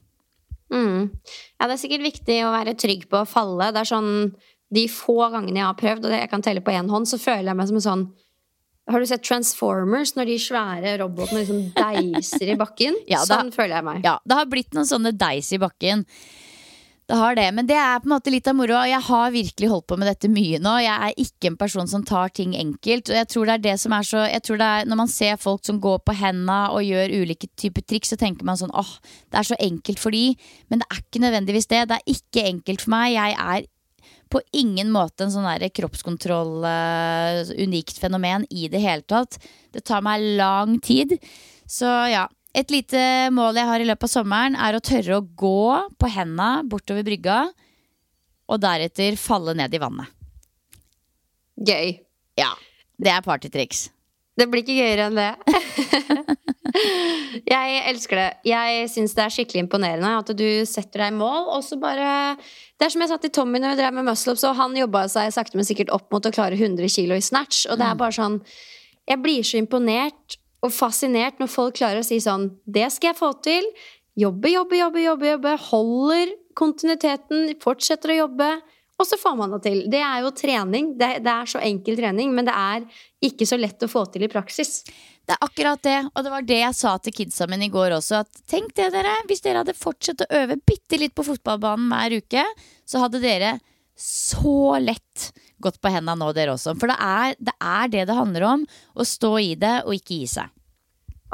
Mm. 0.71 1.11
Ja, 1.59 1.67
det 1.67 1.75
er 1.75 1.83
sikkert 1.83 2.07
viktig 2.07 2.37
å 2.47 2.53
være 2.55 2.77
trygg 2.79 3.09
på 3.11 3.23
å 3.23 3.27
falle. 3.27 3.73
Det 3.73 3.83
er 3.83 3.91
sånn 3.91 4.37
De 4.73 4.87
få 4.89 5.31
gangene 5.31 5.59
jeg 5.59 5.67
har 5.67 5.75
prøvd, 5.75 6.05
og 6.05 6.11
det 6.11 6.21
jeg 6.21 6.31
kan 6.31 6.43
telle 6.43 6.61
på 6.61 6.75
én 6.75 6.89
hånd, 6.91 7.07
så 7.07 7.19
føler 7.19 7.51
jeg 7.51 7.57
meg 7.57 7.67
som 7.67 7.77
en 7.77 7.83
sånn 7.83 8.07
Har 8.89 9.03
du 9.03 9.07
sett 9.11 9.25
Transformers, 9.27 10.13
når 10.15 10.29
de 10.31 10.39
svære 10.39 10.97
robotene 11.03 11.43
liksom 11.43 11.63
deiser 11.83 12.53
i 12.55 12.59
bakken? 12.61 12.95
Ja, 13.11 13.25
det- 13.25 13.29
sånn 13.35 13.53
føler 13.55 13.81
jeg 13.81 13.85
meg. 13.89 14.03
Ja, 14.07 14.19
det 14.25 14.37
har 14.41 14.47
blitt 14.51 14.75
noen 14.77 14.87
sånne 14.87 15.11
deis 15.19 15.53
i 15.53 15.59
bakken. 15.63 16.05
Det 17.07 17.15
har 17.15 17.37
det, 17.39 17.45
men 17.55 17.69
det 17.69 17.77
er 17.79 18.01
på 18.03 18.09
en 18.09 18.17
måte 18.17 18.33
litt 18.35 18.49
av 18.51 18.57
moroa. 18.59 18.81
Jeg 18.91 18.99
har 19.07 19.31
virkelig 19.31 19.69
holdt 19.71 19.87
på 19.87 19.95
med 19.99 20.09
dette 20.11 20.27
mye 20.27 20.59
nå. 20.59 20.73
Jeg 20.83 20.97
er 21.07 21.21
ikke 21.23 21.53
en 21.53 21.59
person 21.61 21.87
som 21.87 22.03
tar 22.03 22.33
ting 22.35 22.57
enkelt. 22.59 23.13
Og 23.13 23.15
jeg 23.21 23.29
tror 23.31 23.47
det 23.47 23.55
er 23.55 23.63
det 23.63 23.75
som 23.79 23.95
er 23.95 24.03
så 24.09 24.25
jeg 24.27 24.43
tror 24.43 24.59
det 24.59 24.67
er, 24.67 24.89
Når 24.91 24.99
man 25.05 25.13
ser 25.13 25.37
folk 25.39 25.63
som 25.65 25.79
går 25.79 26.01
på 26.03 26.17
henda 26.19 26.57
og 26.75 26.83
gjør 26.83 27.15
ulike 27.23 27.47
typer 27.55 27.87
triks, 27.87 28.11
så 28.11 28.19
tenker 28.19 28.43
man 28.49 28.59
sånn 28.59 28.75
åh, 28.75 28.91
det 29.31 29.39
er 29.39 29.47
så 29.53 29.59
enkelt 29.63 30.03
for 30.03 30.11
de. 30.11 30.35
Men 30.69 30.83
det 30.83 30.89
er 30.91 30.99
ikke 31.05 31.23
nødvendigvis 31.23 31.71
det. 31.71 31.85
Det 31.93 32.01
er 32.01 32.11
ikke 32.17 32.47
enkelt 32.51 32.83
for 32.83 32.91
meg. 32.97 33.13
Jeg 33.15 33.39
er 33.39 33.71
på 34.33 34.41
ingen 34.57 34.91
måte 34.95 35.27
en 35.27 35.33
sånn 35.35 35.47
kroppskontroll, 35.77 36.65
uh, 36.67 37.43
unikt 37.63 38.01
fenomen 38.03 38.47
i 38.51 38.67
det 38.73 38.83
hele 38.83 39.07
tatt. 39.07 39.39
Det 39.73 39.85
tar 39.87 40.03
meg 40.05 40.25
lang 40.39 40.79
tid. 40.83 41.17
Så 41.67 41.87
ja, 42.11 42.27
et 42.57 42.73
lite 42.73 43.31
mål 43.35 43.59
jeg 43.61 43.69
har 43.69 43.83
i 43.83 43.89
løpet 43.89 44.09
av 44.09 44.13
sommeren, 44.13 44.57
er 44.57 44.77
å 44.77 44.83
tørre 44.85 45.19
å 45.19 45.27
gå 45.27 45.63
på 45.99 46.13
henda 46.13 46.51
bortover 46.67 47.07
brygga, 47.07 47.41
og 48.47 48.63
deretter 48.63 49.19
falle 49.19 49.57
ned 49.59 49.75
i 49.75 49.83
vannet. 49.83 50.13
Gøy. 51.57 51.97
Ja, 52.37 52.53
det 53.01 53.13
er 53.13 53.25
partytriks. 53.25 53.89
Det 54.37 54.47
blir 54.53 54.63
ikke 54.63 54.77
gøyere 54.77 55.07
enn 55.09 55.17
det. 55.17 55.31
jeg 57.55 57.77
elsker 57.89 58.21
det. 58.21 58.29
Jeg 58.51 58.89
syns 58.93 59.15
det 59.17 59.25
er 59.25 59.33
skikkelig 59.33 59.65
imponerende 59.65 60.13
at 60.21 60.33
du 60.37 60.47
setter 60.69 61.07
deg 61.07 61.17
mål, 61.17 61.49
og 61.57 61.65
så 61.65 61.79
bare 61.81 62.37
Det 62.77 62.85
er 62.85 62.93
som 62.93 63.05
jeg 63.05 63.13
sa 63.13 63.21
til 63.23 63.33
Tommy 63.33 63.63
når 63.63 63.75
vi 63.75 63.81
drev 63.81 63.97
med 63.97 64.09
muscle-ups, 64.11 64.45
og 64.45 64.59
han 64.61 64.77
jobba 64.77 65.07
seg 65.13 65.33
sakte, 65.33 65.57
men 65.57 65.69
sikkert 65.69 65.93
opp 65.97 66.11
mot 66.13 66.29
å 66.29 66.35
klare 66.35 66.59
100 66.59 66.93
kilo 66.93 67.17
i 67.17 67.25
snatch, 67.25 67.65
og 67.71 67.81
det 67.81 67.89
er 67.89 68.01
bare 68.01 68.17
sånn 68.17 68.41
Jeg 69.07 69.23
blir 69.23 69.47
så 69.47 69.61
imponert 69.63 70.41
og 70.65 70.73
fascinert 70.75 71.41
når 71.41 71.53
folk 71.53 71.77
klarer 71.79 72.03
å 72.03 72.07
si 72.07 72.19
sånn 72.21 72.51
Det 72.65 72.91
skal 72.93 73.13
jeg 73.13 73.21
få 73.21 73.33
til. 73.45 73.69
Jobbe, 74.17 74.51
jobbe, 74.51 74.77
jobbe, 74.81 75.03
jobbe, 75.05 75.33
jobbe. 75.35 75.53
Holder 75.71 76.33
kontinuiteten, 76.57 77.53
fortsetter 77.63 78.15
å 78.15 78.21
jobbe. 78.25 78.49
Og 78.97 79.05
så 79.05 79.19
får 79.21 79.35
man 79.37 79.53
det 79.53 79.61
til. 79.67 79.83
Det 79.93 80.01
er 80.01 80.23
jo 80.25 80.33
trening. 80.37 80.95
Det, 80.97 81.11
det 81.25 81.33
er 81.33 81.51
så 81.51 81.61
enkel 81.65 81.99
trening, 81.99 82.33
men 82.37 82.49
det 82.49 82.55
er 82.57 82.87
ikke 83.29 83.49
så 83.49 83.59
lett 83.61 83.85
å 83.85 83.91
få 83.93 84.07
til 84.13 84.25
i 84.25 84.31
praksis. 84.33 84.79
Det 85.27 85.35
er 85.35 85.43
akkurat 85.43 85.83
det, 85.83 85.97
og 86.15 86.23
det 86.23 86.33
var 86.33 86.45
det 86.47 86.59
jeg 86.61 86.79
sa 86.79 86.93
til 87.03 87.15
kidsa 87.17 87.49
mine 87.51 87.67
i 87.67 87.73
går 87.73 87.97
også. 87.97 88.23
At 88.23 88.43
tenk 88.49 88.73
det, 88.79 88.93
dere. 88.95 89.13
Hvis 89.29 89.43
dere 89.45 89.65
hadde 89.65 89.77
fortsatt 89.77 90.23
å 90.25 90.31
øve 90.39 90.57
bitte 90.63 91.01
litt 91.03 91.17
på 91.19 91.27
fotballbanen 91.27 91.91
hver 91.91 92.21
uke, 92.23 92.45
så 92.87 93.03
hadde 93.03 93.21
dere 93.25 93.57
så 93.99 94.77
lett 94.81 95.31
gått 95.61 95.81
på 95.83 95.91
henda 95.93 96.15
nå, 96.17 96.31
dere 96.37 96.55
også. 96.55 96.77
For 96.79 96.93
det 96.93 96.97
er, 97.03 97.37
det 97.41 97.57
er 97.59 97.93
det 97.93 98.05
det 98.09 98.17
handler 98.17 98.49
om. 98.53 98.67
Å 98.95 99.09
stå 99.09 99.33
i 99.43 99.55
det 99.61 99.81
og 99.85 99.97
ikke 99.99 100.21
gi 100.23 100.31
seg. 100.39 100.56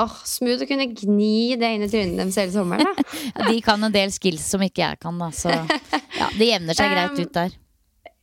Åh, 0.00 0.14
Smooth 0.24 0.64
å 0.64 0.68
kunne 0.68 0.86
gni 0.96 1.56
det 1.60 1.68
inn 1.76 1.84
i 1.84 1.88
trynet 1.92 2.16
deres 2.16 2.38
hele 2.40 2.54
sommeren. 2.54 2.88
Ja, 3.36 3.48
de 3.48 3.58
kan 3.64 3.82
en 3.84 3.92
del 3.92 4.12
skills 4.12 4.44
som 4.54 4.62
ikke 4.64 4.82
jeg 4.86 5.00
kan, 5.02 5.18
da. 5.20 5.28
Så 5.36 5.52
ja, 5.52 6.28
det 6.38 6.48
jevner 6.48 6.76
seg 6.76 6.92
greit 6.94 7.20
ut 7.20 7.34
der. 7.36 7.54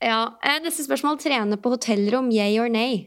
Ja, 0.01 0.19
eh, 0.45 0.57
Neste 0.63 0.85
spørsmål. 0.85 1.19
Trene 1.21 1.57
på 1.61 1.71
hotellrom, 1.73 2.29
yay 2.33 2.57
or 2.61 2.69
nay? 2.73 3.03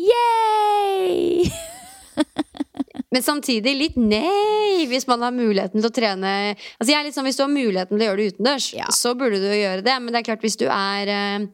Yay! 0.00 1.50
Men 3.12 3.24
samtidig 3.24 3.74
litt 3.76 3.96
nei, 4.00 4.86
hvis 4.88 5.04
man 5.08 5.20
har 5.24 5.34
muligheten 5.36 5.82
til 5.82 5.88
å 5.90 5.92
trene 5.92 6.30
Altså 6.54 6.88
jeg 6.88 6.96
er 6.96 7.04
litt 7.04 7.16
sånn, 7.16 7.26
Hvis 7.28 7.36
du 7.36 7.42
har 7.44 7.52
muligheten 7.52 7.98
til 7.98 8.04
å 8.04 8.08
gjøre 8.08 8.20
det 8.22 8.30
utendørs, 8.32 8.68
Ja. 8.76 8.86
så 8.92 9.12
burde 9.18 9.40
du 9.42 9.50
gjøre 9.52 9.84
det. 9.84 9.96
Men 10.00 10.14
det 10.14 10.22
er 10.22 10.28
klart 10.30 10.44
hvis 10.44 10.56
du 10.60 10.64
er 10.68 11.12
uh, 11.12 11.44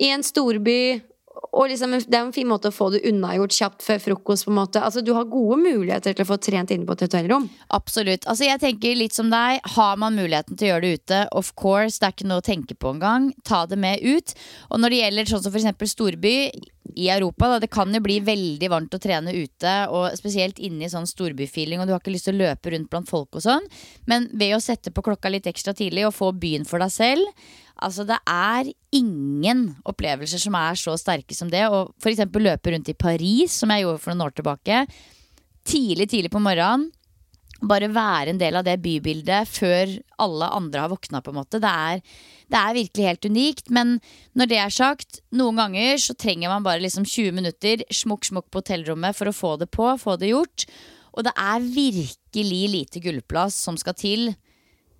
i 0.00 0.08
en 0.12 0.24
storby 0.24 0.78
og 1.56 1.70
liksom, 1.70 1.96
Det 1.96 2.14
er 2.14 2.24
en 2.26 2.34
fin 2.36 2.48
måte 2.48 2.68
å 2.68 2.74
få 2.74 2.90
det 2.92 3.02
unnagjort 3.08 3.56
kjapt 3.56 3.82
før 3.82 4.02
frokost. 4.04 4.44
på 4.44 4.52
en 4.52 4.60
måte 4.60 4.82
Altså 4.82 5.02
Du 5.02 5.12
har 5.14 5.24
gode 5.24 5.56
muligheter 5.56 6.14
til 6.14 6.24
å 6.24 6.28
få 6.28 6.38
trent 6.42 6.70
inne 6.70 6.86
på 6.86 6.92
et 6.92 7.06
hotellrom. 7.06 7.48
Absolutt. 7.70 8.26
Altså 8.26 8.44
jeg 8.44 8.60
tenker 8.60 8.96
litt 8.96 9.14
som 9.16 9.30
deg. 9.30 9.60
Har 9.76 9.96
man 9.96 10.16
muligheten 10.16 10.56
til 10.56 10.68
å 10.68 10.70
gjøre 10.74 10.86
det 10.86 11.00
ute, 11.00 11.28
of 11.32 11.54
course, 11.56 11.98
det 11.98 12.06
er 12.06 12.16
ikke 12.16 12.28
noe 12.28 12.42
å 12.42 12.46
tenke 12.46 12.74
på 12.76 12.94
engang. 12.94 13.32
Ta 13.44 13.64
det 13.66 13.78
med 13.78 14.02
ut. 14.04 14.34
Og 14.70 14.80
når 14.80 14.90
det 14.90 15.02
gjelder 15.02 15.30
sånn 15.32 15.42
som 15.42 15.54
eksempel 15.56 15.88
storby, 15.88 16.36
i 16.94 17.08
Europa. 17.10 17.48
Da. 17.48 17.58
Det 17.60 17.70
kan 17.72 17.92
jo 17.94 18.00
bli 18.00 18.18
veldig 18.24 18.70
varmt 18.72 18.94
å 18.94 19.00
trene 19.02 19.34
ute, 19.34 19.74
og 19.92 20.16
spesielt 20.18 20.60
inne 20.62 20.86
i 20.86 20.92
sånn 20.92 21.08
storbyfeeling, 21.08 21.80
og 21.80 21.88
du 21.88 21.94
har 21.94 22.00
ikke 22.02 22.14
lyst 22.14 22.30
til 22.30 22.38
å 22.38 22.46
løpe 22.46 22.72
rundt 22.72 22.90
blant 22.92 23.10
folk 23.10 23.36
og 23.36 23.44
sånn. 23.44 23.66
Men 24.10 24.30
ved 24.32 24.56
å 24.56 24.62
sette 24.62 24.92
på 24.94 25.04
klokka 25.04 25.32
litt 25.32 25.48
ekstra 25.50 25.74
tidlig 25.76 26.06
og 26.08 26.16
få 26.16 26.32
byen 26.36 26.66
for 26.68 26.82
deg 26.82 26.94
selv 26.94 27.52
Altså, 27.84 28.06
det 28.08 28.16
er 28.24 28.70
ingen 28.96 29.66
opplevelser 29.84 30.40
som 30.40 30.56
er 30.56 30.78
så 30.80 30.96
sterke 31.00 31.36
som 31.36 31.50
det. 31.52 31.66
Å 31.68 31.88
f.eks. 32.00 32.24
løpe 32.32 32.72
rundt 32.72 32.92
i 32.92 32.96
Paris, 32.96 33.58
som 33.60 33.72
jeg 33.72 33.84
gjorde 33.84 34.02
for 34.02 34.14
noen 34.14 34.28
år 34.28 34.36
tilbake. 34.38 34.84
Tidlig, 35.66 36.08
tidlig 36.12 36.32
på 36.32 36.42
morgenen 36.42 36.90
bare 37.64 37.88
være 37.88 38.32
en 38.32 38.40
del 38.40 38.58
av 38.58 38.66
det 38.66 38.76
bybildet 38.84 39.48
før 39.48 39.92
alle 40.22 40.48
andre 40.52 40.82
har 40.82 40.92
våkna, 40.92 41.22
på 41.24 41.32
en 41.32 41.38
måte. 41.38 41.60
Det 41.62 41.70
er, 41.70 42.02
det 42.52 42.58
er, 42.60 42.76
virkelig 42.76 43.06
helt 43.06 43.28
unikt. 43.30 43.70
Men 43.72 43.96
når 44.36 44.50
det 44.50 44.58
er 44.60 44.74
sagt, 44.74 45.20
noen 45.32 45.60
ganger 45.60 45.96
så 46.02 46.16
trenger 46.18 46.52
man 46.52 46.66
bare 46.66 46.82
liksom 46.84 47.06
20 47.08 47.36
minutter 47.36 47.84
smukk, 47.88 48.28
smukk 48.28 48.50
på 48.50 48.62
hotellrommet 48.62 49.16
for 49.16 49.30
å 49.30 49.36
få 49.36 49.54
det 49.62 49.70
på, 49.72 49.88
få 50.00 50.18
det 50.20 50.34
gjort. 50.34 50.66
Og 51.16 51.24
det 51.24 51.32
er 51.40 51.64
virkelig 51.64 52.64
lite 52.74 53.00
gullplass 53.04 53.56
som 53.68 53.78
skal 53.80 53.96
til 53.96 54.34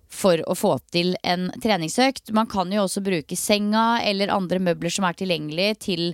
for 0.09 0.41
å 0.47 0.55
få 0.55 0.77
til 0.93 1.15
en 1.27 1.49
treningsøkt. 1.63 2.31
Man 2.35 2.49
kan 2.51 2.71
jo 2.71 2.85
også 2.85 3.03
bruke 3.05 3.37
senga 3.39 4.01
eller 4.05 4.33
andre 4.33 4.59
møbler 4.63 4.93
som 4.93 5.07
er 5.07 5.17
tilgjengelig 5.19 5.71
til 5.87 6.11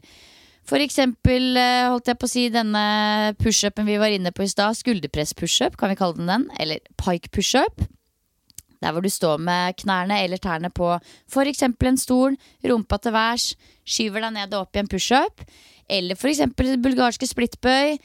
for 0.63 0.79
eksempel, 0.79 1.57
eh, 1.59 1.89
holdt 1.91 2.07
jeg 2.07 2.19
på 2.19 2.27
å 2.27 2.31
si, 2.31 2.43
denne 2.47 2.83
pushupen 3.35 3.83
vi 3.83 3.97
var 3.99 4.13
inne 4.15 4.31
på 4.31 4.45
i 4.45 4.51
stad. 4.51 4.77
Skulderpress-pushup, 4.79 5.75
kan 5.75 5.91
vi 5.91 5.97
kalle 5.99 6.15
den 6.15 6.31
den? 6.31 6.45
Eller 6.57 6.79
pike 6.95 7.33
pushup. 7.35 7.83
Der 8.83 8.91
hvor 8.91 9.03
du 9.03 9.09
står 9.11 9.39
med 9.43 9.75
knærne 9.79 10.21
eller 10.23 10.39
tærne 10.39 10.71
på 10.71 10.89
f.eks. 11.31 11.63
en 11.63 11.99
stol, 11.99 12.37
rumpa 12.63 12.99
til 12.99 13.15
værs, 13.15 13.53
skyver 13.87 14.23
deg 14.23 14.33
ned 14.35 14.55
og 14.55 14.65
opp 14.67 14.75
i 14.75 14.83
en 14.83 14.91
pushup. 14.91 15.43
Eller 15.89 16.15
f.eks. 16.15 16.41
bulgarske 16.55 17.27
splittbøy. 17.27 17.99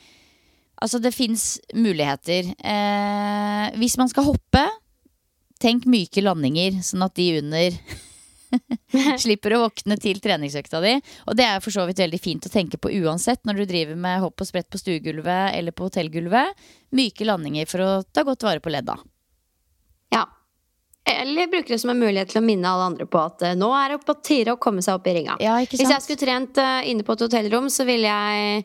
Altså, 0.83 0.99
det 0.99 1.15
fins 1.15 1.61
muligheter. 1.75 2.53
Eh, 2.59 3.79
hvis 3.79 3.99
man 3.99 4.11
skal 4.11 4.27
hoppe, 4.33 4.67
tenk 5.63 5.89
myke 5.91 6.23
landinger, 6.25 6.79
sånn 6.85 7.05
at 7.07 7.17
de 7.19 7.31
under 7.41 7.81
Slipper 9.23 9.55
å 9.57 9.61
våkne 9.67 9.99
til 10.01 10.21
treningsøkta 10.25 10.81
di. 10.85 10.95
Og 11.29 11.37
det 11.39 11.47
er 11.49 11.61
for 11.65 11.75
så 11.75 11.85
vidt 11.89 12.01
veldig 12.03 12.21
fint 12.23 12.49
å 12.49 12.53
tenke 12.53 12.81
på 12.81 12.93
uansett 13.03 13.45
når 13.49 13.61
du 13.61 13.65
driver 13.69 14.01
med 14.01 14.23
hopp 14.23 14.41
og 14.41 14.49
sprett 14.49 14.71
på 14.73 14.81
stuegulvet 14.81 15.57
eller 15.59 15.77
på 15.77 15.89
hotellgulvet. 15.89 16.67
Myke 16.97 17.29
landinger 17.29 17.69
for 17.69 17.85
å 17.85 17.91
ta 18.09 18.25
godt 18.25 18.47
vare 18.49 18.65
på 18.65 18.73
ledda. 18.73 18.97
Ja. 20.15 20.25
Eller 21.09 21.49
bruke 21.53 21.73
det 21.73 21.81
som 21.81 21.93
en 21.93 22.01
mulighet 22.01 22.33
til 22.33 22.43
å 22.43 22.47
minne 22.47 22.69
alle 22.69 22.91
andre 22.93 23.09
på 23.09 23.21
at 23.21 23.45
uh, 23.45 23.57
nå 23.57 23.71
er 23.77 23.95
det 23.95 24.03
på 24.05 24.17
tide 24.25 24.55
å 24.55 24.61
komme 24.61 24.85
seg 24.85 24.99
opp 24.99 25.09
i 25.09 25.17
ringa. 25.19 25.39
Ja, 25.45 25.57
Hvis 25.65 25.85
jeg 25.85 26.05
skulle 26.05 26.21
trent 26.21 26.61
uh, 26.61 26.81
inne 26.89 27.05
på 27.05 27.17
et 27.17 27.25
hotellrom, 27.25 27.69
så 27.73 27.87
ville 27.89 28.09
jeg 28.09 28.65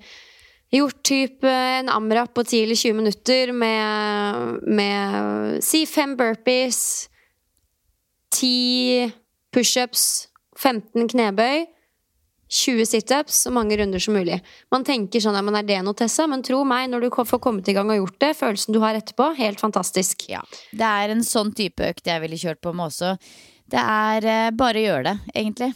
gjort 0.73 0.99
typ 1.05 1.45
uh, 1.45 1.79
en 1.79 1.91
amrap 1.93 2.33
på 2.35 2.43
10 2.45 2.63
eller 2.65 2.79
20 2.79 2.99
minutter 2.99 3.53
med, 3.53 4.63
med 4.67 5.63
si 5.65 5.83
fem 5.89 6.15
burpees, 6.19 6.81
ti 8.33 9.11
pushups, 9.53 10.27
15 10.57 11.07
knebøy, 11.13 11.67
20 12.53 12.85
situps, 12.85 13.39
og 13.49 13.55
mange 13.55 13.77
runder 13.79 14.01
som 14.01 14.13
mulig. 14.17 14.37
Man 14.73 14.85
tenker 14.85 15.23
sånn 15.23 15.37
at 15.37 15.45
man 15.45 15.57
er 15.57 15.65
det 15.65 15.79
noe, 15.85 15.97
Tessa, 15.97 16.27
men 16.29 16.43
tro 16.45 16.61
meg, 16.67 16.85
når 16.91 17.07
du 17.07 17.09
får 17.25 17.41
kommet 17.41 17.69
i 17.69 17.73
gang 17.75 17.89
og 17.89 18.03
gjort 18.03 18.19
det, 18.21 18.33
følelsen 18.37 18.75
du 18.75 18.81
har 18.83 18.99
etterpå, 18.99 19.31
helt 19.39 19.63
fantastisk. 19.63 20.27
Ja, 20.29 20.43
Det 20.71 20.89
er 20.89 21.13
en 21.13 21.25
sånn 21.25 21.53
type 21.57 21.89
økt 21.93 22.09
jeg 22.09 22.21
ville 22.21 22.37
kjørt 22.37 22.61
på 22.61 22.75
med 22.75 22.91
også. 22.91 23.15
Det 23.73 23.81
er 23.81 24.29
uh, 24.29 24.53
bare 24.57 24.81
å 24.81 24.85
gjøre 24.85 25.05
det, 25.09 25.33
egentlig. 25.33 25.71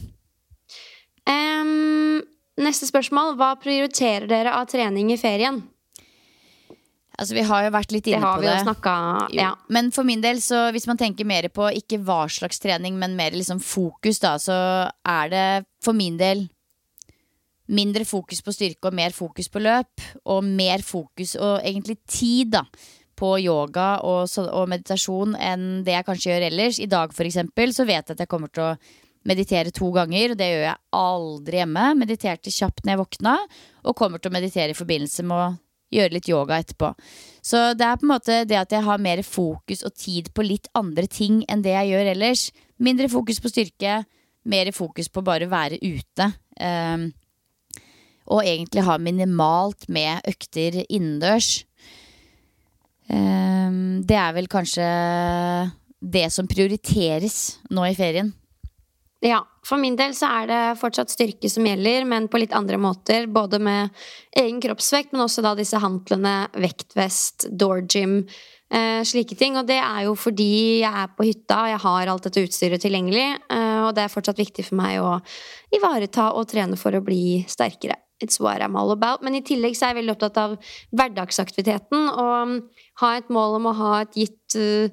Um, 1.27 2.21
neste 2.61 2.89
spørsmål. 2.89 3.35
Hva 3.39 3.53
prioriterer 3.61 4.27
dere 4.29 4.53
av 4.57 4.69
trening 4.71 5.11
i 5.13 5.19
ferien? 5.19 5.61
Altså, 7.17 7.33
vi 7.33 7.45
har 7.49 7.63
jo 7.65 7.73
vært 7.73 7.93
litt 7.95 8.07
inne 8.11 8.21
på 8.21 8.43
det. 8.43 8.59
Snakket, 8.61 9.31
ja. 9.33 9.55
Men 9.73 9.89
for 9.95 10.05
min 10.05 10.21
del, 10.21 10.37
så 10.43 10.67
hvis 10.73 10.85
man 10.89 10.99
tenker 10.99 11.25
mer 11.25 11.47
på 11.49 11.65
ikke 11.79 11.97
hva 12.05 12.27
slags 12.29 12.61
trening, 12.61 12.99
men 13.01 13.15
mer 13.17 13.33
liksom 13.33 13.57
fokus, 13.63 14.21
da, 14.21 14.35
så 14.41 14.57
er 15.01 15.33
det 15.33 15.47
for 15.83 15.97
min 15.97 16.19
del 16.19 16.45
mindre 17.67 18.05
fokus 18.07 18.39
på 18.45 18.53
styrke 18.55 18.87
og 18.87 18.95
mer 18.95 19.15
fokus 19.15 19.49
på 19.49 19.63
løp. 19.65 20.05
Og 20.29 20.45
mer 20.45 20.85
fokus 20.85 21.33
og 21.39 21.57
egentlig 21.63 21.97
tid, 22.05 22.53
da. 22.53 22.63
På 23.17 23.33
yoga 23.41 23.95
og, 24.05 24.29
og 24.53 24.67
meditasjon 24.69 25.33
enn 25.41 25.81
det 25.81 25.95
jeg 25.95 26.05
kanskje 26.05 26.29
gjør 26.29 26.43
ellers. 26.51 26.77
I 26.77 26.85
dag 26.91 27.15
for 27.17 27.25
eksempel, 27.25 27.73
så 27.73 27.87
vet 27.89 28.03
jeg 28.05 28.13
at 28.13 28.21
jeg 28.21 28.29
kommer 28.29 28.53
til 28.53 28.67
å 28.67 28.75
meditere 29.28 29.73
to 29.75 29.91
ganger. 29.95 30.36
Det 30.39 30.49
gjør 30.51 30.65
jeg 30.69 30.84
aldri 30.97 31.61
hjemme. 31.61 31.86
Mediterte 31.99 32.53
kjapt 32.53 32.84
når 32.84 32.93
jeg 32.93 33.01
våkna, 33.03 33.38
og 33.88 33.97
kommer 33.99 34.21
til 34.21 34.32
å 34.32 34.38
meditere 34.38 34.73
i 34.73 34.78
forbindelse 34.78 35.25
med 35.28 35.38
å 35.38 35.47
gjøre 35.93 36.17
litt 36.17 36.30
yoga 36.32 36.59
etterpå. 36.61 36.91
Så 37.45 37.61
det 37.80 37.86
er 37.88 37.99
på 37.99 38.07
en 38.07 38.11
måte 38.11 38.41
det 38.47 38.57
at 38.59 38.73
jeg 38.75 38.84
har 38.84 39.03
mer 39.03 39.21
fokus 39.23 39.86
og 39.88 39.95
tid 39.95 40.34
på 40.36 40.43
litt 40.43 40.67
andre 40.75 41.07
ting 41.11 41.43
enn 41.47 41.63
det 41.63 41.75
jeg 41.75 41.93
gjør 41.93 42.11
ellers. 42.13 42.49
Mindre 42.84 43.07
fokus 43.11 43.39
på 43.43 43.51
styrke, 43.51 44.01
mer 44.47 44.71
fokus 44.75 45.07
på 45.11 45.23
bare 45.25 45.47
å 45.47 45.53
være 45.53 45.80
ute. 45.84 46.28
Um, 46.59 47.09
og 48.28 48.43
egentlig 48.43 48.84
ha 48.84 48.97
minimalt 48.99 49.88
med 49.88 50.28
økter 50.28 50.82
innendørs. 50.84 51.63
Um, 53.07 54.03
det 54.03 54.17
er 54.19 54.36
vel 54.36 54.51
kanskje 54.51 54.88
det 56.03 56.28
som 56.36 56.49
prioriteres 56.49 57.61
nå 57.71 57.88
i 57.88 57.95
ferien. 57.95 58.34
Ja, 59.26 59.39
for 59.65 59.82
min 59.82 59.95
del 59.97 60.13
så 60.13 60.28
er 60.30 60.49
det 60.49 60.59
fortsatt 60.78 61.09
styrke 61.09 61.49
som 61.49 61.65
gjelder, 61.65 62.05
men 62.05 62.28
på 62.30 62.38
litt 62.38 62.53
andre 62.53 62.78
måter. 62.78 63.26
Både 63.26 63.57
med 63.59 63.89
egen 64.38 64.59
kroppsvekt, 64.61 65.13
men 65.13 65.24
også 65.26 65.41
da 65.45 65.55
disse 65.57 65.80
hantlene, 65.82 66.36
vektvest, 66.53 67.47
door 67.49 67.82
gym, 67.89 68.20
eh, 68.70 69.01
slike 69.01 69.36
ting. 69.39 69.57
Og 69.57 69.65
det 69.65 69.80
er 69.82 70.05
jo 70.05 70.13
fordi 70.13 70.84
jeg 70.84 70.93
er 70.93 71.09
på 71.18 71.26
hytta, 71.26 71.63
og 71.63 71.74
jeg 71.74 71.84
har 71.88 72.13
alt 72.13 72.30
dette 72.30 72.45
utstyret 72.45 72.86
tilgjengelig, 72.86 73.28
eh, 73.49 73.80
og 73.88 73.95
det 73.97 74.05
er 74.05 74.13
fortsatt 74.13 74.38
viktig 74.38 74.70
for 74.70 74.78
meg 74.78 75.01
å 75.01 75.18
ivareta 75.74 76.34
og 76.38 76.47
trene 76.53 76.78
for 76.78 76.93
å 76.93 77.03
bli 77.03 77.43
sterkere. 77.49 77.97
It's 78.22 78.39
what 78.39 78.61
I'm 78.61 78.78
all 78.78 78.91
about. 78.91 79.22
Men 79.24 79.36
i 79.36 79.41
tillegg 79.41 79.76
så 79.78 79.88
er 79.88 79.93
jeg 79.93 80.03
veldig 80.03 80.15
opptatt 80.15 80.38
av 80.38 80.57
hverdagsaktiviteten, 80.93 82.09
og 82.09 82.70
ha 83.01 83.15
et 83.18 83.30
mål 83.30 83.59
om 83.59 83.70
å 83.70 83.78
ha 83.78 84.01
et 84.01 84.13
gitt 84.18 84.57
uh, 84.57 84.89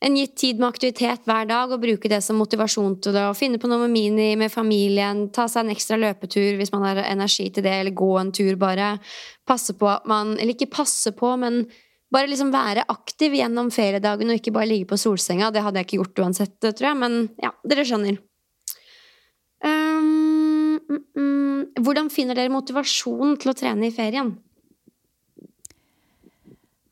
en 0.00 0.16
gitt 0.16 0.36
tid 0.40 0.60
med 0.60 0.70
aktivitet 0.70 1.26
hver 1.28 1.48
dag 1.48 1.72
og 1.74 1.82
bruke 1.82 2.08
det 2.08 2.22
som 2.24 2.38
motivasjon 2.40 2.96
til 3.04 3.12
det. 3.12 3.26
Og 3.28 3.36
finne 3.36 3.60
på 3.60 3.68
noe 3.68 3.82
med 3.82 3.92
mini 3.92 4.30
med 4.40 4.52
familien, 4.52 5.26
ta 5.34 5.44
seg 5.50 5.66
en 5.66 5.74
ekstra 5.74 5.98
løpetur 6.00 6.56
hvis 6.56 6.72
man 6.72 6.86
har 6.88 7.02
energi 7.04 7.50
til 7.52 7.66
det, 7.66 7.74
eller 7.82 7.96
gå 7.96 8.08
en 8.16 8.32
tur, 8.32 8.54
bare. 8.60 8.94
Passe 9.48 9.76
på 9.76 9.90
at 9.90 10.08
man 10.08 10.38
Eller 10.38 10.54
ikke 10.54 10.72
passe 10.72 11.12
på, 11.12 11.34
men 11.36 11.66
bare 12.10 12.30
liksom 12.30 12.50
være 12.52 12.86
aktiv 12.88 13.36
gjennom 13.36 13.68
feriedagen 13.70 14.32
og 14.32 14.40
ikke 14.40 14.54
bare 14.56 14.70
ligge 14.72 14.88
på 14.90 14.98
solsenga. 14.98 15.52
Det 15.52 15.62
hadde 15.62 15.82
jeg 15.82 15.88
ikke 15.90 16.00
gjort 16.00 16.24
uansett, 16.24 16.56
tror 16.64 16.88
jeg, 16.88 16.98
men 16.98 17.20
ja, 17.42 17.52
dere 17.68 17.86
skjønner. 17.86 18.18
Um, 19.60 20.80
mm, 20.88 21.04
mm. 21.12 21.60
Hvordan 21.84 22.08
finner 22.10 22.38
dere 22.38 22.52
motivasjon 22.52 23.36
til 23.42 23.52
å 23.52 23.56
trene 23.58 23.90
i 23.90 23.94
ferien? 23.94 24.32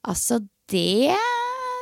Altså, 0.05 0.43
det 0.69 1.17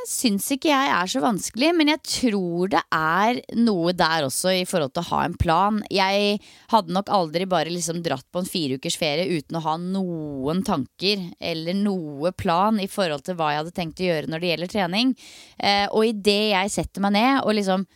syns 0.06 0.46
ikke 0.54 0.70
jeg 0.70 0.90
er 0.94 1.10
så 1.10 1.20
vanskelig, 1.22 1.72
men 1.74 1.90
jeg 1.90 2.02
tror 2.06 2.70
det 2.72 2.82
er 2.94 3.40
noe 3.58 3.94
der 3.96 4.26
også 4.28 4.52
i 4.54 4.64
forhold 4.68 4.94
til 4.94 5.02
å 5.02 5.10
ha 5.10 5.20
en 5.26 5.36
plan. 5.40 5.82
Jeg 5.92 6.38
hadde 6.72 6.94
nok 6.94 7.10
aldri 7.12 7.48
bare 7.50 7.72
liksom 7.72 8.00
dratt 8.06 8.26
på 8.30 8.42
en 8.42 8.48
fire 8.48 8.78
ukers 8.78 8.98
ferie 9.00 9.26
uten 9.26 9.58
å 9.58 9.64
ha 9.66 9.76
noen 9.82 10.62
tanker 10.66 11.26
eller 11.40 11.76
noe 11.78 12.32
plan 12.38 12.78
i 12.82 12.88
forhold 12.90 13.26
til 13.26 13.38
hva 13.38 13.52
jeg 13.52 13.64
hadde 13.64 13.76
tenkt 13.76 14.02
å 14.02 14.08
gjøre 14.08 14.30
når 14.30 14.42
det 14.42 14.52
gjelder 14.52 14.74
trening. 14.76 15.14
Eh, 15.58 15.86
og 15.90 16.10
idet 16.12 16.42
jeg 16.54 16.74
setter 16.78 17.04
meg 17.04 17.16
ned 17.18 17.42
og 17.42 17.56
liksom 17.58 17.86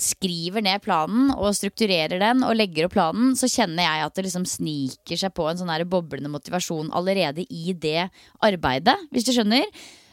skriver 0.00 0.64
ned 0.64 0.80
planen 0.84 1.32
og 1.34 1.52
strukturerer 1.56 2.20
den 2.22 2.44
og 2.46 2.54
legger 2.56 2.86
opp 2.86 2.94
planen, 2.94 3.34
så 3.36 3.50
kjenner 3.50 3.84
jeg 3.84 4.04
at 4.06 4.16
det 4.16 4.24
liksom 4.26 4.46
sniker 4.48 5.20
seg 5.20 5.34
på 5.36 5.48
en 5.50 5.60
sånn 5.60 5.72
boblende 5.90 6.30
motivasjon 6.32 6.92
allerede 6.96 7.44
i 7.44 7.74
det 7.76 8.08
arbeidet, 8.46 8.96
hvis 9.12 9.28
du 9.28 9.34
skjønner. 9.34 9.66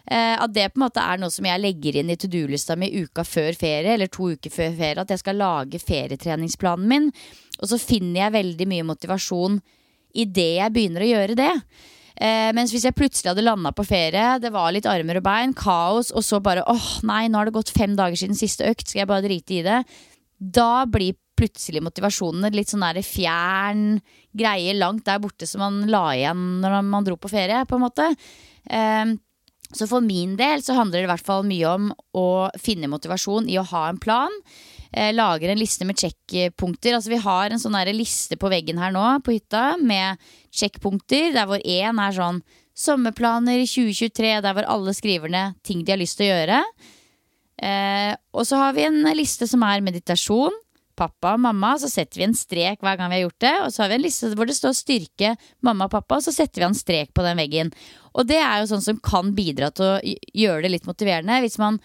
Eh, 0.07 0.35
at 0.39 0.53
det 0.55 0.69
på 0.71 0.79
en 0.79 0.85
måte 0.85 1.03
er 1.03 1.19
noe 1.19 1.33
som 1.33 1.47
jeg 1.49 1.59
legger 1.59 1.99
inn 1.99 2.11
i 2.13 2.15
to 2.19 2.29
do-lista 2.31 2.77
mi 2.79 2.87
uka 2.95 3.25
før 3.27 3.51
ferie, 3.59 3.97
eller 3.97 4.07
to 4.11 4.31
uker 4.37 4.53
før 4.53 4.71
ferie. 4.77 5.03
At 5.03 5.11
jeg 5.11 5.23
skal 5.23 5.41
lage 5.41 5.83
ferietreningsplanen 5.83 6.87
min. 6.87 7.11
Og 7.59 7.67
så 7.71 7.81
finner 7.81 8.25
jeg 8.25 8.37
veldig 8.37 8.69
mye 8.71 8.87
motivasjon 8.87 9.59
idet 10.17 10.51
jeg 10.61 10.73
begynner 10.73 11.03
å 11.03 11.11
gjøre 11.11 11.37
det. 11.37 11.53
Eh, 12.17 12.49
mens 12.57 12.71
hvis 12.73 12.87
jeg 12.87 12.97
plutselig 12.97 13.29
hadde 13.33 13.45
landa 13.45 13.73
på 13.75 13.85
ferie, 13.85 14.37
det 14.41 14.49
var 14.53 14.71
litt 14.73 14.87
armer 14.89 15.19
og 15.19 15.27
bein, 15.27 15.53
kaos, 15.57 16.09
og 16.15 16.25
så 16.25 16.39
bare 16.41 16.65
åh 16.71 16.89
nei, 17.05 17.27
nå 17.29 17.37
har 17.37 17.49
det 17.49 17.57
gått 17.59 17.75
fem 17.75 17.93
dager 17.97 18.17
siden 18.17 18.37
siste 18.37 18.65
økt, 18.65 18.87
skal 18.87 19.03
jeg 19.03 19.11
bare 19.11 19.25
drite 19.27 19.59
i 19.59 19.63
det. 19.65 19.83
Da 20.37 20.87
blir 20.89 21.17
plutselig 21.37 21.83
motivasjonen 21.85 22.49
litt 22.55 22.71
sånn 22.71 22.81
der 22.81 23.03
fjern 23.05 23.99
greie 24.37 24.73
langt 24.73 25.05
der 25.05 25.21
borte 25.21 25.45
som 25.45 25.61
man 25.61 25.83
la 25.91 26.07
igjen 26.15 26.45
når 26.63 26.79
man 26.87 27.05
dro 27.05 27.19
på 27.21 27.29
ferie, 27.29 27.61
på 27.69 27.77
en 27.77 27.85
måte. 27.85 28.09
Eh, 28.65 29.13
så 29.75 29.87
for 29.89 30.03
min 30.03 30.35
del 30.39 30.63
så 30.63 30.77
handler 30.77 31.01
det 31.01 31.07
i 31.07 31.11
hvert 31.11 31.27
fall 31.27 31.45
mye 31.47 31.71
om 31.73 31.89
å 32.15 32.27
finne 32.61 32.89
motivasjon 32.91 33.49
i 33.51 33.57
å 33.59 33.65
ha 33.67 33.87
en 33.89 33.99
plan. 33.99 34.31
eh, 34.93 35.13
lager 35.13 35.49
en 35.49 35.59
liste 35.59 35.85
med 35.85 35.99
sjekkpunkter. 35.99 36.95
Altså 36.95 37.09
Vi 37.09 37.17
har 37.17 37.51
en 37.51 37.59
sånn 37.59 37.75
liste 37.91 38.37
på 38.37 38.49
veggen 38.49 38.77
her 38.79 38.91
nå 38.91 39.03
på 39.23 39.35
hytta 39.35 39.77
med 39.77 40.17
sjekkpunkter, 40.51 41.33
der 41.33 41.45
hvor 41.45 41.59
én 41.59 41.99
er 41.99 42.15
sånn 42.15 42.41
sommerplaner 42.77 43.59
i 43.59 43.67
2023, 43.67 44.41
der 44.41 44.53
hvor 44.53 44.63
alle 44.69 44.93
skriver 44.93 45.29
ned 45.29 45.57
ting 45.63 45.83
de 45.83 45.91
har 45.91 45.99
lyst 45.99 46.17
til 46.17 46.29
å 46.29 46.37
gjøre. 46.37 46.61
Eh, 47.57 48.13
og 48.33 48.45
så 48.45 48.61
har 48.61 48.73
vi 48.77 48.85
en 48.85 49.01
liste 49.17 49.47
som 49.49 49.63
er 49.65 49.81
meditasjon. 49.81 50.53
Pappa 50.97 51.35
og 51.35 51.43
mamma, 51.43 51.75
så 51.77 51.89
setter 51.91 52.21
vi 52.21 52.25
en 52.25 52.35
strek 52.37 52.81
hver 52.81 52.97
gang 52.97 53.11
vi 53.11 53.19
har 53.19 53.27
gjort 53.27 53.43
det. 53.43 53.53
Og 53.65 53.69
så 53.73 53.83
har 53.83 53.91
vi 53.91 53.99
en 53.99 54.05
liste 54.07 54.31
hvor 54.33 54.49
det 54.49 54.57
står 54.57 54.75
styrke 54.77 55.35
mamma 55.65 55.87
og 55.87 55.93
pappa, 55.93 56.17
og 56.17 56.25
så 56.25 56.33
setter 56.33 56.63
vi 56.63 56.67
en 56.71 56.77
strek 56.77 57.13
på 57.13 57.25
den 57.25 57.39
veggen. 57.39 57.71
Og 58.17 58.27
det 58.29 58.41
er 58.41 58.61
jo 58.61 58.71
sånn 58.73 58.83
som 58.85 58.99
kan 59.03 59.31
bidra 59.37 59.69
til 59.75 59.87
å 59.87 60.17
gjøre 60.33 60.65
det 60.65 60.73
litt 60.73 60.89
motiverende. 60.89 61.39
Hvis 61.45 61.59
man 61.61 61.79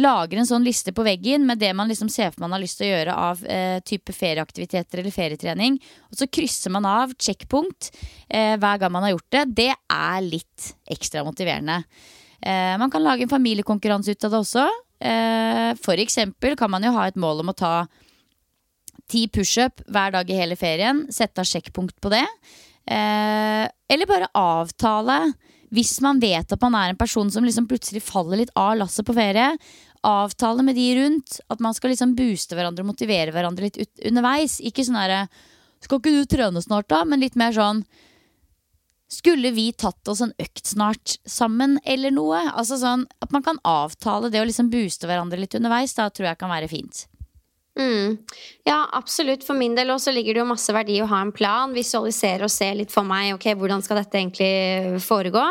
lager 0.00 0.40
en 0.40 0.48
sånn 0.48 0.64
liste 0.64 0.94
på 0.96 1.04
veggen 1.06 1.44
med 1.48 1.60
det 1.60 1.70
man 1.76 1.90
liksom 1.90 2.08
ser 2.12 2.32
for 2.32 2.44
man 2.44 2.54
har 2.56 2.62
lyst 2.62 2.78
til 2.80 2.88
å 2.88 2.92
gjøre 2.94 3.16
av 3.28 3.42
eh, 3.44 3.78
type 3.86 4.14
ferieaktiviteter 4.16 5.02
eller 5.02 5.14
ferietrening, 5.14 5.78
og 6.08 6.20
så 6.20 6.28
krysser 6.30 6.72
man 6.74 6.88
av 6.88 7.14
checkpunkt 7.20 7.90
eh, 8.28 8.56
hver 8.60 8.80
gang 8.80 8.94
man 8.94 9.06
har 9.06 9.14
gjort 9.14 9.30
det, 9.36 9.44
det 9.64 9.72
er 9.74 10.20
litt 10.24 10.70
ekstra 10.90 11.24
motiverende. 11.26 11.82
Eh, 12.40 12.76
man 12.80 12.92
kan 12.92 13.04
lage 13.04 13.26
en 13.26 13.32
familiekonkurranse 13.32 14.14
ut 14.14 14.24
av 14.24 14.34
det 14.34 14.40
også. 14.40 14.68
Eh, 15.00 15.70
for 15.80 16.00
eksempel 16.00 16.56
kan 16.60 16.72
man 16.72 16.84
jo 16.84 16.94
ha 16.96 17.08
et 17.08 17.20
mål 17.20 17.44
om 17.44 17.52
å 17.52 17.56
ta 17.56 17.74
ti 19.10 19.26
pushup 19.32 19.82
hver 19.90 20.14
dag 20.14 20.30
i 20.30 20.38
hele 20.38 20.56
ferien. 20.58 21.04
Sette 21.12 21.42
av 21.42 21.48
sjekkpunkt 21.48 21.98
på 22.00 22.12
det. 22.12 22.26
Eh, 22.90 23.64
eller 23.90 24.08
bare 24.08 24.30
avtale 24.38 25.22
hvis 25.70 26.00
man 26.02 26.18
vet 26.22 26.50
at 26.50 26.62
man 26.64 26.74
er 26.74 26.90
en 26.90 26.98
person 26.98 27.28
som 27.30 27.44
liksom 27.46 27.68
plutselig 27.70 28.02
faller 28.02 28.40
litt 28.40 28.52
av 28.58 28.74
lasset 28.80 29.06
på 29.06 29.14
ferie, 29.14 29.52
avtale 30.02 30.64
med 30.66 30.74
de 30.74 30.88
rundt 30.98 31.38
at 31.52 31.60
man 31.62 31.76
skal 31.76 31.92
liksom 31.92 32.16
booste 32.18 32.56
hverandre 32.58 32.82
og 32.82 32.90
motivere 32.90 33.34
hverandre 33.34 33.68
litt 33.68 33.78
ut, 33.78 33.90
underveis. 34.08 34.58
Ikke 34.64 34.84
sånn 34.86 34.98
herre 34.98 35.26
Skal 35.80 36.00
ikke 36.00 36.12
du 36.12 36.24
trøne 36.28 36.60
snart, 36.64 36.88
da? 36.92 37.04
Men 37.04 37.22
litt 37.22 37.36
mer 37.40 37.52
sånn 37.56 37.84
Skulle 39.10 39.52
vi 39.52 39.70
tatt 39.72 40.08
oss 40.08 40.22
en 40.24 40.32
økt 40.40 40.66
snart 40.66 41.18
sammen, 41.28 41.78
eller 41.84 42.10
noe? 42.16 42.40
Altså 42.50 42.80
sånn 42.80 43.06
At 43.20 43.32
man 43.32 43.44
kan 43.44 43.60
avtale 43.64 44.32
det 44.32 44.40
å 44.40 44.48
liksom 44.48 44.72
booste 44.72 45.08
hverandre 45.08 45.40
litt 45.40 45.54
underveis, 45.54 45.94
da 45.94 46.08
tror 46.10 46.32
jeg 46.32 46.40
kan 46.40 46.52
være 46.52 46.72
fint. 46.72 47.06
Mm. 47.78 48.18
Ja, 48.66 48.88
absolutt. 48.92 49.44
For 49.46 49.58
min 49.58 49.76
del 49.78 49.92
også 49.94 50.12
ligger 50.14 50.34
det 50.34 50.42
jo 50.42 50.48
masse 50.48 50.74
verdi 50.74 50.98
å 51.02 51.08
ha 51.10 51.20
en 51.24 51.34
plan. 51.34 51.74
Visualisere 51.76 52.46
og 52.46 52.52
se 52.52 52.72
litt 52.76 52.94
for 52.94 53.06
meg 53.06 53.34
ok, 53.36 53.52
hvordan 53.60 53.84
skal 53.84 54.02
dette 54.02 54.20
egentlig 54.20 55.00
foregå. 55.04 55.44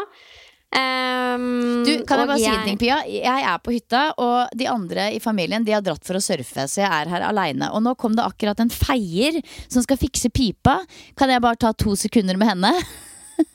Um, 0.70 1.82
du, 1.82 2.04
kan 2.06 2.22
jeg 2.22 2.30
bare 2.30 2.38
jeg... 2.38 2.46
si 2.46 2.50
en 2.54 2.68
ting, 2.68 2.78
Pia? 2.78 3.00
Jeg 3.10 3.46
er 3.50 3.62
på 3.66 3.74
hytta, 3.74 4.04
og 4.22 4.52
de 4.54 4.68
andre 4.70 5.08
i 5.16 5.22
familien 5.24 5.64
De 5.66 5.74
har 5.74 5.82
dratt 5.82 6.04
for 6.06 6.20
å 6.20 6.22
surfe, 6.22 6.68
så 6.70 6.84
jeg 6.84 6.90
er 6.90 7.10
her 7.10 7.26
aleine. 7.26 7.72
Og 7.74 7.82
nå 7.86 7.96
kom 7.98 8.14
det 8.18 8.26
akkurat 8.28 8.62
en 8.62 8.70
feier 8.74 9.40
som 9.66 9.82
skal 9.86 9.98
fikse 10.02 10.30
pipa. 10.30 10.80
Kan 11.18 11.34
jeg 11.34 11.42
bare 11.46 11.58
ta 11.62 11.74
to 11.74 11.98
sekunder 11.98 12.38
med 12.38 12.54
henne? 12.54 12.74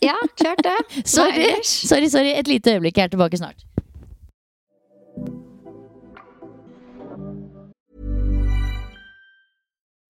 Ja, 0.00 0.16
klart 0.40 0.64
det. 0.64 0.78
sorry, 1.04 1.52
sorry, 1.62 2.08
sorry. 2.08 2.34
Et 2.34 2.48
lite 2.50 2.74
øyeblikk, 2.74 2.98
jeg 2.98 3.10
er 3.10 3.14
tilbake 3.14 3.38
snart. 3.38 3.66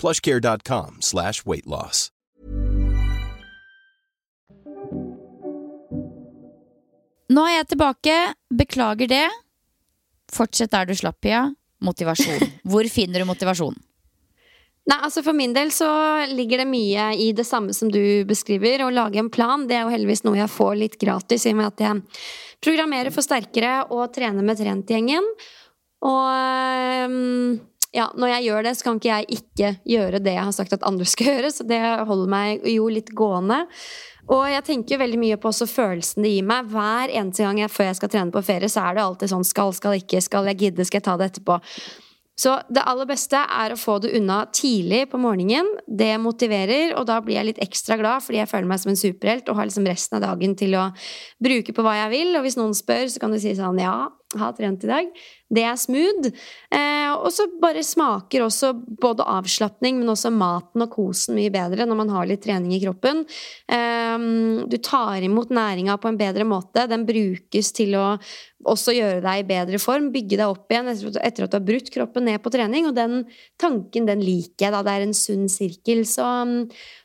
plushcare.com 0.00 0.98
slash 1.00 1.44
weight 1.44 1.68
loss. 1.68 2.08
Nå 7.30 7.44
er 7.46 7.60
jeg 7.60 7.68
tilbake. 7.74 8.16
Beklager 8.50 9.10
det. 9.10 9.28
Fortsett 10.34 10.72
der 10.74 10.88
du 10.88 10.96
slapp, 10.98 11.20
Pia. 11.22 11.44
Motivasjon. 11.84 12.42
Hvor 12.70 12.86
finner 12.90 13.22
du 13.22 13.28
motivasjon? 13.28 13.78
Nei, 14.90 14.96
altså 14.96 15.22
For 15.22 15.36
min 15.36 15.52
del 15.54 15.70
så 15.74 15.88
ligger 16.32 16.62
det 16.62 16.70
mye 16.70 17.10
i 17.20 17.30
det 17.36 17.46
samme 17.46 17.74
som 17.76 17.90
du 17.92 18.24
beskriver. 18.28 18.82
Å 18.82 18.90
lage 18.94 19.20
en 19.22 19.30
plan 19.30 19.66
det 19.68 19.78
er 19.78 19.86
jo 19.86 19.94
heldigvis 19.94 20.24
noe 20.26 20.40
jeg 20.40 20.50
får 20.50 20.74
litt 20.80 20.98
gratis 21.00 21.46
i 21.46 21.54
og 21.54 21.60
med 21.60 21.70
at 21.70 21.84
jeg 21.84 22.02
programmerer 22.64 23.14
for 23.14 23.24
sterkere 23.24 23.76
og 23.94 24.10
trener 24.16 24.44
med 24.46 24.58
Trentgjengen. 24.58 25.28
Og 26.10 27.06
um, 27.06 27.60
ja, 27.96 28.06
når 28.14 28.34
jeg 28.36 28.46
gjør 28.46 28.66
det, 28.66 28.72
så 28.78 28.86
kan 28.86 29.00
ikke 29.00 29.10
jeg 29.10 29.40
ikke 29.40 29.70
gjøre 29.90 30.20
det 30.22 30.34
jeg 30.36 30.46
har 30.46 30.54
sagt 30.54 30.74
at 30.76 30.86
andre 30.86 31.06
skal 31.10 31.26
gjøre. 31.32 31.52
Så 31.54 31.66
det 31.66 31.80
holder 31.80 32.30
meg 32.30 32.68
jo 32.70 32.90
litt 32.92 33.10
gående. 33.16 33.64
Og 34.30 34.44
jeg 34.46 34.62
tenker 34.66 35.00
veldig 35.00 35.18
mye 35.18 35.38
på 35.40 35.50
også 35.50 35.66
følelsen 35.66 36.22
det 36.22 36.36
gir 36.36 36.46
meg. 36.46 36.68
Hver 36.70 37.10
eneste 37.10 37.46
gang 37.46 37.58
jeg, 37.64 37.72
før 37.74 37.90
jeg 37.90 37.98
skal 37.98 38.12
trene 38.12 38.34
på 38.34 38.44
ferie, 38.46 38.70
så 38.70 38.84
er 38.86 38.96
det 38.96 39.06
alltid 39.06 39.32
sånn 39.32 39.48
skal, 39.48 39.74
skal 39.74 39.98
ikke, 39.98 40.22
skal 40.22 40.46
jeg 40.52 40.60
gidde, 40.60 40.86
skal 40.86 41.00
jeg 41.00 41.08
ta 41.08 41.16
det 41.18 41.32
etterpå. 41.32 41.58
Så 42.40 42.54
det 42.72 42.84
aller 42.88 43.08
beste 43.08 43.36
er 43.36 43.74
å 43.74 43.76
få 43.76 43.98
det 44.00 44.14
unna 44.16 44.44
tidlig 44.54 45.02
på 45.10 45.18
morgenen. 45.20 45.66
Det 45.84 46.14
motiverer, 46.22 46.94
og 46.96 47.04
da 47.10 47.18
blir 47.24 47.36
jeg 47.36 47.50
litt 47.50 47.60
ekstra 47.60 47.98
glad 48.00 48.24
fordi 48.24 48.40
jeg 48.40 48.48
føler 48.48 48.70
meg 48.70 48.80
som 48.80 48.94
en 48.94 49.00
superhelt 49.02 49.50
og 49.50 49.58
har 49.58 49.68
liksom 49.68 49.88
resten 49.90 50.16
av 50.16 50.24
dagen 50.24 50.54
til 50.56 50.78
å 50.78 50.86
bruke 51.42 51.74
på 51.76 51.84
hva 51.84 51.98
jeg 51.98 52.12
vil. 52.14 52.32
Og 52.38 52.46
hvis 52.46 52.56
noen 52.56 52.72
spør, 52.76 53.10
så 53.12 53.20
kan 53.20 53.34
du 53.34 53.40
si 53.42 53.52
sånn 53.58 53.82
ja, 53.82 54.08
har 54.38 54.52
trent 54.54 54.84
i 54.84 54.90
dag. 54.90 55.08
Det 55.50 55.62
er 55.66 55.78
smooth. 55.80 56.28
Eh, 56.70 57.10
og 57.16 57.32
så 57.34 57.48
bare 57.60 57.82
smaker 57.82 58.44
også 58.44 58.70
både 59.02 59.26
avslapning, 59.26 59.98
men 59.98 60.12
også 60.12 60.30
maten 60.30 60.84
og 60.84 60.92
kosen 60.94 61.34
mye 61.34 61.50
bedre 61.50 61.86
når 61.88 61.98
man 61.98 62.12
har 62.14 62.28
litt 62.30 62.44
trening 62.44 62.76
i 62.76 62.80
kroppen. 62.84 63.24
Eh, 63.66 64.14
du 64.70 64.78
tar 64.86 65.26
imot 65.26 65.50
næringa 65.50 65.98
på 65.98 66.12
en 66.12 66.20
bedre 66.20 66.46
måte. 66.46 66.86
Den 66.90 67.08
brukes 67.08 67.72
til 67.74 67.98
å 67.98 68.06
også 68.70 68.94
gjøre 68.94 69.24
deg 69.24 69.42
i 69.42 69.48
bedre 69.48 69.82
form, 69.82 70.10
bygge 70.14 70.38
deg 70.38 70.46
opp 70.46 70.70
igjen 70.70 70.90
etter 70.92 71.46
at 71.46 71.50
du 71.50 71.56
har 71.56 71.66
brutt 71.66 71.90
kroppen 71.90 72.28
ned 72.28 72.38
på 72.44 72.54
trening. 72.54 72.86
Og 72.86 72.94
den 72.94 73.24
tanken, 73.60 74.06
den 74.06 74.22
liker 74.22 74.68
jeg, 74.68 74.74
da. 74.76 74.84
Det 74.86 74.94
er 74.94 75.08
en 75.08 75.16
sunn 75.16 75.46
sirkel. 75.50 76.04
Så, 76.06 76.30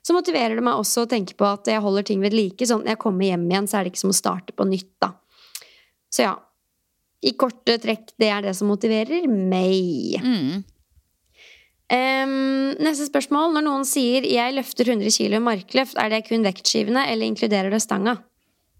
så 0.05 0.15
motiverer 0.17 0.59
det 0.59 0.65
meg 0.67 0.77
også 0.77 1.07
å 1.07 1.09
tenke 1.09 1.37
på 1.39 1.49
at 1.49 1.73
jeg 1.73 1.81
holder 1.81 2.05
ting 2.05 2.21
ved 2.21 2.37
like. 2.37 2.69
Sånn 2.69 2.85
når 2.85 2.93
jeg 2.93 3.05
kommer 3.07 3.31
hjem 3.31 3.49
igjen, 3.49 3.71
så 3.71 3.79
er 3.79 3.87
det 3.87 3.95
ikke 3.95 4.05
som 4.05 4.13
å 4.13 4.21
starte 4.21 4.53
på 4.53 4.67
nytt, 4.69 4.91
da. 5.01 5.15
Så 6.15 6.23
ja, 6.23 6.35
i 7.25 7.33
korte 7.37 7.77
trekk, 7.81 8.13
det 8.21 8.29
er 8.29 8.45
det 8.45 8.55
som 8.57 8.69
motiverer 8.69 9.25
meg. 9.27 10.21
Mm. 10.21 10.63
Um, 11.85 12.73
neste 12.81 13.07
spørsmål. 13.09 13.53
Når 13.53 13.65
noen 13.65 13.85
sier 13.85 14.25
'jeg 14.25 14.55
løfter 14.57 14.89
100 14.89 15.09
kg 15.13 15.41
markløft', 15.41 15.97
er 16.01 16.09
det 16.09 16.27
kun 16.29 16.45
vektskivene, 16.45 17.07
eller 17.09 17.25
inkluderer 17.25 17.69
det 17.69 17.81
stanga? 17.81 18.17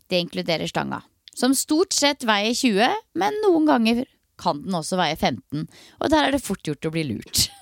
Det 0.09 0.21
inkluderer 0.21 0.67
stanga. 0.67 1.03
Som 1.35 1.53
stort 1.53 1.93
sett 1.93 2.23
veier 2.23 2.53
20, 2.53 2.89
men 3.15 3.33
noen 3.43 3.65
ganger 3.65 4.05
kan 4.37 4.61
den 4.63 4.73
også 4.73 4.97
veie 4.97 5.15
15. 5.15 5.67
Og 6.01 6.09
der 6.09 6.27
er 6.27 6.31
det 6.31 6.43
fort 6.43 6.63
gjort 6.63 6.85
å 6.85 6.91
bli 6.91 7.03
lurt. 7.03 7.49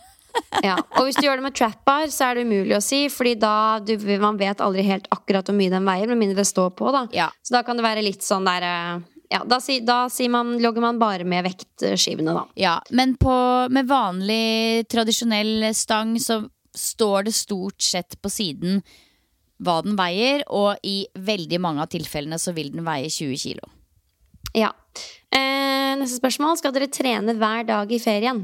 Ja. 0.64 0.80
Og 0.98 1.06
hvis 1.06 1.18
du 1.20 1.28
gjør 1.28 1.38
det 1.38 1.44
med 1.46 1.54
trap 1.54 1.84
bar, 1.86 2.08
så 2.10 2.32
er 2.32 2.36
det 2.36 2.48
umulig 2.48 2.74
å 2.74 2.82
si, 2.82 3.06
Fordi 3.10 3.36
da 3.38 3.80
du, 3.86 3.94
man 4.18 4.38
vet 4.38 4.62
aldri 4.66 4.82
helt 4.82 5.06
akkurat 5.14 5.46
hvor 5.46 5.54
mye 5.54 5.70
den 5.70 5.86
veier, 5.86 6.08
med 6.10 6.18
mindre 6.18 6.42
det 6.42 6.48
står 6.50 6.72
på. 6.74 6.90
da 6.90 7.08
Ja. 7.14 7.28
Så 7.46 7.54
da 7.54 7.62
kan 7.62 7.78
det 7.78 7.86
være 7.86 8.02
litt 8.02 8.26
sånn 8.26 8.48
der 8.48 8.66
eh, 8.66 9.04
Ja, 9.34 9.40
da, 9.50 9.58
si, 9.64 9.80
da 9.82 10.06
sier 10.14 10.30
man, 10.30 10.58
logger 10.62 10.84
man 10.84 11.00
bare 11.02 11.26
med 11.26 11.48
vektskivene, 11.48 12.36
da. 12.36 12.44
Ja, 12.60 12.76
men 12.94 13.16
på, 13.18 13.34
med 13.74 13.88
vanlig, 13.90 14.86
tradisjonell 14.94 15.72
stang 15.74 16.20
så 16.22 16.44
står 16.78 17.30
det 17.30 17.34
stort 17.38 17.82
sett 17.82 18.20
på 18.22 18.30
siden 18.30 18.84
hva 19.64 19.80
den 19.86 19.96
veier, 19.98 20.44
og 20.54 20.78
i 20.86 21.06
veldig 21.18 21.60
mange 21.64 21.82
av 21.82 21.90
tilfellene 21.94 22.38
så 22.42 22.54
vil 22.54 22.70
den 22.74 22.86
veie 22.86 23.10
20 23.10 23.40
kilo. 23.42 23.70
Ja. 24.54 24.70
Eh, 25.34 25.94
neste 25.98 26.20
spørsmål. 26.20 26.60
Skal 26.60 26.76
dere 26.76 26.92
trene 26.94 27.34
hver 27.40 27.66
dag 27.66 27.90
i 27.90 28.02
ferien? 28.02 28.44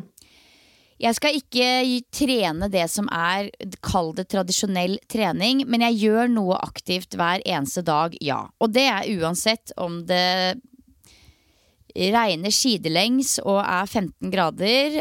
Jeg 1.00 1.16
skal 1.16 1.38
ikke 1.38 1.68
trene 2.12 2.68
det 2.72 2.88
som 2.92 3.06
er, 3.14 3.52
kall 3.86 4.10
det 4.18 4.26
tradisjonell 4.34 4.98
trening, 5.12 5.62
men 5.70 5.86
jeg 5.86 6.02
gjør 6.02 6.34
noe 6.34 6.58
aktivt 6.60 7.16
hver 7.16 7.46
eneste 7.46 7.86
dag, 7.88 8.18
ja. 8.26 8.42
Og 8.60 8.74
det 8.76 8.88
er 8.90 9.08
uansett 9.22 9.72
om 9.80 10.02
det 10.10 10.58
regner 11.96 12.54
sidelengs 12.54 13.38
og 13.44 13.62
er 13.64 13.88
15 13.88 14.34
grader, 14.34 15.00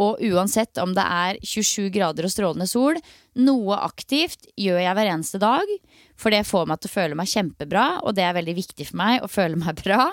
og 0.00 0.20
uansett 0.24 0.78
om 0.80 0.94
det 0.96 1.04
er 1.04 1.38
27 1.44 1.90
grader 1.92 2.24
og 2.24 2.32
strålende 2.32 2.68
sol. 2.70 2.96
Noe 3.40 3.76
aktivt 3.84 4.48
gjør 4.58 4.80
jeg 4.80 4.96
hver 4.96 5.10
eneste 5.12 5.40
dag, 5.42 5.74
for 6.18 6.32
det 6.32 6.46
får 6.48 6.70
meg 6.70 6.80
til 6.80 6.90
å 6.90 6.94
føle 6.94 7.18
meg 7.18 7.30
kjempebra, 7.30 7.84
og 8.04 8.16
det 8.16 8.24
er 8.24 8.36
veldig 8.38 8.56
viktig 8.56 8.88
for 8.88 9.00
meg 9.00 9.24
å 9.24 9.30
føle 9.30 9.60
meg 9.60 9.82
bra. 9.82 10.08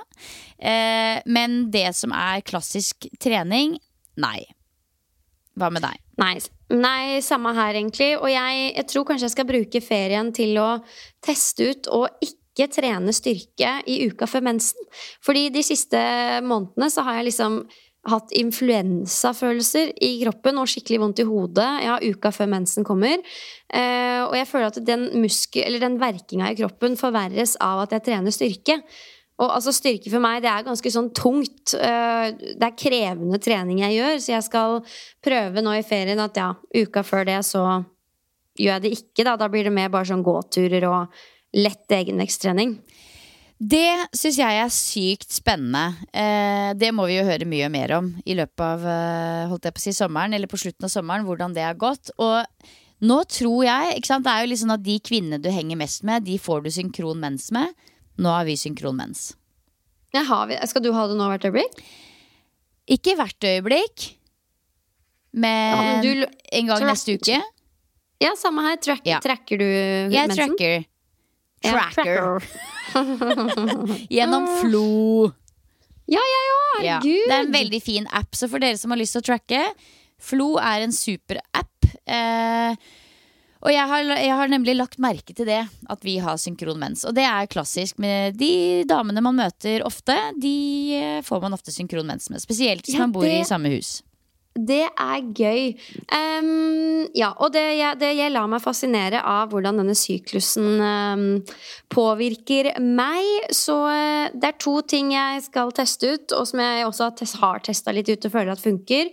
Eh, 0.58 1.24
men 1.30 1.60
det 1.74 1.88
som 1.96 2.16
er 2.16 2.44
klassisk 2.48 3.08
trening, 3.24 3.78
nei. 4.20 4.42
Hva 5.58 5.72
med 5.74 5.86
deg? 5.86 6.02
Nei, 6.22 6.36
nei 6.74 7.22
samme 7.26 7.54
her 7.58 7.78
egentlig. 7.78 8.12
Og 8.20 8.28
jeg, 8.30 8.68
jeg 8.76 8.90
tror 8.92 9.08
kanskje 9.08 9.30
jeg 9.30 9.36
skal 9.38 9.50
bruke 9.50 9.82
ferien 9.86 10.34
til 10.36 10.60
å 10.62 10.70
teste 11.26 11.72
ut 11.72 11.90
og 11.96 12.10
ikke 12.22 12.36
trene 12.66 13.14
styrke 13.14 13.76
i 13.86 14.00
uka 14.10 14.26
før 14.26 14.48
mensen. 14.50 14.88
Fordi 15.22 15.52
de 15.54 15.62
siste 15.66 16.00
månedene 16.42 16.90
så 16.90 17.06
har 17.06 17.20
jeg 17.20 17.30
liksom 17.30 17.60
hatt 18.08 18.32
influensafølelser 18.40 19.92
i 20.06 20.14
kroppen 20.22 20.58
og 20.62 20.70
skikkelig 20.72 21.00
vondt 21.02 21.22
i 21.22 21.28
hodet 21.28 21.68
ja, 21.84 21.98
uka 22.02 22.32
før 22.34 22.50
mensen 22.54 22.86
kommer. 22.88 23.20
Eh, 23.68 24.24
og 24.24 24.34
jeg 24.38 24.48
føler 24.48 24.72
at 24.72 24.80
den, 24.88 25.06
eller 25.20 25.84
den 25.84 26.00
verkinga 26.02 26.52
i 26.54 26.58
kroppen 26.58 26.98
forverres 27.00 27.58
av 27.64 27.84
at 27.84 27.98
jeg 27.98 28.06
trener 28.08 28.34
styrke. 28.34 28.80
Og 29.38 29.52
altså 29.54 29.74
styrke 29.76 30.10
for 30.10 30.24
meg, 30.24 30.40
det 30.42 30.50
er 30.50 30.66
ganske 30.66 30.92
sånn 30.94 31.12
tungt. 31.14 31.76
Eh, 31.78 32.32
Det 32.58 32.64
er 32.64 32.80
krevende 32.80 33.38
trening 33.44 33.84
jeg 33.84 34.00
gjør, 34.00 34.16
så 34.24 34.32
jeg 34.34 34.48
skal 34.48 34.80
prøve 35.24 35.62
nå 35.62 35.76
i 35.78 35.86
ferien 35.86 36.24
at 36.24 36.40
ja, 36.40 36.54
uka 36.74 37.04
før 37.06 37.28
det 37.28 37.42
så 37.46 37.66
gjør 38.58 38.74
jeg 38.80 38.86
det 38.88 38.94
ikke, 38.98 39.24
da. 39.28 39.36
Da 39.38 39.50
blir 39.52 39.68
det 39.68 39.76
mer 39.76 39.92
bare 39.94 40.10
sånn 40.10 40.26
gåturer 40.26 40.88
og 40.90 41.20
lett 41.54 41.92
egenveksttrening. 41.92 42.80
Det 43.58 44.08
syns 44.14 44.38
jeg 44.38 44.58
er 44.62 44.70
sykt 44.70 45.32
spennende. 45.34 45.96
Eh, 46.14 46.74
det 46.78 46.92
må 46.94 47.08
vi 47.10 47.16
jo 47.18 47.24
høre 47.26 47.48
mye 47.50 47.70
mer 47.74 47.96
om 47.98 48.12
i 48.26 48.36
løpet 48.38 48.62
av 48.62 48.84
eh, 48.86 49.48
holdt 49.50 49.66
jeg 49.66 49.74
på 49.74 49.82
å 49.82 49.86
si, 49.88 49.94
sommeren, 49.98 50.36
eller 50.38 50.48
på 50.52 50.60
slutten 50.62 50.86
av 50.86 50.94
sommeren, 50.94 51.26
hvordan 51.26 51.56
det 51.56 51.64
har 51.66 51.74
gått. 51.80 52.12
Og 52.22 52.46
nå 53.02 53.18
tror 53.30 53.64
jeg 53.66 54.04
sant, 54.06 54.26
Det 54.26 54.34
er 54.34 54.46
jo 54.46 54.60
sånn 54.62 54.76
at 54.76 54.84
de 54.86 55.00
kvinnene 55.00 55.42
du 55.42 55.50
henger 55.50 55.78
mest 55.80 56.04
med, 56.06 56.24
de 56.28 56.38
får 56.38 56.64
du 56.68 56.70
synkron 56.70 57.18
mens 57.24 57.50
med. 57.56 57.74
Nå 58.22 58.30
har 58.30 58.46
vi 58.46 58.54
synkron 58.58 58.98
mens. 58.98 59.32
Ja, 60.14 60.22
har 60.24 60.48
vi, 60.50 60.58
skal 60.70 60.82
du 60.86 60.92
ha 60.94 61.08
det 61.10 61.18
nå 61.18 61.26
hvert 61.30 61.46
øyeblikk? 61.50 61.82
Ikke 62.94 63.18
hvert 63.20 63.44
øyeblikk, 63.44 64.12
men, 65.34 65.74
Ja, 65.74 65.82
men 65.82 66.04
du- 66.06 66.28
en 66.54 66.68
gang 66.68 66.86
neste 66.88 67.18
uke. 67.18 67.42
Ja, 68.22 68.32
samme 68.38 68.62
her. 68.66 68.78
Track, 68.78 69.02
Ja. 69.06 69.20
Tracker 69.20 69.58
du 69.60 69.66
Jeg 69.66 70.28
mensen? 70.30 70.56
tracker. 70.56 70.86
Ja, 71.66 71.88
Tracker. 71.94 72.44
Gjennom. 74.14 74.48
Flo. 74.62 75.32
Ja, 76.08 76.22
ja, 76.22 76.42
ja, 76.48 76.60
Ja, 76.86 77.00
herregud. 77.02 77.26
det 77.28 77.34
er 77.36 77.44
en 77.48 77.52
veldig 77.52 77.82
fin 77.84 78.06
app, 78.16 78.36
så 78.38 78.48
for 78.50 78.64
dere 78.64 78.78
som 78.80 78.94
har 78.94 79.00
lyst 79.02 79.18
til 79.18 79.24
å 79.24 79.28
tracke 79.34 79.64
Flo 80.24 80.56
er 80.62 80.82
en 80.86 80.94
superapp. 80.96 81.90
Eh, 82.10 82.74
og 83.62 83.70
jeg 83.74 83.90
har, 83.90 84.08
jeg 84.22 84.34
har 84.40 84.50
nemlig 84.50 84.74
lagt 84.78 84.98
merke 85.02 85.34
til 85.36 85.46
det, 85.50 85.60
at 85.90 86.06
vi 86.06 86.16
har 86.24 86.40
synkron 86.42 86.80
mens. 86.82 87.04
Og 87.06 87.14
det 87.18 87.26
er 87.28 87.50
klassisk 87.52 88.00
med 88.02 88.38
de 88.40 88.84
damene 88.90 89.22
man 89.22 89.38
møter 89.38 89.84
ofte. 89.86 90.16
De 90.42 90.54
eh, 90.98 91.20
får 91.26 91.42
man 91.44 91.54
ofte 91.58 91.74
synkron 91.76 92.08
mens 92.10 92.32
med. 92.34 92.42
Spesielt 92.42 92.86
hvis 92.88 92.96
Ja, 92.98 93.04
man 93.06 93.14
bor 93.14 93.28
i 93.30 93.44
samme 93.46 93.70
hus. 93.76 94.00
Det 94.58 94.84
er 94.90 95.26
gøy. 95.38 95.74
Um, 96.10 97.08
ja, 97.18 97.32
og 97.38 97.52
det, 97.54 97.64
jeg, 97.78 98.00
det, 98.02 98.12
jeg 98.18 98.34
lar 98.34 98.48
meg 98.52 98.64
fascinere 98.64 99.22
av 99.22 99.52
hvordan 99.52 99.82
denne 99.82 99.96
syklusen 99.98 100.82
um, 100.82 101.26
påvirker 101.94 102.74
meg. 102.82 103.50
Så 103.56 103.76
uh, 103.88 104.30
det 104.34 104.52
er 104.54 104.62
to 104.62 104.80
ting 104.88 105.14
jeg 105.16 105.44
skal 105.48 105.74
teste 105.78 106.14
ut, 106.16 106.38
og 106.38 106.48
som 106.50 106.64
jeg 106.64 106.88
også 106.88 107.10
har, 107.10 107.18
test, 107.20 107.42
testa 107.68 107.96
litt 107.96 108.10
ut 108.10 108.30
og 108.30 108.34
føler 108.34 108.54
at 108.56 108.64
funker. 108.64 109.12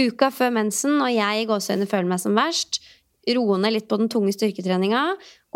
Uka 0.00 0.30
før 0.32 0.52
mensen, 0.56 0.98
når 1.00 1.14
jeg 1.16 1.42
i 1.42 1.48
gåseøynene 1.50 1.90
føler 1.90 2.08
meg 2.14 2.20
som 2.22 2.36
verst, 2.38 2.80
roe 3.36 3.58
ned 3.60 3.76
litt 3.76 3.88
på 3.90 3.98
den 4.00 4.08
tunge 4.10 4.32
styrketreninga 4.34 5.02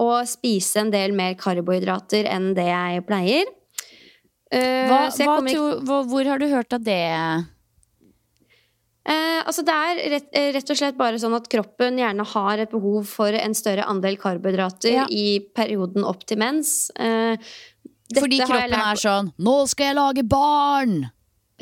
og 0.04 0.28
spise 0.28 0.84
en 0.84 0.92
del 0.92 1.14
mer 1.16 1.34
karbohydrater 1.40 2.28
enn 2.30 2.52
det 2.54 2.68
jeg 2.68 3.02
pleier. 3.08 3.48
Uh, 4.52 4.86
Hva, 4.86 4.98
hva 5.10 5.36
ikke- 5.42 5.56
tror- 5.56 5.80
hvor, 5.88 6.04
hvor 6.06 6.28
har 6.30 6.38
du 6.38 6.46
hørt 6.52 6.72
av 6.76 6.84
det? 6.86 7.02
Eh, 9.06 9.40
altså 9.46 9.62
det 9.62 9.74
er 9.74 9.98
rett, 10.16 10.28
eh, 10.34 10.48
rett 10.56 10.70
og 10.72 10.78
slett 10.80 10.96
bare 10.98 11.18
sånn 11.22 11.36
at 11.36 11.46
kroppen 11.52 12.00
gjerne 12.00 12.24
har 12.26 12.58
et 12.64 12.72
behov 12.72 13.06
for 13.06 13.30
en 13.38 13.54
større 13.54 13.86
andel 13.86 14.18
karbohydrater 14.18 14.90
Ja. 14.92 15.06
i 15.08 15.38
perioden 15.54 16.02
opp 16.04 16.26
til 16.26 16.38
mens. 16.42 16.90
Eh, 16.96 17.36
Fordi 18.14 18.40
kroppen 18.42 18.74
er 18.74 18.98
sånn 18.98 19.32
'Nå 19.38 19.68
skal 19.68 19.86
jeg 19.86 19.96
lage 19.96 20.28
barn!' 20.28 21.10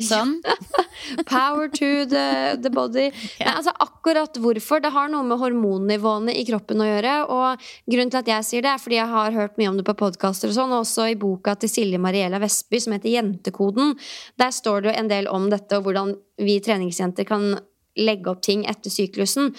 Sånn. 0.03 0.41
Power 1.29 1.69
to 1.71 1.89
the, 2.11 2.55
the 2.59 2.71
body. 2.73 3.05
Nei, 3.39 3.51
altså 3.53 3.71
akkurat 3.79 4.35
hvorfor. 4.43 4.81
Det 4.83 4.91
har 4.91 5.07
noe 5.11 5.23
med 5.27 5.39
hormonnivåene 5.39 6.35
i 6.35 6.43
kroppen 6.47 6.83
å 6.83 6.87
gjøre. 6.89 7.13
Og 7.31 7.69
grunnen 7.87 8.11
til 8.11 8.19
at 8.19 8.31
jeg 8.33 8.47
sier 8.49 8.65
det, 8.65 8.73
er 8.73 8.83
fordi 8.83 8.99
jeg 8.99 9.13
har 9.13 9.37
hørt 9.37 9.55
mye 9.61 9.71
om 9.71 9.79
det 9.79 9.87
på 9.87 9.95
podkaster 10.01 10.51
og 10.51 10.57
sånn, 10.57 10.75
og 10.75 10.83
også 10.83 11.07
i 11.13 11.17
boka 11.19 11.55
til 11.61 11.71
Silje 11.71 12.01
Mariella 12.01 12.41
Vestby 12.43 12.83
som 12.83 12.97
heter 12.97 13.13
Jentekoden. 13.13 13.95
Der 14.41 14.51
står 14.55 14.83
det 14.83 14.91
jo 14.91 14.99
en 14.99 15.11
del 15.13 15.31
om 15.31 15.47
dette, 15.53 15.79
og 15.79 15.87
hvordan 15.87 16.15
vi 16.43 16.59
treningsjenter 16.63 17.27
kan 17.29 17.53
legge 17.95 18.31
opp 18.33 18.43
ting 18.43 18.65
etter 18.67 18.91
syklusen. 18.91 19.53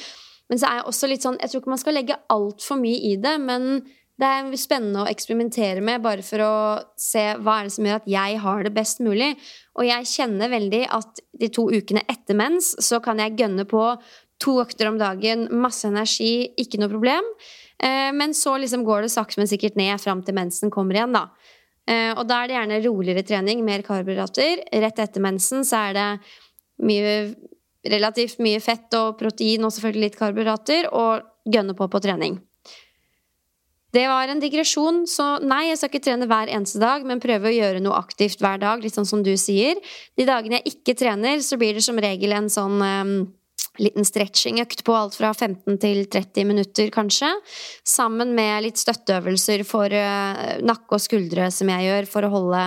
Men 0.51 0.61
så 0.61 0.69
er 0.69 0.79
jeg 0.79 0.91
også 0.91 1.09
litt 1.11 1.25
sånn 1.25 1.39
Jeg 1.41 1.51
tror 1.51 1.63
ikke 1.63 1.73
man 1.73 1.81
skal 1.81 1.97
legge 1.97 2.19
altfor 2.31 2.79
mye 2.79 3.01
i 3.09 3.17
det, 3.19 3.39
men 3.43 3.81
det 4.17 4.29
er 4.29 4.47
spennende 4.57 5.03
å 5.03 5.11
eksperimentere 5.11 5.83
med, 5.85 6.01
bare 6.05 6.25
for 6.25 6.41
å 6.41 6.53
se 6.97 7.25
hva 7.37 7.59
er 7.59 7.67
det 7.67 7.75
som 7.75 7.85
gjør 7.85 7.99
at 8.01 8.07
jeg 8.09 8.39
har 8.41 8.63
det 8.65 8.73
best 8.77 9.03
mulig. 9.05 9.35
Og 9.77 9.85
jeg 9.85 10.09
kjenner 10.09 10.53
veldig 10.53 10.85
at 10.97 11.21
de 11.37 11.51
to 11.53 11.67
ukene 11.69 12.05
etter 12.09 12.39
mens 12.39 12.73
så 12.81 13.03
kan 13.05 13.21
jeg 13.21 13.37
gønne 13.37 13.67
på 13.69 13.83
to 14.41 14.57
økter 14.63 14.89
om 14.89 14.97
dagen, 15.01 15.47
masse 15.61 15.89
energi, 15.89 16.49
ikke 16.61 16.81
noe 16.81 16.93
problem. 16.93 17.29
Eh, 17.77 18.09
men 18.17 18.33
så 18.37 18.57
liksom 18.61 18.85
går 18.89 19.05
det 19.05 19.13
sakte, 19.13 19.41
men 19.41 19.51
sikkert 19.51 19.77
ned 19.77 20.01
fram 20.01 20.25
til 20.25 20.37
mensen 20.37 20.73
kommer 20.73 20.97
igjen, 20.97 21.17
da. 21.17 21.27
Eh, 21.87 22.13
og 22.17 22.25
da 22.29 22.41
er 22.41 22.49
det 22.49 22.57
gjerne 22.57 22.81
roligere 22.89 23.25
trening, 23.27 23.63
mer 23.69 23.85
karbohydrater. 23.85 24.65
Rett 24.85 25.05
etter 25.05 25.25
mensen 25.25 25.65
så 25.65 25.87
er 25.91 25.97
det 25.97 26.09
mye, 26.89 27.15
relativt 27.87 28.41
mye 28.45 28.65
fett 28.65 28.97
og 28.99 29.17
protein 29.21 29.65
og 29.65 29.77
selvfølgelig 29.77 30.09
litt 30.09 30.21
karbohydrater, 30.21 30.89
og 30.93 31.53
gønne 31.53 31.77
på 31.79 31.89
på 31.93 32.05
trening. 32.05 32.41
Det 33.95 34.03
var 34.11 34.29
en 34.29 34.43
digresjon, 34.43 35.05
så 35.09 35.37
nei, 35.47 35.69
jeg 35.71 35.79
skal 35.79 35.93
ikke 35.93 36.05
trene 36.09 36.29
hver 36.29 36.51
eneste 36.53 36.81
dag, 36.83 37.07
men 37.07 37.23
prøve 37.23 37.49
å 37.49 37.55
gjøre 37.55 37.81
noe 37.85 37.97
aktivt 38.01 38.43
hver 38.43 38.59
dag, 38.61 38.83
litt 38.83 38.97
sånn 38.97 39.09
som 39.09 39.23
du 39.25 39.33
sier. 39.41 39.79
De 40.19 40.27
dagene 40.29 40.59
jeg 40.59 40.77
ikke 40.77 40.97
trener, 40.99 41.41
så 41.45 41.59
blir 41.61 41.79
det 41.79 41.85
som 41.87 42.01
regel 42.03 42.35
en 42.37 42.51
sånn 42.53 42.83
um, 42.83 43.13
liten 43.81 44.07
stretchingøkt 44.09 44.83
på 44.87 44.95
alt 44.97 45.17
fra 45.19 45.31
15 45.33 45.79
til 45.83 46.03
30 46.13 46.49
minutter, 46.49 46.91
kanskje. 46.93 47.31
Sammen 47.87 48.35
med 48.37 48.67
litt 48.67 48.81
støtteøvelser 48.81 49.63
for 49.69 49.93
uh, 49.93 50.57
nakke 50.67 50.99
og 50.99 51.05
skuldre, 51.07 51.49
som 51.55 51.71
jeg 51.73 51.87
gjør, 51.87 52.11
for 52.11 52.27
å 52.27 52.33
holde 52.33 52.65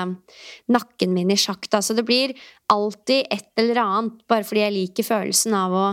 nakken 0.71 1.13
min 1.13 1.35
i 1.35 1.39
sjakk. 1.39 1.67
Da. 1.69 1.83
Så 1.83 1.97
det 1.97 2.07
blir 2.07 2.33
alltid 2.71 3.27
et 3.27 3.51
eller 3.59 3.83
annet, 3.83 4.23
bare 4.29 4.47
fordi 4.47 4.65
jeg 4.65 4.77
liker 4.77 5.11
følelsen 5.11 5.57
av 5.57 5.75
å 5.75 5.85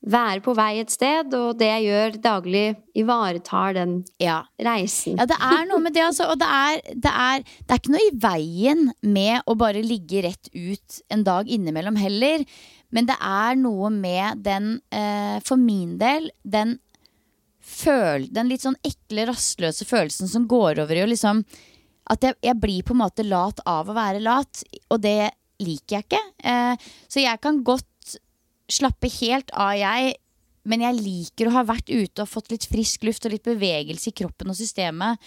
være 0.00 0.40
på 0.40 0.54
vei 0.56 0.78
et 0.80 0.90
sted, 0.90 1.34
og 1.36 1.58
det 1.60 1.66
jeg 1.68 1.84
gjør 1.90 2.14
daglig, 2.24 2.64
ivaretar 2.96 3.74
den 3.76 4.04
Ja. 4.18 4.42
reisen. 4.58 5.18
Ja, 5.18 5.26
det 5.26 5.36
er 5.36 5.66
noe 5.68 5.80
med 5.84 5.92
det, 5.92 6.02
altså. 6.06 6.30
Og 6.32 6.38
det 6.40 6.48
er, 6.48 6.80
det, 6.94 7.12
er, 7.12 7.42
det 7.44 7.70
er 7.74 7.80
ikke 7.82 7.92
noe 7.92 8.06
i 8.06 8.18
veien 8.22 8.92
med 9.02 9.42
å 9.46 9.56
bare 9.60 9.82
ligge 9.84 10.22
rett 10.24 10.48
ut 10.54 11.00
en 11.10 11.24
dag 11.24 11.48
innimellom 11.48 11.96
heller. 12.00 12.44
Men 12.90 13.06
det 13.06 13.16
er 13.20 13.58
noe 13.60 13.90
med 13.90 14.40
den, 14.42 14.80
eh, 14.90 15.36
for 15.44 15.60
min 15.60 15.98
del, 16.00 16.30
den 16.42 16.78
føl... 17.60 18.24
Den 18.32 18.48
litt 18.50 18.64
sånn 18.64 18.78
ekle, 18.82 19.28
rastløse 19.28 19.84
følelsen 19.86 20.30
som 20.32 20.48
går 20.50 20.80
over 20.82 20.96
i 20.96 21.04
å 21.04 21.10
liksom 21.10 21.44
At 22.10 22.24
jeg, 22.24 22.34
jeg 22.42 22.56
blir 22.58 22.82
på 22.82 22.96
en 22.96 23.02
måte 23.04 23.22
lat 23.22 23.60
av 23.68 23.86
å 23.86 23.94
være 23.94 24.18
lat, 24.24 24.64
og 24.90 24.98
det 25.04 25.30
liker 25.60 25.98
jeg 26.00 26.06
ikke. 26.08 26.22
Eh, 26.42 26.88
så 27.06 27.20
jeg 27.22 27.38
kan 27.44 27.60
godt 27.62 27.86
slappe 28.72 29.10
helt 29.20 29.52
av, 29.54 29.76
jeg. 29.78 30.16
Men 30.68 30.84
jeg 30.84 31.00
liker 31.00 31.48
å 31.48 31.54
ha 31.58 31.66
vært 31.68 31.88
ute 31.88 32.22
og 32.22 32.28
fått 32.30 32.50
litt 32.52 32.66
frisk 32.68 33.06
luft 33.08 33.24
og 33.24 33.34
litt 33.34 33.46
bevegelse 33.46 34.10
i 34.10 34.18
kroppen 34.22 34.52
og 34.52 34.58
systemet. 34.58 35.20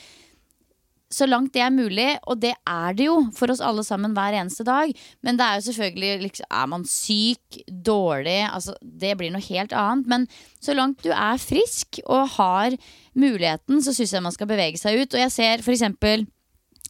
Så 1.13 1.27
langt 1.29 1.53
det 1.53 1.61
er 1.61 1.73
mulig, 1.73 2.07
og 2.25 2.39
det 2.41 2.55
er 2.65 2.95
det 2.97 3.05
jo 3.05 3.17
for 3.37 3.53
oss 3.53 3.61
alle 3.61 3.83
sammen 3.85 4.15
hver 4.17 4.33
eneste 4.39 4.65
dag. 4.65 4.89
Men 5.21 5.37
det 5.37 5.45
er 5.45 5.59
jo 5.59 5.65
selvfølgelig 5.67 6.13
liksom, 6.23 6.47
Er 6.49 6.69
man 6.71 6.85
syk, 6.89 7.59
dårlig, 7.69 8.39
altså 8.49 8.73
det 8.81 9.13
blir 9.19 9.33
noe 9.33 9.45
helt 9.45 9.75
annet. 9.77 10.09
Men 10.09 10.27
så 10.63 10.73
langt 10.77 11.03
du 11.05 11.11
er 11.13 11.41
frisk 11.41 12.01
og 12.07 12.33
har 12.37 12.77
muligheten, 13.13 13.83
så 13.83 13.93
syns 13.93 14.15
jeg 14.15 14.25
man 14.25 14.33
skal 14.33 14.49
bevege 14.49 14.81
seg 14.81 15.03
ut. 15.03 15.13
Og 15.13 15.21
jeg 15.21 15.35
ser 15.35 15.65
for 15.65 15.75
eksempel 15.75 16.25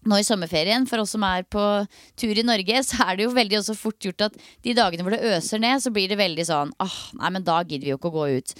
nå 0.10 0.20
i 0.20 0.26
sommerferien, 0.28 0.88
for 0.90 1.04
oss 1.04 1.14
som 1.16 1.26
er 1.28 1.46
på 1.48 1.64
tur 2.20 2.40
i 2.40 2.46
Norge, 2.46 2.84
så 2.86 3.08
er 3.08 3.20
det 3.20 3.28
jo 3.28 3.36
veldig 3.36 3.60
også 3.60 3.78
fort 3.80 4.00
gjort 4.04 4.30
at 4.30 4.40
de 4.66 4.78
dagene 4.78 5.06
hvor 5.06 5.16
det 5.16 5.36
øser 5.36 5.62
ned, 5.64 5.84
så 5.84 5.94
blir 5.94 6.12
det 6.12 6.20
veldig 6.22 6.48
sånn 6.50 6.74
åh, 6.84 6.98
nei, 7.20 7.36
men 7.36 7.46
da 7.48 7.62
gidder 7.64 7.88
vi 7.88 7.94
jo 7.94 8.02
ikke 8.02 8.12
å 8.14 8.18
gå 8.22 8.32
ut. 8.40 8.58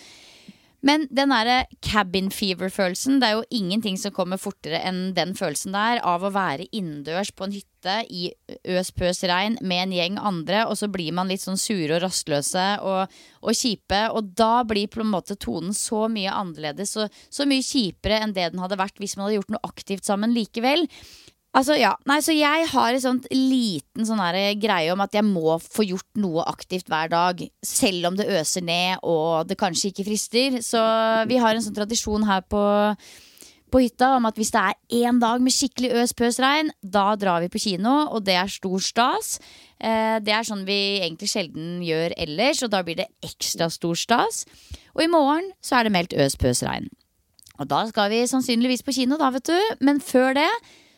Men 0.84 1.06
den 1.16 1.32
derre 1.32 1.62
cabin 1.80 2.28
fever-følelsen, 2.34 3.22
det 3.22 3.28
er 3.30 3.38
jo 3.38 3.46
ingenting 3.56 3.96
som 4.00 4.12
kommer 4.12 4.40
fortere 4.42 4.82
enn 4.84 5.14
den 5.16 5.32
følelsen 5.38 5.72
der 5.72 6.02
av 6.04 6.26
å 6.28 6.32
være 6.36 6.68
innendørs 6.76 7.32
på 7.32 7.48
en 7.48 7.56
hytte 7.56 7.94
i 8.12 8.26
øs 8.68 8.92
pøs 8.96 9.24
regn 9.32 9.56
med 9.64 9.86
en 9.86 9.96
gjeng 9.96 10.20
andre, 10.20 10.66
og 10.68 10.76
så 10.80 10.92
blir 10.92 11.16
man 11.16 11.32
litt 11.32 11.44
sånn 11.46 11.60
sure 11.60 11.96
og 11.96 12.04
rastløse 12.04 12.66
og, 12.84 13.16
og 13.40 13.56
kjipe, 13.56 14.02
og 14.12 14.36
da 14.36 14.66
blir 14.68 14.92
på 14.92 15.00
en 15.06 15.14
måte 15.14 15.40
tonen 15.40 15.72
så 15.78 16.10
mye 16.12 16.36
annerledes 16.36 16.98
og 17.00 17.16
så 17.32 17.48
mye 17.48 17.64
kjipere 17.64 18.20
enn 18.20 18.36
det 18.36 18.52
den 18.52 18.64
hadde 18.64 18.80
vært 18.80 19.00
hvis 19.00 19.16
man 19.16 19.30
hadde 19.30 19.40
gjort 19.40 19.56
noe 19.56 19.68
aktivt 19.72 20.04
sammen 20.10 20.36
likevel. 20.36 20.84
Altså, 21.54 21.76
ja. 21.78 21.92
Nei, 22.10 22.18
så 22.26 22.34
jeg 22.34 22.66
har 22.72 22.96
en 22.96 23.02
sånn 23.04 23.20
liten 23.30 24.08
sånn 24.08 24.22
greie 24.62 24.94
om 24.94 25.04
at 25.06 25.14
jeg 25.14 25.26
må 25.28 25.60
få 25.62 25.86
gjort 25.86 26.10
noe 26.18 26.46
aktivt 26.50 26.90
hver 26.90 27.12
dag. 27.14 27.44
Selv 27.62 28.10
om 28.10 28.18
det 28.18 28.26
øser 28.40 28.66
ned 28.66 29.04
og 29.06 29.46
det 29.50 29.60
kanskje 29.62 29.92
ikke 29.92 30.08
frister. 30.08 30.58
Så 30.66 30.82
vi 31.30 31.38
har 31.38 31.54
en 31.54 31.62
sånn 31.62 31.78
tradisjon 31.78 32.26
her 32.26 32.42
på, 32.50 32.64
på 33.70 33.84
hytta 33.86 34.16
om 34.18 34.26
at 34.32 34.42
hvis 34.42 34.50
det 34.56 34.66
er 34.66 35.06
én 35.06 35.22
dag 35.22 35.46
med 35.46 35.54
skikkelig 35.54 35.94
øs-pøs-regn, 36.02 36.74
da 36.82 37.06
drar 37.22 37.46
vi 37.46 37.54
på 37.54 37.62
kino, 37.68 38.00
og 38.10 38.26
det 38.26 38.40
er 38.42 38.50
stor 38.50 38.82
stas. 38.82 39.38
Eh, 39.78 40.18
det 40.26 40.34
er 40.34 40.50
sånn 40.50 40.66
vi 40.66 40.82
egentlig 41.04 41.30
sjelden 41.36 41.84
gjør 41.86 42.18
ellers, 42.18 42.66
og 42.66 42.74
da 42.74 42.82
blir 42.82 42.98
det 42.98 43.12
ekstra 43.22 43.70
stor 43.70 44.00
stas. 44.00 44.48
Og 44.98 45.06
i 45.06 45.12
morgen 45.12 45.54
så 45.62 45.78
er 45.78 45.86
det 45.86 45.98
meldt 46.02 46.18
øs-pøs-regn. 46.18 46.90
Og 47.62 47.70
da 47.70 47.86
skal 47.86 48.10
vi 48.10 48.26
sannsynligvis 48.26 48.82
på 48.82 48.96
kino, 48.98 49.22
da, 49.22 49.30
vet 49.36 49.54
du. 49.54 49.76
Men 49.86 50.02
før 50.02 50.34
det 50.34 50.50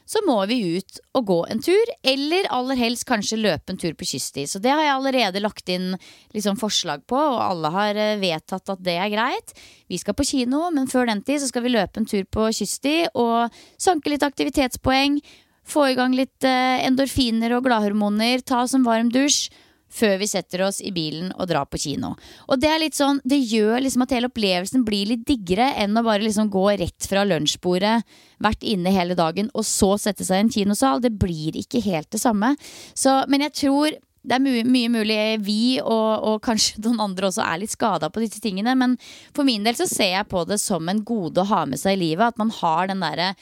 så 0.06 0.22
må 0.26 0.38
vi 0.50 0.78
ut 0.78 1.00
og 1.18 1.26
gå 1.26 1.38
en 1.50 1.62
tur, 1.66 1.92
eller 2.06 2.48
aller 2.54 2.78
helst 2.78 3.08
kanskje 3.10 3.40
løpe 3.42 3.74
en 3.74 3.80
tur 3.82 3.96
på 3.98 4.08
kyststid. 4.12 4.50
Så 4.52 4.62
det 4.62 4.70
har 4.70 4.84
jeg 4.86 4.94
allerede 4.94 5.42
lagt 5.42 5.70
inn 5.74 5.96
liksom, 6.36 6.60
forslag 6.62 7.06
på, 7.10 7.18
og 7.18 7.42
alle 7.42 7.72
har 7.74 8.00
eh, 8.02 8.20
vedtatt 8.22 8.70
at 8.76 8.84
det 8.86 9.00
er 9.02 9.12
greit. 9.14 9.56
Vi 9.90 10.00
skal 10.02 10.18
på 10.18 10.28
kino, 10.30 10.68
men 10.76 10.90
før 10.92 11.10
den 11.10 11.24
tid 11.26 11.42
så 11.42 11.50
skal 11.50 11.66
vi 11.66 11.74
løpe 11.74 12.02
en 12.02 12.10
tur 12.10 12.24
på 12.30 12.52
kyststid 12.54 13.18
og 13.18 13.54
sanke 13.82 14.14
litt 14.14 14.26
aktivitetspoeng. 14.26 15.20
Få 15.66 15.90
i 15.90 15.98
gang 15.98 16.14
litt 16.14 16.46
eh, 16.46 16.86
endorfiner 16.86 17.58
og 17.58 17.66
gladhormoner, 17.66 18.46
ta 18.46 18.62
oss 18.62 18.78
en 18.78 18.86
varm 18.86 19.10
dusj 19.14 19.50
før 19.96 20.18
vi 20.22 20.28
setter 20.30 20.66
oss 20.68 20.82
i 20.84 20.92
bilen 20.96 21.32
og 21.36 21.50
drar 21.50 21.68
på 21.70 21.80
kino. 21.82 22.14
Og 22.50 22.60
Det 22.62 22.70
er 22.72 22.82
litt 22.82 22.98
sånn, 22.98 23.22
det 23.24 23.40
gjør 23.40 23.80
liksom 23.84 24.06
at 24.06 24.16
hele 24.16 24.30
opplevelsen 24.32 24.86
blir 24.88 25.12
litt 25.14 25.26
diggere 25.28 25.72
enn 25.82 25.96
å 25.98 26.04
bare 26.06 26.26
liksom 26.26 26.50
gå 26.54 26.66
rett 26.82 27.08
fra 27.10 27.24
lunsjbordet, 27.28 28.02
vært 28.44 28.66
inne 28.68 28.92
hele 28.92 29.16
dagen, 29.16 29.52
og 29.54 29.64
så 29.68 29.96
sette 30.02 30.28
seg 30.28 30.42
i 30.42 30.46
en 30.46 30.52
kinosal. 30.52 31.04
Det 31.04 31.14
blir 31.16 31.56
ikke 31.60 31.84
helt 31.86 32.12
det 32.12 32.22
samme. 32.24 32.56
Så, 32.94 33.22
men 33.32 33.46
jeg 33.48 33.56
tror 33.62 33.96
det 34.26 34.40
er 34.40 34.42
mye, 34.42 34.64
mye 34.66 34.90
mulig 34.90 35.18
vi 35.46 35.78
og, 35.82 36.12
og, 36.26 36.40
kanskje 36.46 36.82
noen 36.82 37.04
andre 37.04 37.30
også 37.30 37.44
er 37.46 37.62
litt 37.62 37.74
skada 37.74 38.10
på 38.10 38.24
disse 38.24 38.42
tingene. 38.42 38.74
Men 38.78 38.98
for 39.36 39.48
min 39.48 39.66
del 39.66 39.78
så 39.78 39.88
ser 39.90 40.16
jeg 40.16 40.30
på 40.32 40.42
det 40.50 40.58
som 40.64 40.90
en 40.90 41.04
gode 41.06 41.44
å 41.44 41.50
ha 41.52 41.64
med 41.70 41.82
seg 41.82 41.98
i 41.98 42.02
livet. 42.08 42.34
At 42.34 42.42
man 42.42 42.54
har 42.62 42.90
den 42.90 43.06
derre 43.06 43.36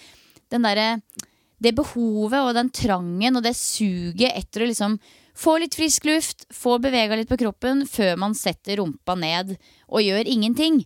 der, 0.54 1.00
Det 1.64 1.72
behovet 1.74 2.44
og 2.44 2.54
den 2.58 2.70
trangen 2.70 3.40
og 3.40 3.44
det 3.46 3.56
suget 3.56 4.36
etter 4.36 4.66
å 4.66 4.68
liksom 4.68 4.98
få 5.36 5.58
litt 5.62 5.76
frisk 5.76 6.06
luft, 6.06 6.46
få 6.54 6.78
bevega 6.82 7.18
litt 7.18 7.32
på 7.32 7.40
kroppen 7.42 7.84
før 7.90 8.16
man 8.22 8.36
setter 8.38 8.78
rumpa 8.80 9.16
ned 9.20 9.56
og 9.90 10.04
gjør 10.04 10.30
ingenting. 10.30 10.84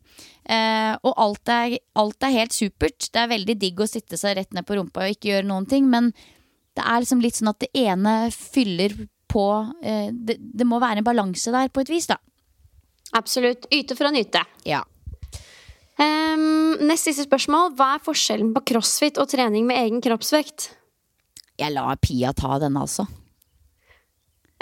Eh, 0.48 0.94
og 1.04 1.14
alt 1.20 1.52
er, 1.52 1.78
alt 2.00 2.24
er, 2.24 2.36
helt 2.40 2.56
supert. 2.56 3.10
Det 3.12 3.22
er 3.24 3.34
veldig 3.34 3.58
digg 3.60 3.84
å 3.84 3.90
sitte 3.90 4.20
seg 4.20 4.38
rett 4.40 4.56
ned 4.56 4.68
på 4.68 4.80
rumpa 4.80 5.04
og 5.04 5.16
ikke 5.16 5.34
gjøre 5.34 5.50
noen 5.50 5.68
ting, 5.70 5.90
men 5.92 6.14
det 6.78 6.86
er 6.86 7.04
liksom 7.04 7.24
litt 7.24 7.40
sånn 7.40 7.52
at 7.52 7.64
det 7.64 7.72
ene 7.76 8.18
fyller 8.34 8.96
på 9.28 9.48
eh, 9.84 10.10
det, 10.14 10.38
det, 10.40 10.68
må 10.68 10.80
være 10.80 11.02
en 11.02 11.08
balanse 11.08 11.52
der 11.52 11.72
på 11.74 11.84
et 11.84 11.92
vis, 11.92 12.08
da. 12.08 12.20
Absolutt. 13.18 13.68
Yte 13.74 13.98
for 13.98 14.08
å 14.08 14.14
nyte. 14.14 14.44
Ja. 14.68 14.84
Um, 15.98 16.78
nest 16.86 17.08
siste 17.08 17.26
spørsmål. 17.26 17.72
Hva 17.76 17.96
er 17.96 18.04
forskjellen 18.06 18.52
på 18.56 18.64
crossfit 18.74 19.18
og 19.20 19.30
trening 19.32 19.66
med 19.68 19.80
egen 19.82 20.04
kroppsvekt? 20.04 20.70
Jeg 21.58 21.74
lar 21.74 21.98
Pia 22.04 22.36
ta 22.38 22.60
den, 22.62 22.78
altså. 22.78 23.08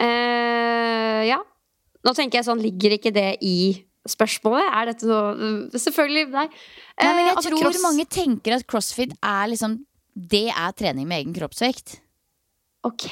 Uh, 0.02 1.22
ja. 1.28 1.40
Nå 2.06 2.14
tenker 2.18 2.40
jeg 2.40 2.48
sånn, 2.48 2.64
ligger 2.64 2.98
ikke 2.98 3.14
det 3.16 3.30
i 3.46 3.58
spørsmålet? 4.06 4.68
Er 4.70 4.92
dette 4.92 5.08
noe 5.10 5.80
Selvfølgelig, 5.82 6.28
nei. 6.34 6.46
nei 7.02 7.14
men 7.18 7.24
jeg 7.24 7.32
uh, 7.32 7.40
altså, 7.40 7.54
tror 7.54 7.64
cross... 7.64 7.84
mange 7.86 8.06
tenker 8.12 8.58
at 8.58 8.68
crossfit 8.70 9.16
er 9.18 9.50
liksom 9.52 9.80
Det 10.16 10.48
er 10.52 10.76
trening 10.78 11.08
med 11.10 11.24
egen 11.24 11.36
kroppsvekt. 11.36 11.98
Ok. 12.86 13.10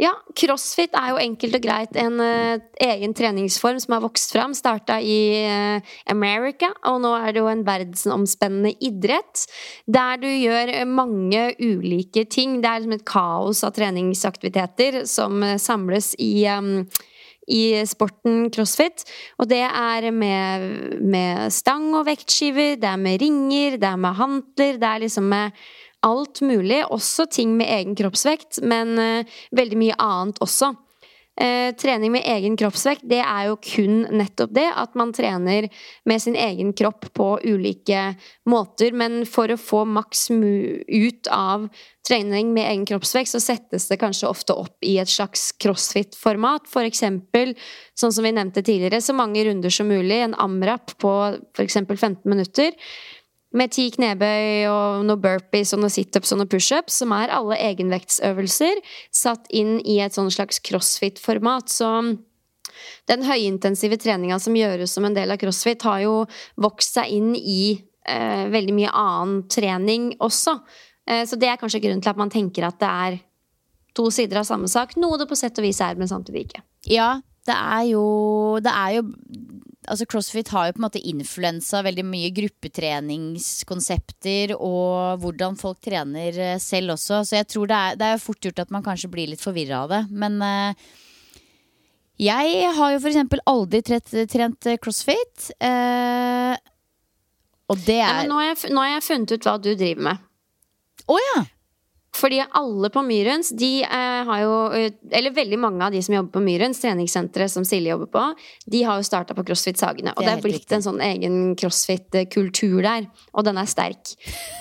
Ja, 0.00 0.14
crossfit 0.32 0.94
er 0.96 1.10
jo 1.12 1.18
enkelt 1.20 1.58
og 1.58 1.64
greit 1.66 1.96
en 2.00 2.14
uh, 2.24 2.62
egen 2.80 3.12
treningsform 3.16 3.76
som 3.82 3.98
har 3.98 4.04
vokst 4.06 4.32
fram. 4.32 4.54
Starta 4.56 4.96
i 5.04 5.18
uh, 5.44 5.90
America, 6.08 6.70
og 6.88 7.02
nå 7.04 7.10
er 7.18 7.34
det 7.36 7.42
jo 7.42 7.50
en 7.50 7.66
verdensomspennende 7.66 8.72
idrett. 8.80 9.44
Der 9.84 10.16
du 10.22 10.28
gjør 10.30 10.72
mange 10.88 11.50
ulike 11.60 12.24
ting. 12.32 12.62
Det 12.62 12.70
er 12.70 12.80
liksom 12.80 12.96
et 12.96 13.06
kaos 13.12 13.60
av 13.68 13.76
treningsaktiviteter 13.76 15.02
som 15.10 15.44
uh, 15.44 15.58
samles 15.60 16.14
i 16.16 16.32
um, 16.48 16.86
i 17.50 17.82
sporten 17.88 18.48
crossfit. 18.54 19.04
Og 19.42 19.48
det 19.50 19.64
er 19.66 20.08
med, 20.14 20.66
med 21.02 21.50
stang 21.52 21.88
og 21.98 22.06
vektskiver, 22.08 22.76
det 22.80 22.88
er 22.88 23.00
med 23.00 23.20
ringer, 23.20 23.76
det 23.80 23.88
er 23.90 24.00
med 24.00 24.18
hantler, 24.20 24.78
det 24.80 24.90
er 24.90 25.04
liksom 25.04 25.30
med 25.32 25.62
alt 26.06 26.40
mulig, 26.40 26.84
også 26.88 27.26
ting 27.30 27.56
med 27.58 27.68
egen 27.70 27.96
kroppsvekt, 27.98 28.62
men 28.62 28.94
uh, 28.98 29.40
veldig 29.56 29.80
mye 29.80 29.98
annet 30.00 30.40
også. 30.44 30.74
Uh, 31.40 31.70
trening 31.78 32.12
med 32.12 32.26
egen 32.28 32.56
kroppsvekt, 32.58 33.06
det 33.08 33.22
er 33.22 33.46
jo 33.48 33.54
kun 33.64 34.02
nettopp 34.12 34.50
det. 34.52 34.66
At 34.76 34.96
man 34.98 35.14
trener 35.16 35.70
med 36.04 36.20
sin 36.20 36.36
egen 36.36 36.74
kropp 36.76 37.06
på 37.16 37.28
ulike 37.46 38.10
måter. 38.50 38.92
Men 38.92 39.22
for 39.24 39.48
å 39.48 39.56
få 39.60 39.86
maks 39.88 40.26
ut 40.34 41.30
av 41.32 41.70
trening 42.04 42.50
med 42.52 42.66
egen 42.66 42.84
kroppsvekt, 42.90 43.32
så 43.32 43.40
settes 43.40 43.88
det 43.88 44.00
kanskje 44.02 44.28
ofte 44.28 44.56
opp 44.58 44.84
i 44.84 44.98
et 45.00 45.08
slags 45.08 45.48
crossfit-format. 45.62 46.68
For 46.68 46.84
eksempel, 46.84 47.54
sånn 47.96 48.12
som 48.12 48.26
vi 48.26 48.34
nevnte 48.36 48.64
tidligere, 48.66 49.00
så 49.00 49.16
mange 49.16 49.46
runder 49.46 49.72
som 49.72 49.88
mulig. 49.88 50.20
En 50.26 50.36
amrap 50.36 50.92
på 51.00 51.14
f.eks. 51.56 51.80
15 51.86 52.20
minutter 52.28 52.76
med 53.56 53.72
ti 53.74 53.88
knebøy 53.90 54.68
og 54.70 55.04
noen 55.06 55.22
burpees 55.22 55.74
og 55.74 55.82
noen 55.82 55.92
situps 55.92 56.32
og 56.32 56.40
noen 56.40 56.50
pushups, 56.50 57.00
som 57.02 57.14
er 57.16 57.32
alle 57.34 57.58
egenvektsøvelser 57.70 58.82
satt 59.14 59.48
inn 59.50 59.78
i 59.82 59.98
et 60.04 60.14
sånn 60.14 60.30
slags 60.30 60.62
crossfit-format. 60.66 61.72
Så 61.72 61.88
den 63.10 63.26
høyintensive 63.26 63.98
treninga 64.00 64.38
som 64.42 64.56
gjøres 64.56 64.94
som 64.94 65.06
en 65.06 65.16
del 65.16 65.34
av 65.34 65.40
crossfit, 65.40 65.82
har 65.86 66.04
jo 66.04 66.14
vokst 66.62 66.98
seg 66.98 67.10
inn 67.16 67.32
i 67.34 67.74
eh, 68.06 68.46
veldig 68.52 68.76
mye 68.76 68.94
annen 68.94 69.42
trening 69.50 70.12
også. 70.22 70.60
Eh, 71.10 71.24
så 71.26 71.38
det 71.40 71.50
er 71.50 71.58
kanskje 71.60 71.82
grunnen 71.82 72.04
til 72.04 72.12
at 72.14 72.20
man 72.20 72.32
tenker 72.32 72.68
at 72.68 72.78
det 72.80 72.92
er 73.08 73.18
to 73.98 74.06
sider 74.14 74.40
av 74.40 74.46
samme 74.46 74.70
sak. 74.70 74.94
Noe 75.00 75.18
det 75.18 75.26
på 75.30 75.38
sett 75.38 75.58
og 75.58 75.66
vis 75.66 75.82
er, 75.82 75.98
men 75.98 76.10
samtidig 76.10 76.46
ikke. 76.46 76.62
Ja, 76.90 77.16
det 77.48 77.56
er 77.56 77.84
jo, 77.90 78.04
det 78.62 78.72
er 78.72 79.00
jo 79.00 79.08
altså 79.90 80.06
CrossFit 80.08 80.48
har 80.54 80.68
jo 80.68 80.74
på 80.76 80.80
en 80.80 80.86
måte 80.86 81.08
influensa 81.10 81.82
veldig 81.84 82.04
mye 82.06 82.30
gruppetreningskonsepter 82.36 84.54
og 84.56 85.18
hvordan 85.22 85.56
folk 85.60 85.78
trener 85.84 86.32
eh, 86.38 86.58
selv 86.62 86.88
også. 86.96 87.14
Så 87.26 87.32
jeg 87.40 87.46
tror 87.50 87.64
det 87.70 87.76
er, 87.76 87.90
det 88.00 88.06
er 88.06 88.22
fort 88.22 88.44
gjort 88.46 88.62
at 88.64 88.72
man 88.74 88.86
kanskje 88.86 89.12
blir 89.12 89.26
litt 89.32 89.44
forvirra 89.44 89.76
av 89.84 89.88
det. 89.92 90.02
Men 90.22 90.32
uh, 90.42 90.72
jeg 92.20 92.46
har 92.76 92.88
jo 92.94 93.00
eksempel 93.00 93.40
aldri 93.50 93.78
trent, 93.86 94.10
trent 94.30 94.60
CrossFit. 94.82 95.36
Uh, 95.58 96.54
og 97.70 97.76
det 97.86 98.00
er 98.00 98.14
ja, 98.22 98.28
nå, 98.28 98.34
har 98.40 98.46
jeg, 98.50 98.56
nå 98.74 98.78
har 98.82 98.90
jeg 98.96 99.06
funnet 99.06 99.32
ut 99.34 99.44
hva 99.46 99.54
du 99.62 99.70
driver 99.74 100.02
med. 100.10 100.16
Å 101.06 101.08
oh, 101.14 101.20
ja! 101.30 101.38
Fordi 102.16 102.40
alle 102.58 102.90
på 102.90 103.02
Myrens, 103.06 103.52
de 103.54 103.84
eh, 103.84 104.22
har 104.26 104.40
jo 104.42 104.54
eh, 104.74 104.92
Eller 105.14 105.34
veldig 105.34 105.58
mange 105.62 105.84
av 105.86 105.94
de 105.94 106.00
som 106.02 106.14
jobber 106.16 106.34
på 106.34 106.42
Myrens, 106.42 106.80
treningssenteret 106.82 107.52
som 107.52 107.66
Silje 107.66 107.92
jobber 107.92 108.10
på, 108.10 108.24
de 108.70 108.82
har 108.86 108.98
jo 108.98 109.06
starta 109.06 109.36
på 109.36 109.44
CrossFit 109.46 109.78
Sagene. 109.78 110.14
Og 110.16 110.26
det, 110.26 110.32
er 110.32 110.42
blitt 110.42 110.60
riktig. 110.60 110.78
en 110.78 110.86
sånn 110.88 111.02
egen 111.04 111.36
crossfit-kultur 111.60 112.80
der. 112.86 113.06
Og 113.30 113.46
den 113.46 113.60
er 113.60 113.70
sterk. 113.70 114.14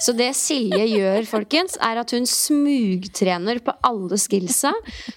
Så 0.03 0.13
det 0.17 0.31
Silje 0.37 0.85
gjør, 0.91 1.25
folkens, 1.29 1.79
er 1.81 2.03
at 2.03 2.13
hun 2.15 2.29
smugtrener 2.29 3.63
på 3.65 3.75
alle 3.87 4.19
skillsa. 4.21 4.75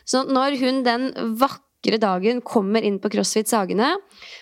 Så 0.09 0.25
når 0.29 0.57
hun 0.63 0.83
den 0.89 1.11
vakre 1.41 1.69
vakre 1.83 1.99
dagen 1.99 2.41
kommer 2.43 2.83
inn 2.83 2.99
på 2.99 3.11
CrossFit 3.11 3.49
Sagene, 3.49 3.97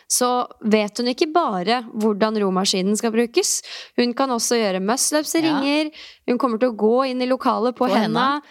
så 0.09 0.47
vet 0.62 0.97
hun 0.99 1.09
ikke 1.09 1.32
bare 1.32 1.84
hvordan 1.95 2.36
romaskinen 2.41 2.97
skal 2.97 3.12
brukes. 3.12 3.62
Hun 3.97 4.12
kan 4.14 4.28
også 4.30 4.59
gjøre 4.59 4.80
muscle-ups 4.80 5.34
i 5.36 5.43
Ja. 5.43 5.61
ringer. 5.61 5.91
Hun 6.28 6.38
kommer 6.38 6.59
til 6.59 6.70
å 6.70 6.76
gå 6.76 7.11
inn 7.11 7.22
i 7.22 7.26
lokalet 7.26 7.74
på, 7.74 7.88
På 7.88 7.95
henda. 7.95 8.43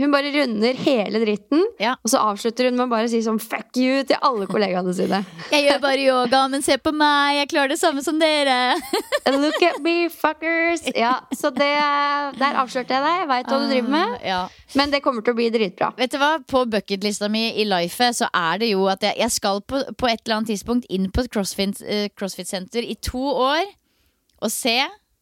Hun 0.00 0.12
bare 0.14 0.30
runder 0.32 0.78
hele 0.80 1.20
dritten, 1.22 1.60
Ja. 1.82 1.94
og 2.00 2.08
så 2.12 2.22
avslutter 2.30 2.70
hun 2.70 2.78
med 2.78 2.86
å 2.86 2.90
bare 2.94 3.08
si 3.12 3.20
sånn 3.24 3.40
fuck 3.42 3.76
you 3.76 4.00
til 4.08 4.16
alle 4.24 4.46
kollegaene 4.48 4.94
sine. 4.96 5.20
Jeg 5.54 5.66
gjør 5.66 5.80
bare 5.82 6.00
yoga, 6.06 6.40
men 6.52 6.64
se 6.64 6.78
på 6.80 6.92
meg, 6.96 7.36
jeg 7.40 7.50
klarer 7.52 7.74
det 7.74 7.78
samme 7.80 8.02
som 8.04 8.18
dere. 8.20 8.56
Look 9.40 9.60
at 9.66 9.80
me, 9.84 10.08
fuckers! 10.12 10.86
Ja, 10.96 11.18
så 11.36 11.50
det, 11.54 11.68
der 12.40 12.58
avslørte 12.62 12.96
jeg 12.96 13.04
deg. 13.04 13.18
Jeg 13.20 13.28
veit 13.30 13.50
hva 13.50 13.58
du 13.60 13.66
driver 13.70 13.92
med. 13.94 14.14
Ja. 14.26 14.40
Men 14.78 14.92
det 14.94 15.02
kommer 15.04 15.24
til 15.26 15.34
å 15.34 15.38
bli 15.38 15.48
dritbra. 15.52 15.90
Vet 15.98 16.14
du 16.14 16.18
hva, 16.22 16.32
På 16.48 16.64
bucketlista 16.70 17.28
mi 17.32 17.48
i 17.60 17.66
life 17.68 18.10
så 18.16 18.28
er 18.34 18.60
det 18.62 18.70
jo 18.72 18.86
at 18.90 19.02
jeg, 19.04 19.18
jeg 19.20 19.34
skal 19.36 19.60
på, 19.66 19.82
på 19.98 20.08
et 20.10 20.22
eller 20.24 20.40
annet 20.40 20.52
tidspunkt 20.54 20.88
inn 20.90 21.10
på 21.12 21.24
et 21.24 21.30
crossfit, 21.34 21.82
eh, 21.84 22.08
crossfit-senter 22.16 22.86
i 22.86 22.96
to 23.04 23.20
år 23.20 23.66
og 24.40 24.50
se. 24.54 24.78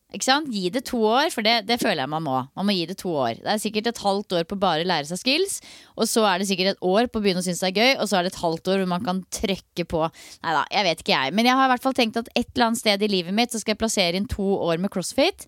Gi 0.08 0.70
det 0.72 0.86
to 0.88 1.02
år, 1.04 1.28
for 1.28 1.44
det, 1.44 1.66
det 1.68 1.76
føler 1.82 2.00
jeg 2.00 2.08
man 2.08 2.24
må. 2.24 2.38
Man 2.56 2.64
må 2.64 2.72
gi 2.72 2.86
det 2.88 2.96
to 3.02 3.10
år. 3.12 3.42
Det 3.42 3.50
er 3.52 3.60
sikkert 3.60 3.90
et 3.90 3.98
halvt 4.00 4.32
år 4.38 4.46
på 4.48 4.56
bare 4.56 4.80
å 4.80 4.88
lære 4.88 5.04
seg 5.04 5.20
skills, 5.20 5.58
og 6.00 6.08
så 6.08 6.24
er 6.24 6.40
det 6.40 6.48
sikkert 6.48 6.70
et 6.72 6.86
år 6.88 7.10
på 7.12 7.20
å 7.20 7.24
begynne 7.24 7.42
å 7.42 7.44
synes 7.44 7.60
det 7.60 7.68
er 7.68 7.76
gøy, 7.76 7.92
og 8.00 8.08
så 8.08 8.16
er 8.16 8.24
det 8.24 8.32
et 8.32 8.40
halvt 8.40 8.70
år 8.72 8.80
hvor 8.80 8.88
man 8.94 9.04
kan 9.04 9.20
trykke 9.28 9.84
på. 9.84 10.00
Nei 10.46 10.54
da, 10.56 10.64
jeg 10.72 10.86
vet 10.88 11.04
ikke 11.04 11.12
jeg. 11.12 11.34
Men 11.36 11.50
jeg 11.50 11.60
har 11.60 11.68
i 11.68 11.72
hvert 11.74 11.84
fall 11.84 11.98
tenkt 11.98 12.16
at 12.22 12.32
et 12.32 12.48
eller 12.54 12.70
annet 12.70 12.80
sted 12.80 13.04
i 13.04 13.10
livet 13.12 13.36
mitt 13.36 13.52
så 13.52 13.60
skal 13.60 13.74
jeg 13.74 13.82
plassere 13.84 14.16
inn 14.16 14.30
to 14.32 14.48
år 14.56 14.80
med 14.80 14.92
crossfit. 14.94 15.44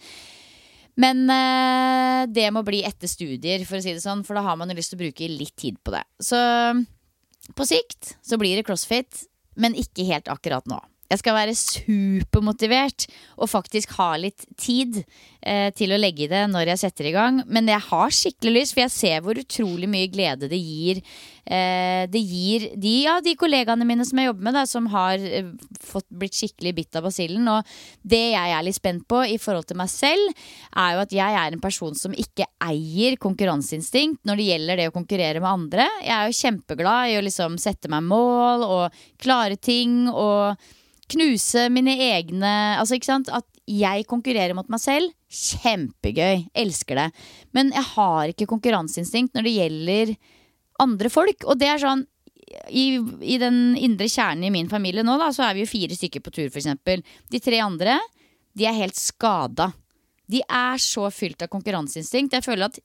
Men 1.00 1.24
øh, 1.32 2.28
det 2.28 2.50
må 2.52 2.60
bli 2.66 2.82
etter 2.84 3.08
studier, 3.08 3.64
for 3.64 3.80
å 3.80 3.84
si 3.84 3.96
det 3.96 4.04
sånn, 4.04 4.26
for 4.28 4.36
da 4.36 4.44
har 4.44 4.60
man 4.60 4.68
jo 4.68 4.76
lyst 4.76 4.92
til 4.92 5.00
å 5.00 5.04
bruke 5.06 5.32
litt 5.32 5.56
tid 5.56 5.80
på 5.80 5.96
det. 5.96 6.04
Så 6.20 6.36
på 7.56 7.64
sikt 7.64 8.18
så 8.20 8.36
blir 8.36 8.60
det 8.60 8.68
crossfit, 8.68 9.24
men 9.56 9.78
ikke 9.78 10.04
helt 10.10 10.28
akkurat 10.28 10.68
nå. 10.68 10.82
Jeg 11.10 11.18
skal 11.24 11.34
være 11.34 11.56
supermotivert 11.58 13.08
og 13.40 13.50
faktisk 13.50 13.96
ha 13.96 14.12
litt 14.20 14.44
tid 14.60 15.00
eh, 15.42 15.72
til 15.74 15.90
å 15.90 15.98
legge 15.98 16.28
i 16.28 16.30
det 16.30 16.44
når 16.52 16.70
jeg 16.70 16.82
setter 16.84 17.08
i 17.10 17.14
gang. 17.16 17.40
Men 17.50 17.66
jeg 17.66 17.82
har 17.88 18.14
skikkelig 18.14 18.54
lyst, 18.54 18.76
for 18.76 18.84
jeg 18.84 18.94
ser 18.94 19.24
hvor 19.24 19.40
utrolig 19.40 19.90
mye 19.90 20.10
glede 20.12 20.46
det 20.52 20.60
gir. 20.62 21.02
Eh, 21.50 22.06
det 22.06 22.22
gir 22.22 22.68
de, 22.78 22.94
ja, 23.08 23.16
de 23.26 23.34
kollegaene 23.34 23.88
mine 23.88 24.06
som 24.06 24.22
jeg 24.22 24.30
jobber 24.30 24.46
med, 24.46 24.58
da, 24.60 24.64
som 24.70 24.86
har 24.94 25.18
eh, 25.18 25.50
fått 25.82 26.06
blitt 26.14 26.38
skikkelig 26.38 26.76
bitt 26.78 27.00
av 27.00 27.08
basillen. 27.10 27.50
Og 27.56 27.76
det 28.06 28.24
jeg 28.36 28.54
er 28.54 28.66
litt 28.68 28.78
spent 28.78 29.08
på 29.10 29.24
i 29.26 29.38
forhold 29.42 29.66
til 29.66 29.82
meg 29.82 29.90
selv, 29.90 30.46
er 30.78 30.94
jo 30.94 31.04
at 31.08 31.18
jeg 31.18 31.40
er 31.42 31.56
en 31.56 31.64
person 31.64 31.96
som 31.98 32.14
ikke 32.14 32.46
eier 32.70 33.18
konkurranseinstinkt 33.18 34.22
når 34.30 34.38
det 34.38 34.50
gjelder 34.52 34.78
det 34.78 34.90
å 34.92 34.94
konkurrere 34.94 35.42
med 35.42 35.50
andre. 35.50 35.90
Jeg 36.04 36.14
er 36.20 36.30
jo 36.30 36.42
kjempeglad 36.44 37.10
i 37.10 37.18
å 37.18 37.26
liksom 37.26 37.58
sette 37.58 37.90
meg 37.90 38.06
mål 38.06 38.62
og 38.68 39.02
klare 39.18 39.58
ting 39.58 40.04
og 40.12 40.54
knuse 41.10 41.66
mine 41.72 41.96
egne 42.10 42.52
Altså, 42.78 42.96
ikke 42.96 43.10
sant? 43.10 43.30
At 43.32 43.46
jeg 43.70 44.06
konkurrerer 44.10 44.56
mot 44.56 44.68
meg 44.72 44.82
selv. 44.82 45.12
Kjempegøy. 45.30 46.46
Elsker 46.58 46.98
det. 46.98 47.08
Men 47.56 47.74
jeg 47.74 47.86
har 47.94 48.32
ikke 48.32 48.48
konkurranseinstinkt 48.50 49.36
når 49.36 49.46
det 49.46 49.56
gjelder 49.58 50.14
andre 50.82 51.12
folk. 51.12 51.46
Og 51.46 51.60
det 51.60 51.68
er 51.70 51.82
sånn 51.82 52.06
i, 52.74 52.98
I 52.98 53.36
den 53.38 53.76
indre 53.78 54.08
kjernen 54.10 54.48
i 54.48 54.54
min 54.54 54.70
familie 54.70 55.04
nå, 55.06 55.14
da, 55.20 55.28
så 55.34 55.44
er 55.46 55.54
vi 55.54 55.62
jo 55.62 55.70
fire 55.70 55.94
stykker 55.94 56.24
på 56.24 56.32
tur, 56.34 56.48
f.eks. 56.50 56.66
De 57.30 57.42
tre 57.42 57.60
andre, 57.62 58.00
de 58.58 58.66
er 58.66 58.74
helt 58.80 58.98
skada. 58.98 59.70
De 60.30 60.42
er 60.42 60.82
så 60.82 61.06
fylt 61.14 61.44
av 61.46 61.50
konkurranseinstinkt. 61.52 62.34
Jeg 62.34 62.46
føler 62.46 62.70
at 62.70 62.80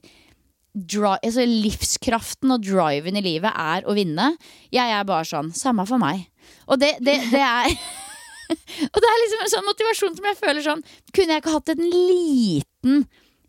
dri 0.76 1.08
altså 1.16 1.46
livskraften 1.48 2.52
og 2.52 2.66
driven 2.66 3.18
i 3.18 3.24
livet 3.26 3.54
er 3.56 3.86
å 3.88 3.96
vinne. 3.98 4.34
Jeg 4.76 4.92
er 4.92 5.08
bare 5.08 5.28
sånn 5.28 5.54
Samme 5.56 5.88
for 5.88 6.02
meg. 6.02 6.28
Og 6.70 6.82
det, 6.82 6.98
det, 7.06 7.22
det 7.32 7.42
er 7.42 7.72
Og 8.94 9.00
det 9.02 9.10
er 9.12 9.22
liksom 9.24 9.44
en 9.46 9.54
sånn 9.54 9.68
motivasjon 9.70 10.18
som 10.18 10.28
jeg 10.30 10.38
føler 10.40 10.66
sånn 10.66 10.84
Kunne 11.16 11.36
jeg 11.36 11.42
ikke 11.44 11.56
hatt 11.56 11.72
en 11.74 11.84
liten 11.86 13.06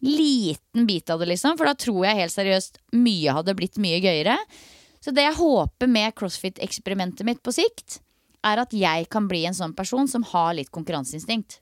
Liten 0.07 0.87
bit 0.87 1.11
av 1.11 1.23
det, 1.23 1.31
liksom? 1.33 1.57
For 1.59 1.69
da 1.69 1.75
tror 1.79 2.03
jeg 2.05 2.21
helt 2.21 2.35
seriøst 2.35 2.81
mye 3.01 3.33
hadde 3.39 3.55
blitt 3.57 3.79
mye 3.81 3.97
gøyere. 4.05 4.37
Så 5.01 5.11
det 5.17 5.25
jeg 5.25 5.39
håper 5.39 5.89
med 5.91 6.15
crossfit-eksperimentet 6.19 7.25
mitt 7.27 7.41
på 7.43 7.55
sikt, 7.57 8.01
er 8.47 8.61
at 8.63 8.75
jeg 8.77 9.07
kan 9.11 9.27
bli 9.31 9.41
en 9.49 9.57
sånn 9.57 9.73
person 9.75 10.07
som 10.11 10.27
har 10.35 10.53
litt 10.59 10.71
konkurranseinstinkt. 10.75 11.59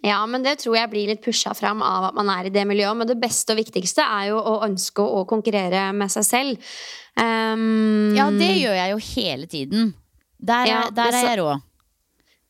Ja, 0.00 0.22
men 0.26 0.40
det 0.42 0.56
tror 0.62 0.78
jeg 0.78 0.90
blir 0.94 1.10
litt 1.12 1.20
pusha 1.22 1.52
fram 1.54 1.82
av 1.84 2.08
at 2.08 2.16
man 2.16 2.30
er 2.32 2.48
i 2.48 2.54
det 2.54 2.64
miljøet. 2.66 2.96
Men 2.96 3.10
det 3.10 3.18
beste 3.20 3.52
og 3.52 3.60
viktigste 3.60 4.06
er 4.06 4.30
jo 4.30 4.38
å 4.40 4.54
ønske 4.64 5.04
å 5.04 5.26
konkurrere 5.28 5.90
med 5.92 6.10
seg 6.14 6.24
selv. 6.24 6.70
Um, 7.20 8.14
Ja, 8.16 8.30
det 8.32 8.54
gjør 8.56 8.78
jeg 8.78 8.94
jo 8.94 9.02
hele 9.12 9.50
tiden. 9.52 9.92
Der, 10.40 10.66
Ja, 10.66 10.80
er, 10.88 10.96
der 10.96 11.18
er 11.18 11.28
jeg 11.28 11.38
rå. 11.42 11.52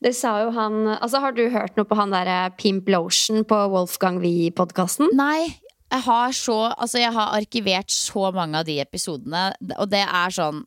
Det 0.03 0.15
sa 0.19 0.35
jo 0.43 0.51
han 0.57 0.81
Altså, 0.97 1.21
har 1.23 1.37
du 1.37 1.45
hørt 1.53 1.77
noe 1.79 1.87
på 1.89 1.99
han 1.99 2.15
derre 2.15 2.51
Pimp 2.59 2.91
Lotion 2.91 3.45
på 3.47 3.59
Wolfgang 3.73 4.19
Wie-podkasten? 4.23 5.13
Nei, 5.15 5.55
jeg 5.93 6.05
har 6.09 6.35
så 6.37 6.59
Altså, 6.73 6.99
jeg 7.03 7.15
har 7.15 7.37
arkivert 7.39 7.93
så 7.95 8.31
mange 8.35 8.61
av 8.61 8.69
de 8.69 8.81
episodene, 8.83 9.51
og 9.79 9.91
det 9.93 10.05
er 10.07 10.39
sånn 10.39 10.65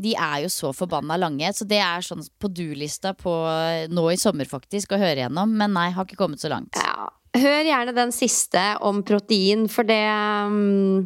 de 0.00 0.12
er 0.14 0.44
jo 0.44 0.48
så 0.54 0.70
forbanna 0.72 1.16
lange, 1.18 1.48
så 1.52 1.66
det 1.68 1.80
er 1.82 2.04
sånn 2.06 2.22
på 2.40 2.48
do-lista 2.54 3.10
på 3.18 3.32
nå 3.90 4.04
i 4.12 4.18
sommer, 4.20 4.46
faktisk, 4.48 4.94
å 4.94 5.00
høre 5.00 5.24
gjennom. 5.24 5.50
Men 5.58 5.74
nei, 5.74 5.88
har 5.92 6.06
ikke 6.06 6.20
kommet 6.20 6.40
så 6.40 6.48
langt. 6.52 6.78
Ja. 6.78 7.08
Hør 7.30 7.62
gjerne 7.62 7.92
den 7.94 8.10
siste 8.10 8.60
om 8.82 9.04
protein, 9.06 9.68
for 9.70 9.86
det 9.86 10.02
um, 10.50 11.04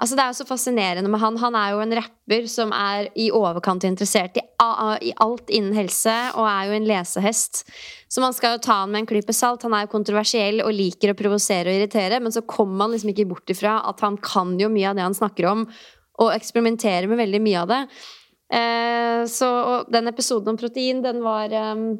Altså, 0.00 0.16
det 0.16 0.22
er 0.24 0.30
jo 0.32 0.38
så 0.38 0.46
fascinerende 0.48 1.10
med 1.12 1.20
han. 1.20 1.36
Han 1.42 1.56
er 1.60 1.74
jo 1.74 1.82
en 1.84 1.92
rapper 1.98 2.46
som 2.48 2.70
er 2.72 3.10
i 3.20 3.26
overkant 3.36 3.84
interessert 3.84 4.38
i, 4.40 4.42
i 5.04 5.12
alt 5.20 5.52
innen 5.52 5.76
helse, 5.76 6.14
og 6.40 6.46
er 6.48 6.70
jo 6.70 6.76
en 6.78 6.86
lesehest. 6.88 7.60
Så 8.08 8.24
man 8.24 8.32
skal 8.32 8.56
jo 8.56 8.62
ta 8.64 8.78
han 8.80 8.94
med 8.94 9.02
en 9.02 9.10
klype 9.10 9.34
salt. 9.36 9.66
Han 9.68 9.76
er 9.76 9.84
jo 9.84 9.92
kontroversiell 9.92 10.64
og 10.64 10.72
liker 10.72 11.12
å 11.12 11.18
provosere 11.18 11.68
og 11.68 11.76
irritere, 11.76 12.22
men 12.24 12.32
så 12.32 12.46
kommer 12.48 12.80
man 12.80 12.96
liksom 12.96 13.12
ikke 13.12 13.28
bort 13.28 13.52
ifra 13.52 13.76
at 13.92 14.00
han 14.06 14.16
kan 14.24 14.56
jo 14.58 14.72
mye 14.72 14.88
av 14.88 14.96
det 14.96 15.04
han 15.04 15.18
snakker 15.20 15.50
om, 15.52 15.66
og 16.24 16.32
eksperimenterer 16.32 17.06
med 17.10 17.20
veldig 17.20 17.44
mye 17.44 17.60
av 17.66 17.70
det. 17.74 17.82
Uh, 18.50 19.28
så 19.30 19.46
og 19.46 19.92
den 19.92 20.08
episoden 20.10 20.54
om 20.54 20.58
protein, 20.58 21.04
den 21.04 21.20
var 21.22 21.52
um, 21.76 21.90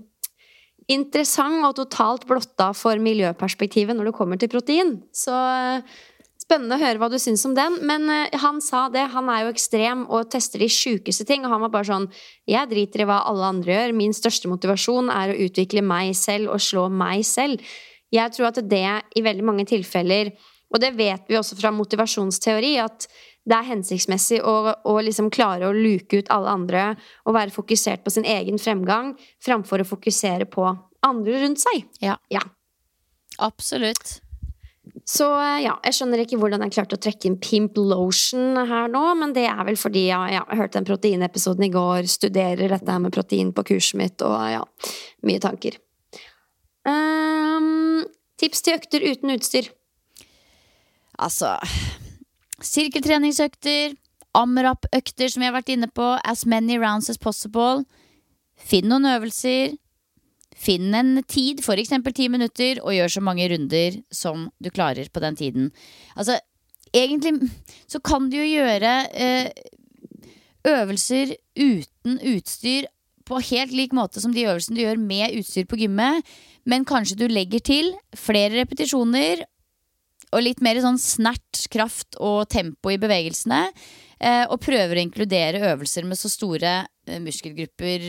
interessant 0.91 1.65
og 1.67 1.77
totalt 1.79 2.27
blotta 2.29 2.71
for 2.77 3.01
miljøperspektivet 3.03 3.97
når 3.97 4.11
det 4.11 4.17
kommer 4.17 4.41
til 4.41 4.51
protein. 4.53 4.97
Så 5.15 5.35
eh, 5.35 5.85
spennende 6.43 6.77
å 6.77 6.83
høre 6.83 6.99
hva 6.99 7.11
du 7.13 7.19
syns 7.23 7.45
om 7.47 7.55
den. 7.57 7.79
Men 7.87 8.09
eh, 8.11 8.39
han 8.43 8.61
sa 8.65 8.89
det. 8.93 9.07
Han 9.15 9.31
er 9.33 9.45
jo 9.45 9.55
ekstrem 9.55 10.07
og 10.09 10.31
tester 10.35 10.63
de 10.63 10.71
sjukeste 10.73 11.27
ting. 11.29 11.47
Og 11.47 11.55
han 11.55 11.65
var 11.67 11.75
bare 11.75 11.91
sånn 11.91 12.09
Jeg 12.51 12.71
driter 12.73 13.05
i 13.05 13.09
hva 13.11 13.23
alle 13.31 13.53
andre 13.55 13.77
gjør. 13.77 13.97
Min 13.99 14.17
største 14.17 14.51
motivasjon 14.51 15.13
er 15.15 15.33
å 15.33 15.41
utvikle 15.47 15.85
meg 15.87 16.15
selv 16.19 16.55
og 16.55 16.65
slå 16.65 16.89
meg 16.93 17.27
selv. 17.29 17.63
Jeg 18.11 18.35
tror 18.35 18.51
at 18.51 18.65
det 18.67 18.87
i 19.15 19.23
veldig 19.23 19.47
mange 19.47 19.69
tilfeller 19.71 20.35
og 20.71 20.79
det 20.83 20.93
vet 20.95 21.27
vi 21.27 21.39
også 21.39 21.59
fra 21.59 21.73
motivasjonsteori, 21.75 22.77
at 22.79 23.09
det 23.49 23.57
er 23.57 23.69
hensiktsmessig 23.71 24.41
å, 24.45 24.55
å 24.85 24.95
liksom 25.01 25.31
klare 25.33 25.69
å 25.71 25.75
luke 25.75 26.21
ut 26.21 26.31
alle 26.33 26.53
andre 26.53 26.87
og 27.25 27.35
være 27.37 27.55
fokusert 27.55 28.05
på 28.05 28.13
sin 28.13 28.27
egen 28.29 28.61
fremgang 28.61 29.15
framfor 29.43 29.83
å 29.83 29.89
fokusere 29.89 30.47
på 30.51 30.67
andre 31.07 31.45
rundt 31.45 31.63
seg. 31.63 31.87
Ja, 32.05 32.19
Ja. 32.31 32.43
absolutt. 33.39 34.21
Så 35.07 35.27
eh, 35.39 35.63
ja, 35.65 35.75
jeg 35.87 35.97
skjønner 35.97 36.23
ikke 36.23 36.39
hvordan 36.41 36.63
jeg 36.67 36.75
klarte 36.75 36.97
å 36.99 37.01
trekke 37.03 37.29
inn 37.31 37.39
Pimp 37.43 37.79
Lotion 37.79 38.59
her 38.69 38.91
nå, 38.91 39.03
men 39.19 39.33
det 39.37 39.47
er 39.49 39.63
vel 39.67 39.79
fordi 39.81 40.07
ja, 40.09 40.21
ja, 40.31 40.43
jeg 40.51 40.61
hørte 40.61 40.79
den 40.79 40.89
proteinepisoden 40.89 41.67
i 41.67 41.73
går, 41.73 42.09
studerer 42.11 42.75
dette 42.75 42.91
her 42.91 43.03
med 43.03 43.15
protein 43.15 43.53
på 43.57 43.65
kurset 43.73 43.99
mitt, 44.01 44.25
og 44.27 44.37
ja, 44.53 44.63
mye 45.27 45.43
tanker. 45.43 45.79
Um, 46.89 48.05
tips 48.41 48.65
til 48.67 48.79
økter 48.79 49.05
uten 49.05 49.35
utstyr. 49.37 49.71
Altså 51.21 51.57
Sirkeltreningsøkter, 52.65 53.95
amrap-økter 54.37 55.31
som 55.31 55.43
vi 55.43 55.49
har 55.49 55.57
vært 55.57 55.73
inne 55.75 55.89
på, 55.91 56.13
as 56.25 56.45
many 56.47 56.77
rounds 56.81 57.11
as 57.11 57.19
possible. 57.21 57.85
Finn 58.61 58.91
noen 58.91 59.09
øvelser. 59.11 59.77
Finn 60.61 60.93
en 60.95 61.23
tid, 61.25 61.63
f.eks. 61.65 61.95
ti 62.15 62.29
minutter, 62.29 62.83
og 62.85 62.93
gjør 62.93 63.15
så 63.17 63.25
mange 63.25 63.49
runder 63.49 64.01
som 64.13 64.51
du 64.61 64.69
klarer 64.69 65.09
på 65.09 65.23
den 65.25 65.39
tiden. 65.39 65.71
Altså, 66.17 66.37
egentlig 66.93 67.49
så 67.89 68.01
kan 68.05 68.29
du 68.29 68.37
jo 68.37 68.49
gjøre 68.49 68.95
eh, 69.15 69.51
øvelser 70.69 71.37
uten 71.57 72.19
utstyr 72.35 72.91
på 73.31 73.41
helt 73.53 73.73
lik 73.73 73.95
måte 73.97 74.21
som 74.21 74.35
de 74.35 74.45
øvelsene 74.45 74.77
du 74.77 74.83
gjør 74.83 75.01
med 75.01 75.39
utstyr 75.39 75.69
på 75.71 75.79
gymmet, 75.81 76.27
men 76.67 76.85
kanskje 76.85 77.19
du 77.23 77.27
legger 77.31 77.63
til 77.65 77.93
flere 78.19 78.59
repetisjoner 78.59 79.47
og 80.31 80.45
litt 80.45 80.63
mer 80.63 80.79
sånn 80.83 80.99
snert, 81.01 81.65
kraft 81.73 82.19
og 82.23 82.47
tempo 82.53 82.93
i 82.93 83.01
bevegelsene. 83.01 83.67
Eh, 84.21 84.45
og 84.53 84.61
prøver 84.61 84.99
å 84.99 85.01
inkludere 85.01 85.63
øvelser 85.71 86.05
med 86.05 86.19
så 86.21 86.29
store 86.29 86.73
eh, 87.09 87.21
muskelgrupper, 87.25 88.03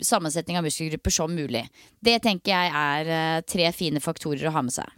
sammensetning 0.00 0.56
av 0.56 0.64
muskelgrupper 0.64 1.12
som 1.12 1.34
mulig. 1.36 1.66
Det 2.00 2.16
tenker 2.24 2.54
jeg 2.54 2.70
er 2.72 3.10
eh, 3.12 3.40
tre 3.44 3.68
fine 3.76 4.00
faktorer 4.00 4.48
å 4.48 4.54
ha 4.54 4.62
med 4.64 4.72
seg. 4.72 4.88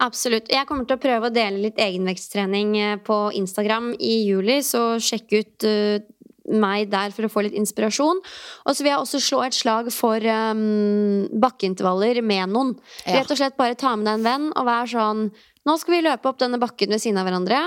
Absolutt. 0.00 0.46
Jeg 0.54 0.68
kommer 0.68 0.86
til 0.86 0.96
å 0.96 1.02
prøve 1.02 1.28
å 1.28 1.34
dele 1.34 1.66
litt 1.66 1.80
egenveksttrening 1.82 3.02
på 3.04 3.16
Instagram 3.36 3.90
i 3.98 4.14
juli, 4.24 4.60
så 4.64 5.00
sjekk 5.02 5.34
ut 5.34 5.66
meg 6.46 6.86
der 6.92 7.10
for 7.14 7.26
å 7.26 7.30
få 7.32 7.42
litt 7.44 7.56
inspirasjon. 7.58 8.22
Og 8.22 8.70
så 8.70 8.84
vil 8.84 8.92
jeg 8.92 9.02
også 9.02 9.20
slå 9.22 9.42
et 9.46 9.56
slag 9.56 9.90
for 9.94 10.22
um, 10.22 11.26
bakkeintervaller 11.42 12.22
med 12.22 12.54
noen. 12.54 12.72
Ja. 13.04 13.18
Rett 13.18 13.34
og 13.34 13.40
slett 13.40 13.58
bare 13.58 13.78
ta 13.78 13.96
med 13.98 14.06
deg 14.08 14.20
en 14.20 14.26
venn 14.26 14.48
og 14.52 14.68
være 14.68 14.90
sånn 14.94 15.26
Nå 15.66 15.74
skal 15.80 15.96
vi 15.96 16.06
løpe 16.06 16.30
opp 16.30 16.40
denne 16.40 16.60
bakken 16.62 16.94
ved 16.94 17.02
siden 17.02 17.18
av 17.20 17.26
hverandre. 17.28 17.66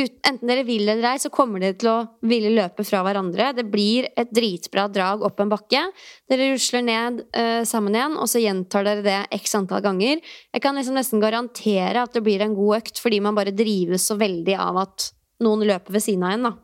Enten 0.00 0.48
dere 0.48 0.62
vil 0.64 0.86
eller 0.88 1.04
ei, 1.10 1.18
så 1.20 1.32
kommer 1.34 1.60
dere 1.60 1.76
til 1.80 1.90
å 1.90 1.96
ville 2.24 2.52
løpe 2.54 2.84
fra 2.86 3.02
hverandre. 3.04 3.50
Det 3.56 3.66
blir 3.68 4.06
et 4.18 4.30
dritbra 4.32 4.86
drag 4.92 5.24
opp 5.26 5.40
en 5.42 5.50
bakke. 5.50 5.82
Dere 6.30 6.50
rusler 6.52 6.84
ned 6.86 7.20
uh, 7.34 7.62
sammen 7.68 7.96
igjen, 7.96 8.16
og 8.16 8.30
så 8.30 8.40
gjentar 8.40 8.86
dere 8.86 9.04
det 9.04 9.18
x 9.40 9.56
antall 9.58 9.82
ganger. 9.84 10.22
Jeg 10.54 10.64
kan 10.64 10.78
liksom 10.78 10.96
nesten 10.96 11.22
garantere 11.22 12.04
at 12.06 12.16
det 12.16 12.24
blir 12.24 12.44
en 12.44 12.56
god 12.56 12.80
økt, 12.80 13.02
fordi 13.02 13.20
man 13.24 13.36
bare 13.36 13.56
drives 13.56 14.06
så 14.08 14.16
veldig 14.20 14.56
av 14.60 14.80
at 14.86 15.10
noen 15.44 15.66
løper 15.68 15.96
ved 15.96 16.06
siden 16.06 16.24
av 16.28 16.36
en, 16.36 16.48
da. 16.50 16.54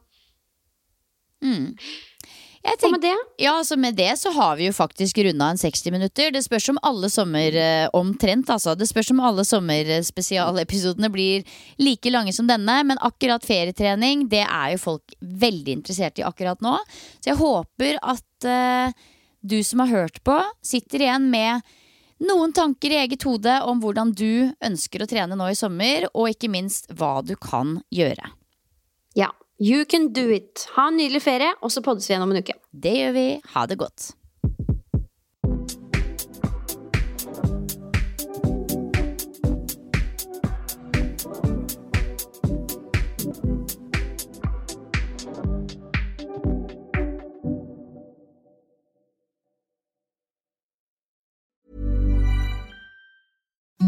Jeg 2.66 2.80
Og 2.82 2.92
med 2.96 3.04
det 3.04 3.14
ja, 3.38 3.52
altså 3.54 3.76
med 3.78 3.94
det 3.94 4.10
så 4.18 4.32
har 4.34 4.56
vi 4.58 4.66
jo 4.66 4.74
faktisk 4.74 5.20
runda 5.22 5.52
en 5.52 5.60
60 5.60 5.92
minutter. 5.94 6.32
Det 6.34 6.42
spørs 6.42 6.68
om 6.72 6.80
alle 6.86 7.10
sommer 7.12 7.54
eh, 7.54 7.88
omtrent, 7.94 8.50
altså. 8.50 8.74
Det 8.74 8.88
spørs 8.90 9.12
om 9.14 9.20
alle 9.22 9.44
sommerspesialepisodene 9.46 11.10
blir 11.12 11.46
like 11.78 12.10
lange 12.10 12.34
som 12.34 12.48
denne. 12.50 12.78
Men 12.88 13.00
akkurat 13.06 13.46
ferietrening, 13.46 14.26
det 14.32 14.42
er 14.44 14.74
jo 14.74 14.82
folk 14.82 15.14
veldig 15.20 15.78
interessert 15.78 16.18
i 16.18 16.26
akkurat 16.26 16.64
nå. 16.64 16.74
Så 17.20 17.30
jeg 17.30 17.40
håper 17.40 18.00
at 18.02 18.48
uh, 18.50 19.06
du 19.46 19.60
som 19.64 19.84
har 19.84 19.92
hørt 19.92 20.22
på, 20.26 20.38
sitter 20.64 21.06
igjen 21.06 21.30
med 21.30 21.62
noen 22.26 22.54
tanker 22.56 22.92
i 22.92 23.02
eget 23.04 23.28
hode 23.28 23.60
om 23.68 23.82
hvordan 23.82 24.10
du 24.16 24.50
ønsker 24.64 25.04
å 25.04 25.08
trene 25.10 25.38
nå 25.38 25.52
i 25.52 25.58
sommer, 25.58 26.08
og 26.14 26.32
ikke 26.32 26.50
minst 26.52 26.90
hva 26.96 27.20
du 27.22 27.36
kan 27.38 27.78
gjøre. 27.94 28.32
You 29.58 29.86
can 29.88 30.10
do 30.12 30.28
it. 30.34 30.66
Ha 30.76 30.90
en 30.90 30.98
nydelig 31.00 31.22
ferie, 31.24 31.54
og 31.64 31.72
så 31.72 31.80
poddes 31.84 32.04
vi 32.08 32.12
igjen 32.12 32.24
om 32.26 32.34
en 32.34 32.42
uke. 32.44 32.58
Det 32.76 32.92
gjør 32.98 33.14
vi. 33.16 33.26
Ha 33.54 33.64
det 33.70 33.78
godt. 33.80 34.10